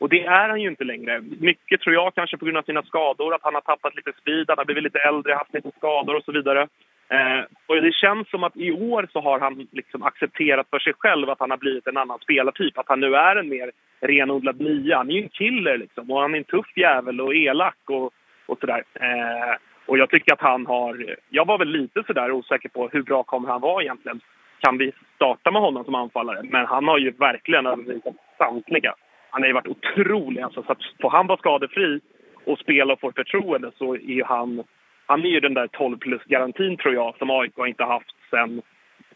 Och 0.00 0.08
det 0.08 0.24
är 0.24 0.48
han 0.48 0.60
ju 0.60 0.68
inte 0.68 0.84
längre. 0.84 1.20
Mycket 1.40 1.80
tror 1.80 1.94
jag 1.94 2.14
kanske 2.14 2.36
på 2.36 2.44
grund 2.44 2.58
av 2.58 2.62
sina 2.62 2.82
skador, 2.82 3.34
att 3.34 3.42
han 3.42 3.54
har 3.54 3.60
tappat 3.60 3.96
lite 3.96 4.12
speed, 4.20 4.44
han 4.48 4.58
har 4.58 4.64
blivit 4.64 4.84
lite 4.84 4.98
äldre, 4.98 5.34
haft 5.34 5.54
lite 5.54 5.70
skador 5.76 6.16
och 6.16 6.24
så 6.24 6.32
vidare. 6.32 6.68
Eh, 7.08 7.42
och 7.66 7.82
det 7.82 7.94
känns 7.94 8.30
som 8.30 8.44
att 8.44 8.56
i 8.56 8.72
år 8.72 9.08
så 9.12 9.20
har 9.20 9.40
han 9.40 9.66
liksom 9.72 10.02
accepterat 10.02 10.66
för 10.70 10.78
sig 10.78 10.92
själv 10.98 11.30
att 11.30 11.40
han 11.40 11.50
har 11.50 11.58
blivit 11.58 11.86
en 11.86 11.96
annan 11.96 12.18
spelartyp. 12.18 12.78
Att 12.78 12.88
han 12.88 13.00
nu 13.00 13.14
är 13.14 13.36
en 13.36 13.48
mer 13.48 13.70
renodlad 14.00 14.60
nia. 14.60 14.96
Han 14.96 15.10
är 15.10 15.14
ju 15.14 15.22
en 15.22 15.28
killer 15.28 15.78
liksom 15.78 16.10
och 16.10 16.20
han 16.20 16.34
är 16.34 16.38
en 16.38 16.44
tuff 16.44 16.76
jävel 16.76 17.20
och 17.20 17.34
elak 17.34 17.78
och, 17.86 18.12
och 18.46 18.58
sådär. 18.60 18.82
Eh, 18.94 19.54
och 19.86 19.98
jag 19.98 20.10
tycker 20.10 20.32
att 20.32 20.40
han 20.40 20.66
har... 20.66 21.16
Jag 21.28 21.46
var 21.46 21.58
väl 21.58 21.68
lite 21.68 22.02
sådär 22.06 22.30
osäker 22.30 22.68
på 22.68 22.88
hur 22.88 23.02
bra 23.02 23.22
kommer 23.22 23.48
han 23.48 23.60
vara 23.60 23.82
egentligen. 23.82 24.20
Kan 24.60 24.78
vi 24.78 24.92
starta 25.14 25.50
med 25.50 25.62
honom 25.62 25.84
som 25.84 25.94
anfallare? 25.94 26.40
Men 26.42 26.66
han 26.66 26.88
har 26.88 26.98
ju 26.98 27.10
verkligen 27.10 27.66
överbevisat 27.66 28.14
samtliga 28.38 28.94
han 29.30 29.42
har 29.42 29.46
ju 29.46 29.54
varit 29.54 29.68
otrolig. 29.68 30.42
Alltså, 30.42 30.62
så 30.62 30.72
att 30.72 30.78
får 31.00 31.10
han 31.10 31.26
vara 31.26 31.38
skadefri 31.38 32.00
och 32.44 32.58
spela 32.58 32.92
och 32.92 33.00
få 33.00 33.12
förtroende 33.12 33.70
så 33.78 33.94
är 33.94 33.98
ju 33.98 34.24
han... 34.24 34.64
Han 35.06 35.24
är 35.24 35.28
ju 35.28 35.40
den 35.40 35.54
där 35.54 35.66
12 35.66 35.98
plus-garantin, 35.98 36.76
tror 36.76 36.94
jag, 36.94 37.14
som 37.18 37.30
AIK 37.30 37.58
inte 37.66 37.84
har 37.84 37.92
haft 37.92 38.14
sen 38.30 38.62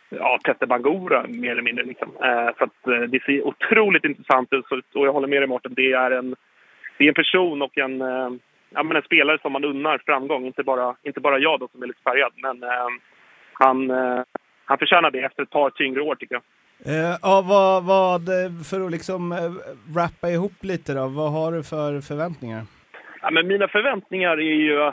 ja, 0.08 0.38
Tete 0.44 0.66
Bangura, 0.66 1.26
mer 1.28 1.50
eller 1.50 1.62
mindre. 1.62 1.84
Liksom. 1.84 2.08
Eh, 2.22 2.50
så 2.58 2.64
att, 2.64 2.86
eh, 2.86 3.00
det 3.00 3.22
ser 3.22 3.46
otroligt 3.46 4.04
intressant 4.04 4.52
ut. 4.52 4.64
Och 4.70 5.06
jag 5.06 5.12
håller 5.12 5.28
med 5.28 5.42
dig, 5.42 5.48
Mårten. 5.48 5.74
Det 5.74 5.92
är 5.92 6.10
en, 6.10 6.36
det 6.98 7.04
är 7.04 7.08
en 7.08 7.14
person 7.14 7.62
och 7.62 7.78
en, 7.78 8.00
eh, 8.00 8.30
ja, 8.70 8.82
men 8.82 8.96
en 8.96 9.02
spelare 9.02 9.38
som 9.42 9.52
man 9.52 9.64
unnar 9.64 10.02
framgång. 10.06 10.46
Inte 10.46 10.62
bara, 10.62 10.96
inte 11.02 11.20
bara 11.20 11.38
jag 11.38 11.60
då, 11.60 11.68
som 11.68 11.82
är 11.82 11.86
lite 11.86 12.02
färgad. 12.02 12.32
Men 12.36 12.62
eh, 12.62 12.88
han, 13.52 13.90
eh, 13.90 14.22
han 14.64 14.78
förtjänar 14.78 15.10
det 15.10 15.20
efter 15.20 15.42
ett 15.42 15.50
par 15.50 15.70
tyngre 15.70 16.00
år, 16.00 16.14
tycker 16.14 16.34
jag. 16.34 16.42
Uh, 16.88 17.16
ja, 17.22 17.44
vad, 17.46 17.84
vad, 17.84 18.28
eh, 18.28 18.62
för 18.70 18.86
att 18.86 18.90
liksom 18.90 19.30
wrappa 19.94 20.24
rappa 20.24 20.30
ihop 20.30 20.52
lite 20.60 20.94
då, 20.94 21.08
vad 21.08 21.32
har 21.32 21.52
du 21.52 21.62
för 21.62 22.00
förväntningar? 22.00 22.62
Ja, 23.22 23.30
men 23.30 23.46
mina 23.46 23.68
förväntningar 23.68 24.36
är 24.36 24.54
ju... 24.54 24.92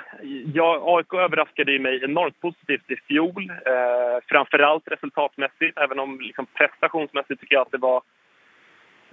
Ja, 0.53 0.81
AIK 0.85 1.13
överraskade 1.13 1.71
ju 1.71 1.79
mig 1.79 2.03
enormt 2.03 2.41
positivt 2.41 2.91
i 2.91 2.95
fjol. 2.95 3.49
Eh, 3.49 4.23
framförallt 4.27 4.87
resultatmässigt, 4.87 5.77
även 5.77 5.99
om 5.99 6.19
liksom 6.19 6.45
prestationsmässigt 6.53 7.41
tycker 7.41 7.55
jag 7.55 7.61
att 7.61 7.71
det 7.71 7.77
var 7.77 8.01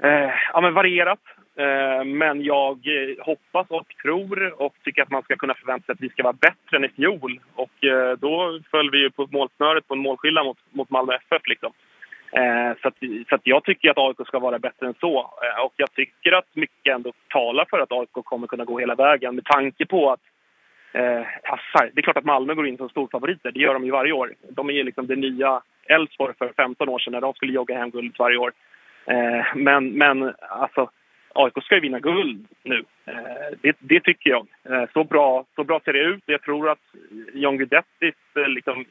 eh, 0.02 0.30
ja, 0.52 0.60
men 0.60 0.74
varierat. 0.74 1.20
Eh, 1.56 2.04
men 2.04 2.42
jag 2.42 2.78
hoppas 3.20 3.66
och 3.68 3.86
tror 4.02 4.62
och 4.62 4.74
tycker 4.84 5.02
att 5.02 5.10
man 5.10 5.22
ska 5.22 5.36
kunna 5.36 5.54
förvänta 5.54 5.86
sig 5.86 5.92
att 5.92 6.00
vi 6.00 6.08
ska 6.08 6.22
vara 6.22 6.32
bättre 6.40 6.76
än 6.76 6.84
i 6.84 6.88
fjol. 6.88 7.40
Och 7.54 7.84
eh, 7.84 8.18
då 8.18 8.60
föll 8.70 8.90
vi 8.90 8.98
ju 8.98 9.10
på 9.10 9.28
målsnöret 9.30 9.88
på 9.88 9.94
en 9.94 10.00
målskillnad 10.00 10.44
mot, 10.46 10.58
mot 10.70 10.90
Malmö 10.90 11.14
FF. 11.14 11.42
Liksom. 11.46 11.72
Eh, 12.32 12.76
så, 12.82 12.88
att, 12.88 12.94
så 13.28 13.34
att 13.34 13.40
jag 13.44 13.64
tycker 13.64 13.90
att 13.90 13.98
AIK 13.98 14.26
ska 14.26 14.38
vara 14.38 14.58
bättre 14.58 14.86
än 14.86 14.94
så. 15.00 15.18
Eh, 15.18 15.64
och 15.64 15.72
jag 15.76 15.92
tycker 15.92 16.32
att 16.32 16.46
mycket 16.52 16.94
ändå 16.94 17.12
talar 17.28 17.66
för 17.70 17.78
att 17.78 17.92
AIK 17.92 18.12
kommer 18.12 18.46
kunna 18.46 18.64
gå 18.64 18.78
hela 18.78 18.94
vägen 18.94 19.34
med 19.34 19.44
tanke 19.44 19.86
på 19.86 20.12
att 20.12 20.20
eh, 20.92 21.22
det 21.92 22.00
är 22.00 22.02
klart 22.02 22.16
att 22.16 22.24
Malmö 22.24 22.54
går 22.54 22.66
in 22.66 22.76
som 22.76 22.88
storfavoriter. 22.88 23.52
Det 23.52 23.60
gör 23.60 23.74
de 23.74 23.84
ju 23.84 23.90
varje 23.90 24.12
år. 24.12 24.34
De 24.50 24.68
är 24.68 24.72
ju 24.72 24.82
liksom 24.84 25.06
det 25.06 25.16
nya 25.16 25.62
Elfsborg 25.88 26.34
för 26.38 26.52
15 26.56 26.88
år 26.88 26.98
sedan 26.98 27.12
när 27.12 27.20
de 27.20 27.34
skulle 27.34 27.52
jogga 27.52 27.78
hem 27.78 27.90
guldet 27.90 28.18
varje 28.18 28.38
år. 28.38 28.52
Eh, 29.06 29.44
men, 29.54 29.90
men 29.90 30.34
alltså, 30.48 30.90
AIK 31.34 31.64
ska 31.64 31.74
ju 31.74 31.80
vinna 31.80 32.00
guld 32.00 32.46
nu. 32.62 32.84
Eh, 33.06 33.56
det, 33.62 33.76
det, 33.78 34.00
tycker 34.00 34.30
jag. 34.30 34.46
Eh, 34.64 34.88
så, 34.92 35.04
bra, 35.04 35.44
så 35.54 35.64
bra 35.64 35.80
ser 35.84 35.92
det 35.92 35.98
ut. 35.98 36.22
Jag 36.26 36.42
tror 36.42 36.70
att 36.70 36.82
John 37.32 37.56
Guidettis 37.56 38.14
eh, 38.36 38.48
liksom, 38.48 38.84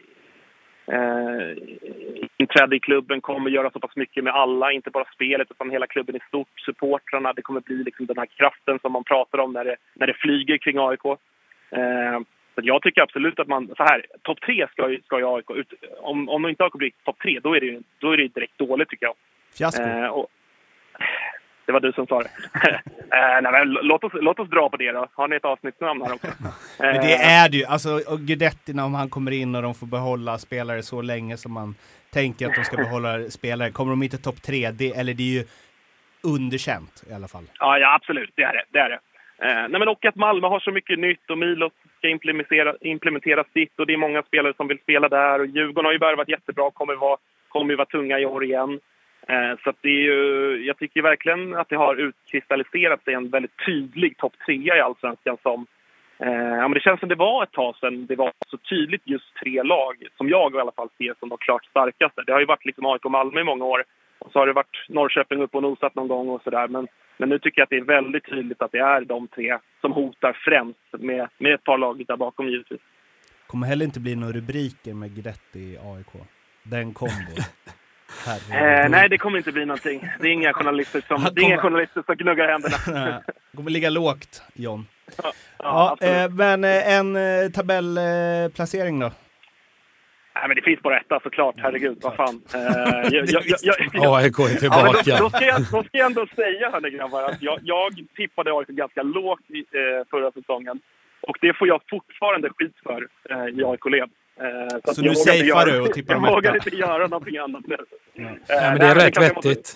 eh, 0.88 1.58
inträde 2.38 2.76
i 2.76 2.80
klubben 2.80 3.22
kommer 3.22 3.50
göra 3.50 3.72
så 3.72 3.80
pass 3.80 3.96
mycket 3.96 4.24
med 4.24 4.34
alla, 4.34 4.72
inte 4.72 4.90
bara 4.90 5.06
spelet 5.14 5.52
utan 5.52 5.70
hela 5.70 5.88
klubben 5.88 6.16
i 6.16 6.20
stort, 6.28 6.60
supportrarna. 6.66 7.34
Det 7.34 7.42
kommer 7.42 7.62
bli 7.62 7.84
liksom 7.84 8.06
den 8.06 8.18
här 8.18 8.26
kraften 8.26 8.80
som 8.80 8.92
man 8.92 9.04
pratar 9.04 9.38
om 9.38 9.54
när 9.54 9.66
det, 9.66 9.76
när 9.94 10.08
det 10.08 10.14
flyger 10.14 10.58
kring 10.58 10.78
AIK. 10.80 11.06
Eh, 11.70 12.20
så 12.56 12.62
jag 12.64 12.82
tycker 12.82 13.02
absolut 13.02 13.40
att 13.40 13.48
man, 13.48 13.68
så 13.78 13.84
här, 13.84 14.06
topp 14.22 14.42
tre 14.42 14.68
ska, 14.72 14.98
ska 15.06 15.20
ju 15.20 15.36
AIK, 15.36 15.52
ut, 15.52 15.74
om, 16.00 16.30
om 16.30 16.48
inte 16.48 16.64
AIK 16.64 16.74
blir 16.74 16.92
topp 17.04 17.20
tre, 17.24 17.40
då 17.40 17.56
är, 17.56 17.62
det, 17.62 17.80
då 18.00 18.12
är 18.12 18.18
det 18.18 18.28
direkt 18.28 18.58
dåligt 18.58 18.90
tycker 18.90 19.06
jag. 19.06 19.16
Fiasko. 19.58 19.84
Eh, 19.84 20.08
och, 20.08 20.28
det 21.68 21.74
var 21.74 21.80
du 21.80 21.92
som 21.92 22.08
sa 22.08 22.20
det. 22.20 22.30
eh, 23.18 23.42
nej, 23.42 23.66
låt, 23.66 24.04
oss, 24.04 24.12
låt 24.14 24.40
oss 24.40 24.50
dra 24.50 24.70
på 24.70 24.78
det 24.78 24.92
då. 24.92 25.08
Har 25.14 25.28
ni 25.28 25.36
ett 25.36 25.46
avsnittsnamn 25.46 26.02
här 26.02 26.14
också? 26.14 26.28
men 26.80 26.96
det 26.96 27.16
är 27.16 27.50
det 27.50 27.58
ju. 27.58 27.66
Alltså, 27.66 28.00
Guidetti 28.20 28.72
om 28.72 28.94
han 28.94 29.10
kommer 29.10 29.32
in 29.32 29.56
och 29.56 29.62
de 29.62 29.74
får 29.76 29.88
behålla 29.88 30.38
spelare 30.38 30.82
så 30.84 31.02
länge 31.02 31.38
som 31.38 31.52
man 31.52 31.76
tänker 32.14 32.48
att 32.48 32.56
de 32.56 32.64
ska 32.64 32.78
behålla 32.78 33.30
spelare. 33.30 33.72
Kommer 33.72 33.90
de 33.90 34.04
inte 34.04 34.18
topp 34.18 34.42
tre, 34.42 34.72
det, 34.72 34.92
eller 35.00 35.14
det 35.14 35.24
är 35.24 35.34
ju 35.40 35.44
underkänt 36.24 37.04
i 37.10 37.14
alla 37.14 37.28
fall. 37.28 37.44
Ja, 37.60 37.78
ja 37.78 37.96
absolut. 37.96 38.32
Det 38.36 38.44
är 38.44 38.54
det. 38.54 38.64
det, 38.70 38.80
är 38.80 38.90
det. 38.90 39.00
Eh, 39.46 39.68
nej 39.70 39.80
men 39.80 39.88
och 39.88 40.06
att 40.06 40.16
Malmö 40.16 40.48
har 40.48 40.60
så 40.60 40.72
mycket 40.72 41.00
nytt 41.00 41.30
och 41.30 41.38
Milos 41.38 41.74
ska 41.98 42.10
implementera, 42.10 42.76
implementera 42.82 43.44
sitt 43.54 43.80
och 43.80 43.88
det 43.88 43.94
är 43.94 43.98
många 43.98 44.24
spelare 44.24 44.54
som 44.58 44.68
vill 44.68 44.80
spela 44.80 45.10
där 45.10 45.40
och 45.40 45.48
Djurgården 45.48 45.86
har 45.86 45.94
ju 45.94 45.98
värvat 45.98 46.30
jättebra 46.30 46.64
och 46.64 46.74
kommer 46.74 46.96
vara, 46.96 47.18
kommer 47.50 47.76
vara 47.76 47.86
tunga 47.86 48.20
i 48.20 48.26
år 48.26 48.44
igen. 48.44 48.80
Eh, 49.30 49.58
så 49.64 49.74
det 49.82 49.90
är 49.90 50.04
ju, 50.12 50.66
jag 50.66 50.78
tycker 50.78 51.02
verkligen 51.02 51.56
att 51.56 51.70
det 51.70 51.76
har 51.76 51.96
utkristalliserat 51.96 53.04
sig 53.04 53.14
en 53.14 53.30
väldigt 53.30 53.66
tydlig 53.66 54.18
topp 54.18 54.34
trea 54.46 54.78
i 54.78 54.82
Allsvenskan 54.82 55.38
som 55.44 55.66
eh, 56.20 56.32
ja, 56.32 56.68
men 56.68 56.72
det 56.72 56.80
känns 56.80 57.00
som 57.00 57.10
det 57.10 57.16
var 57.16 57.44
ett 57.44 57.52
tag 57.52 57.76
sedan 57.76 58.06
det 58.06 58.16
var 58.16 58.32
så 58.48 58.58
tydligt 58.58 59.02
just 59.06 59.36
tre 59.44 59.64
lag 59.64 59.96
som 60.18 60.30
jag 60.30 60.56
i 60.56 60.60
alla 60.60 60.72
fall 60.72 60.90
ser 60.98 61.14
som 61.20 61.30
de 61.30 61.38
klart 61.38 61.66
starkaste. 61.66 62.24
Det 62.26 62.32
har 62.32 62.40
ju 62.40 62.46
varit 62.46 62.66
liksom 62.66 62.86
AIK 62.86 63.06
och 63.06 63.12
Malmö 63.12 63.42
i 63.42 63.44
många 63.44 63.66
år 63.66 63.84
och 64.20 64.32
så 64.32 64.40
har 64.40 64.48
det 64.48 64.54
varit 64.54 64.90
Norrköping 64.90 65.42
upp 65.42 65.56
och 65.56 65.64
nosat 65.64 65.96
någon 65.96 66.08
gång 66.08 66.30
och 66.30 66.42
sådär. 66.44 66.68
Men, 66.68 66.88
men 67.18 67.30
nu 67.30 67.40
tycker 67.40 67.60
jag 67.60 67.64
att 67.64 67.70
det 67.70 67.78
är 67.78 68.02
väldigt 68.02 68.26
tydligt 68.26 68.62
att 68.62 68.72
det 68.72 68.80
är 68.80 69.02
de 69.02 69.28
tre 69.28 69.58
som 69.82 69.92
hotar 69.92 70.38
främst 70.46 71.04
med, 71.04 71.30
med 71.38 71.54
ett 71.54 71.64
par 71.64 71.78
lag 71.78 72.04
där 72.08 72.18
bakom 72.18 72.48
givetvis. 72.48 72.82
Kommer 73.48 73.68
heller 73.68 73.86
inte 73.86 74.00
bli 74.00 74.16
några 74.16 74.34
rubriker 74.34 74.94
med 74.94 75.14
Guidetti 75.14 75.60
i 75.60 75.78
AIK. 75.78 76.14
Den 76.64 76.94
kombon. 76.94 77.44
Eh, 78.52 78.90
nej, 78.90 79.10
det 79.10 79.18
kommer 79.18 79.38
inte 79.38 79.52
bli 79.52 79.66
någonting. 79.66 80.10
Det 80.20 80.28
är 80.28 80.32
inga 80.32 80.54
journalister 80.54 81.04
som, 81.08 81.28
det 81.34 81.42
är 81.42 81.46
inga 81.46 81.58
journalister 81.58 82.04
som 82.06 82.16
gnuggar 82.16 82.48
händerna. 82.48 83.22
Det 83.52 83.58
kommer 83.58 83.72
ligga 83.72 83.90
lågt, 83.90 84.44
John. 84.54 84.88
Ja, 85.18 85.32
Ja, 85.60 85.98
eh, 86.08 86.30
men 86.30 86.64
eh, 86.64 86.94
en 86.98 87.16
eh, 87.16 87.50
tabellplacering 87.54 89.00
då? 89.00 89.12
Nej, 90.36 90.48
men 90.48 90.56
det 90.56 90.62
finns 90.62 90.82
bara 90.82 91.00
etta 91.00 91.20
såklart. 91.24 91.56
Herregud, 91.58 91.98
vad 92.02 92.16
fan. 92.16 92.42
Eh, 92.54 92.60
AIK 93.04 93.14
är 93.14 93.94
Ja, 93.94 94.22
men 94.44 94.58
tillbaka. 94.58 95.18
då, 95.18 95.18
då, 95.24 95.30
ska 95.30 95.46
jag, 95.46 95.62
då 95.72 95.84
ska 95.84 95.98
jag 95.98 96.06
ändå 96.06 96.28
säga, 96.36 96.70
hörni 96.72 96.90
grabbar, 96.90 97.24
att 97.24 97.42
jag, 97.42 97.60
jag 97.64 97.92
tippade 98.16 98.52
AIK 98.52 98.68
ganska 98.68 99.04
lågt 99.04 99.50
i, 99.50 99.60
eh, 99.60 100.06
förra 100.10 100.32
säsongen. 100.32 100.80
Och 101.22 101.38
det 101.42 101.54
får 101.58 101.68
jag 101.68 101.82
fortfarande 101.90 102.50
skit 102.58 102.76
för 102.84 103.08
eh, 103.30 103.46
i 103.60 103.64
AIK-led. 103.66 104.10
Eh, 104.40 104.78
Så 104.84 104.92
att 104.92 104.98
nu 104.98 105.04
jag 105.06 105.14
vågar 105.16 105.16
safear 105.16 105.66
du 105.66 105.80
och 105.82 105.94
tippar 105.94 106.14
Jag 106.14 106.24
dem 106.24 106.34
vågar 106.34 106.56
etta? 106.56 106.70
inte 106.70 106.78
göra 106.78 107.08
någonting 107.08 107.38
annat 107.38 107.68
nu. 107.68 107.78
Ja, 108.14 108.24
Eh, 108.24 108.32
men 108.48 108.80
det 108.80 108.80
nej, 108.80 108.90
är 108.92 108.96
rätt 108.96 109.16
jag 109.16 109.36
måste- 109.36 109.48
vettigt. 109.50 109.76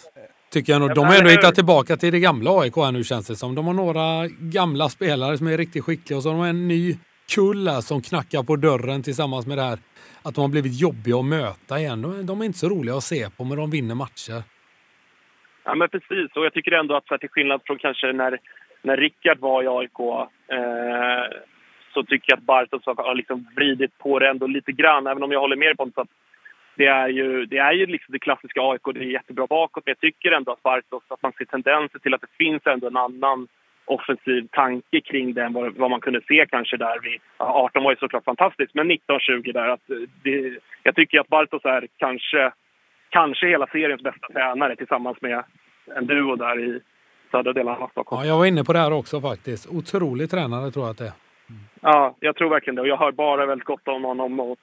Tycker 0.51 0.74
jag 0.74 0.80
nog. 0.80 0.89
Ja, 0.89 0.93
De 0.93 1.05
har 1.05 1.16
ändå 1.18 1.30
hittat 1.30 1.55
tillbaka 1.55 1.97
till 1.97 2.12
det 2.12 2.20
gamla 2.20 2.51
AIK 2.62 2.76
här 2.76 2.91
nu 2.91 3.03
känns 3.03 3.28
det 3.28 3.36
som. 3.36 3.55
De 3.55 3.68
har 3.68 3.74
några 3.74 4.28
gamla 4.39 4.89
spelare 4.89 5.38
som 5.38 5.47
är 5.47 5.57
riktigt 5.57 5.84
skickliga 5.84 6.18
och 6.18 6.24
så 6.24 6.30
har 6.32 6.38
de 6.38 6.45
en 6.49 6.68
ny 6.68 6.97
kull 7.36 7.68
här 7.68 7.82
som 7.82 8.01
knackar 8.01 8.43
på 8.43 8.55
dörren 8.55 9.03
tillsammans 9.03 9.47
med 9.47 9.57
det 9.57 9.62
här 9.64 9.80
att 10.24 10.36
de 10.36 10.41
har 10.41 10.49
blivit 10.49 10.80
jobbiga 10.82 11.16
att 11.18 11.26
möta 11.26 11.80
igen. 11.80 12.01
De, 12.01 12.26
de 12.26 12.41
är 12.41 12.45
inte 12.45 12.59
så 12.59 12.70
roliga 12.70 12.95
att 12.95 13.03
se 13.03 13.30
på 13.38 13.43
men 13.43 13.57
de 13.57 13.70
vinner 13.70 13.95
matcher. 13.95 14.43
Ja, 15.64 15.76
men 15.76 15.89
precis. 15.89 16.32
Och 16.36 16.45
jag 16.45 16.53
tycker 16.53 16.72
ändå 16.72 16.95
att 16.95 17.07
så 17.07 17.18
till 17.18 17.30
skillnad 17.30 17.62
från 17.66 17.78
kanske 17.78 18.14
när, 18.14 18.38
när 18.82 18.97
Rickard 18.97 19.39
var 19.39 19.64
i 19.64 19.68
AIK 19.68 19.99
eh, 20.51 21.38
så 21.94 22.04
tycker 22.04 22.32
jag 22.32 22.38
att 22.38 22.44
Bartos 22.44 22.86
har 22.86 23.16
liksom 23.16 23.48
vridit 23.56 23.98
på 23.98 24.20
det 24.20 24.30
ändå 24.30 24.48
lite 24.48 24.72
grann. 24.72 25.08
Även 25.08 25.24
om 25.24 25.32
jag 25.32 25.39
håller 25.39 25.56
med 25.56 25.78
Pontus 25.78 25.98
att 25.98 26.08
det 26.76 26.86
är 26.86 27.08
ju, 27.08 27.46
det, 27.46 27.58
är 27.58 27.72
ju 27.72 27.86
liksom 27.86 28.12
det 28.12 28.20
klassiska 28.20 28.62
AIK. 28.62 28.82
Det 28.94 29.00
är 29.00 29.04
jättebra 29.04 29.48
bakåt. 29.48 29.84
Men 29.86 29.92
jag 29.92 30.00
tycker 30.00 30.32
ändå 30.32 30.52
att 30.52 30.64
Bartos, 30.64 31.04
att 31.08 31.22
man 31.24 31.34
ser 31.38 31.46
tendenser 31.46 32.00
till 32.00 32.14
att 32.14 32.22
det 32.22 32.38
finns 32.38 32.62
ändå 32.66 32.88
en 32.88 32.98
annan 32.98 33.48
offensiv 33.86 34.48
tanke 34.52 35.02
kring 35.02 35.34
den 35.34 35.54
vad, 35.54 35.76
vad 35.76 35.89
man 35.89 36.02
kunde 36.02 36.22
se 36.28 36.46
kanske 36.50 36.78
där 36.78 37.00
vid 37.00 37.20
18 37.38 37.84
var 37.84 37.92
ju 37.92 37.98
såklart 37.98 38.24
fantastiskt, 38.24 38.74
men 38.74 38.92
19-20 38.92 39.54
där. 39.54 39.70
Att 39.70 39.82
det, 40.24 40.60
jag 40.84 40.96
tycker 40.96 41.20
att 41.20 41.28
Bartos 41.28 41.66
är 41.66 41.88
kanske 41.98 42.52
kanske 43.10 43.48
hela 43.48 43.68
seriens 43.68 44.02
bästa 44.02 44.28
tränare 44.34 44.76
tillsammans 44.76 45.18
med 45.22 45.44
en 45.96 46.08
duo 46.08 46.36
där 46.36 46.60
i 46.60 46.80
södra 47.32 47.54
delarna 47.54 47.78
av 47.78 47.88
Stockholm. 47.88 48.22
Ja, 48.22 48.28
jag 48.28 48.38
var 48.38 48.46
inne 48.46 48.64
på 48.64 48.74
det 48.74 48.80
här 48.80 48.94
också 48.94 49.22
faktiskt. 49.22 49.70
Otrolig 49.70 50.30
tränare 50.30 50.72
tror 50.72 50.86
jag 50.86 50.92
att 50.92 50.98
det 50.98 51.06
är. 51.06 51.31
Ja, 51.82 52.16
jag 52.20 52.36
tror 52.36 52.49
verkligen 52.49 52.76
det. 52.76 52.82
Och 52.82 52.88
jag 52.88 52.97
hör 52.97 53.12
bara 53.12 53.45
väldigt 53.45 53.66
gott 53.68 53.88
om 53.88 54.04
honom. 54.04 54.39
Och, 54.39 54.58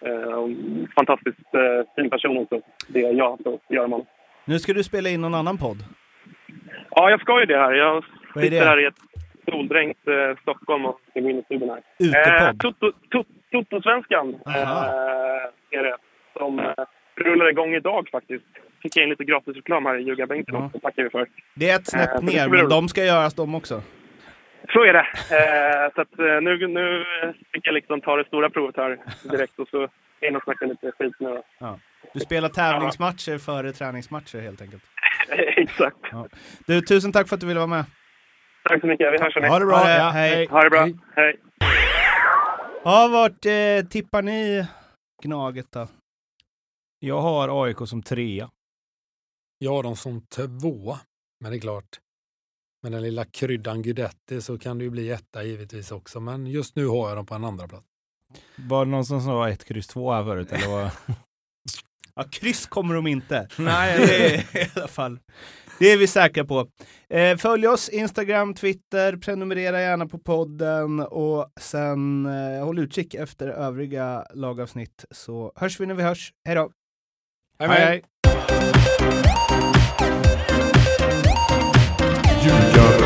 eh, 0.00 0.12
och 0.32 0.48
fantastiskt 0.94 1.54
eh, 1.54 1.92
fin 1.96 2.10
person 2.10 2.38
också. 2.38 2.60
Det 2.88 3.00
är 3.06 3.12
jag 3.14 3.38
så 3.42 3.58
gör 3.68 3.86
man. 3.86 4.04
Nu 4.44 4.58
ska 4.58 4.72
du 4.72 4.84
spela 4.84 5.08
in 5.08 5.20
någon 5.20 5.34
annan 5.34 5.58
podd. 5.58 5.76
Ja, 6.90 7.10
jag 7.10 7.20
ska 7.20 7.40
ju 7.40 7.46
det 7.46 7.58
här. 7.58 7.72
Jag 7.72 8.04
Vad 8.34 8.44
sitter 8.44 8.66
här 8.66 8.80
i 8.80 8.84
ett 8.84 8.94
soldränkt 9.50 10.08
eh, 10.08 10.42
Stockholm 10.42 10.86
och 10.86 11.00
ska 11.10 11.20
gå 11.20 11.28
in 11.30 11.38
i 11.38 11.42
studion 11.42 11.68
här. 11.70 11.82
Utepodd? 11.98 12.74
To- 13.10 13.24
Toto-svenskan 13.52 14.34
eh, 14.46 15.78
är 15.78 15.82
det. 15.84 15.96
Som 16.38 16.58
eh, 16.58 16.72
rullar 17.16 17.50
igång 17.50 17.74
idag 17.74 18.08
faktiskt. 18.12 18.44
Fick 18.82 18.96
jag 18.96 19.02
in 19.04 19.10
lite 19.10 19.24
gratisreklam 19.24 19.86
här 19.86 19.96
i 19.98 20.02
ljugarbänken 20.02 20.54
Ja. 20.54 20.66
också. 20.66 20.78
tackar 20.80 21.02
vi 21.02 21.10
för. 21.10 21.26
Det 21.54 21.70
är 21.70 21.76
ett 21.76 21.86
snäpp 21.86 22.14
Eh, 22.14 22.20
ner, 22.22 22.48
men 22.48 22.68
de 22.68 22.88
ska 22.88 23.04
göras 23.04 23.34
de 23.34 23.54
också. 23.54 23.82
Så 24.72 24.84
är 24.84 24.92
det. 24.92 25.06
Eh, 25.36 25.94
så 25.94 26.00
att, 26.00 26.18
eh, 26.18 26.40
nu, 26.42 26.68
nu 26.68 27.04
fick 27.52 27.66
jag 27.66 27.74
liksom 27.74 28.00
ta 28.00 28.16
det 28.16 28.24
stora 28.24 28.50
provet 28.50 28.76
här 28.76 28.98
direkt 29.30 29.58
och 29.58 29.68
så 29.68 29.88
in 30.20 30.36
och 30.36 30.42
snacka 30.42 30.66
lite 30.66 30.92
skit 30.92 31.14
nu 31.20 31.42
då. 31.60 31.78
Du 32.14 32.20
spelar 32.20 32.48
tävlingsmatcher 32.48 33.38
före 33.38 33.72
träningsmatcher 33.72 34.40
helt 34.40 34.62
enkelt. 34.62 34.82
Exakt. 35.56 35.96
Du, 36.66 36.80
tusen 36.80 37.12
tack 37.12 37.28
för 37.28 37.34
att 37.34 37.40
du 37.40 37.46
ville 37.46 37.60
vara 37.60 37.66
med. 37.66 37.84
Tack 38.68 38.80
så 38.80 38.86
mycket. 38.86 39.12
Vi 39.12 39.18
hörs 39.24 39.34
hörni. 39.34 39.48
Ha 39.48 39.58
det 39.58 39.66
bra. 39.66 39.76
Ha 39.76 39.84
det. 39.84 40.10
Hej. 40.12 40.46
Ha 40.46 40.62
det 40.62 40.70
bra. 40.70 40.80
Hej. 40.80 40.96
Hej. 41.16 41.36
Ja, 42.84 43.08
vart 43.12 43.46
eh, 43.46 43.88
tippar 43.90 44.22
ni 44.22 44.66
Gnaget 45.22 45.72
då? 45.72 45.88
Jag 46.98 47.20
har 47.20 47.64
AIK 47.64 47.76
som 47.86 48.02
trea. 48.02 48.50
Jag 49.58 49.70
har 49.72 49.82
dem 49.82 49.96
som 49.96 50.20
tvåa. 50.20 50.98
Men 51.40 51.50
det 51.50 51.56
är 51.58 51.60
klart, 51.60 51.84
med 52.90 52.96
den 52.96 53.02
lilla 53.02 53.24
kryddan 53.24 53.82
Guidetti 53.82 54.40
så 54.40 54.58
kan 54.58 54.78
det 54.78 54.84
ju 54.84 54.90
bli 54.90 55.10
etta 55.10 55.44
givetvis 55.44 55.92
också. 55.92 56.20
Men 56.20 56.46
just 56.46 56.76
nu 56.76 56.86
har 56.86 57.08
jag 57.08 57.18
dem 57.18 57.26
på 57.26 57.34
en 57.34 57.44
andra 57.44 57.68
plats. 57.68 57.86
Var 58.56 58.84
det 58.84 58.90
någon 58.90 59.04
som 59.04 59.20
sa 59.20 59.48
ett 59.48 59.64
kryss 59.64 59.86
två 59.86 60.12
här 60.12 60.24
förut? 60.24 60.52
Eller 60.52 60.68
vad? 60.68 60.90
Ja, 62.14 62.24
kryss 62.30 62.66
kommer 62.66 62.94
de 62.94 63.06
inte. 63.06 63.48
Nej, 63.58 63.98
det 63.98 64.34
är 64.34 64.56
i 64.66 64.70
alla 64.74 64.88
fall. 64.88 65.18
Det 65.78 65.92
är 65.92 65.96
vi 65.96 66.06
säkra 66.06 66.44
på. 66.44 66.68
Eh, 67.08 67.36
följ 67.36 67.68
oss 67.68 67.88
Instagram, 67.88 68.54
Twitter, 68.54 69.16
prenumerera 69.16 69.80
gärna 69.80 70.06
på 70.06 70.18
podden 70.18 71.00
och 71.00 71.52
sen 71.60 72.26
eh, 72.26 72.64
håll 72.64 72.78
utkik 72.78 73.14
efter 73.14 73.48
övriga 73.48 74.26
lagavsnitt 74.34 75.04
så 75.10 75.52
hörs 75.56 75.80
vi 75.80 75.86
när 75.86 75.94
vi 75.94 76.02
hörs. 76.02 76.32
Hej 76.44 76.54
då! 76.54 76.70
Hej. 77.58 77.68
hej. 77.68 78.02
hej. 80.00 80.27
you 82.48 82.72
got 82.72 82.97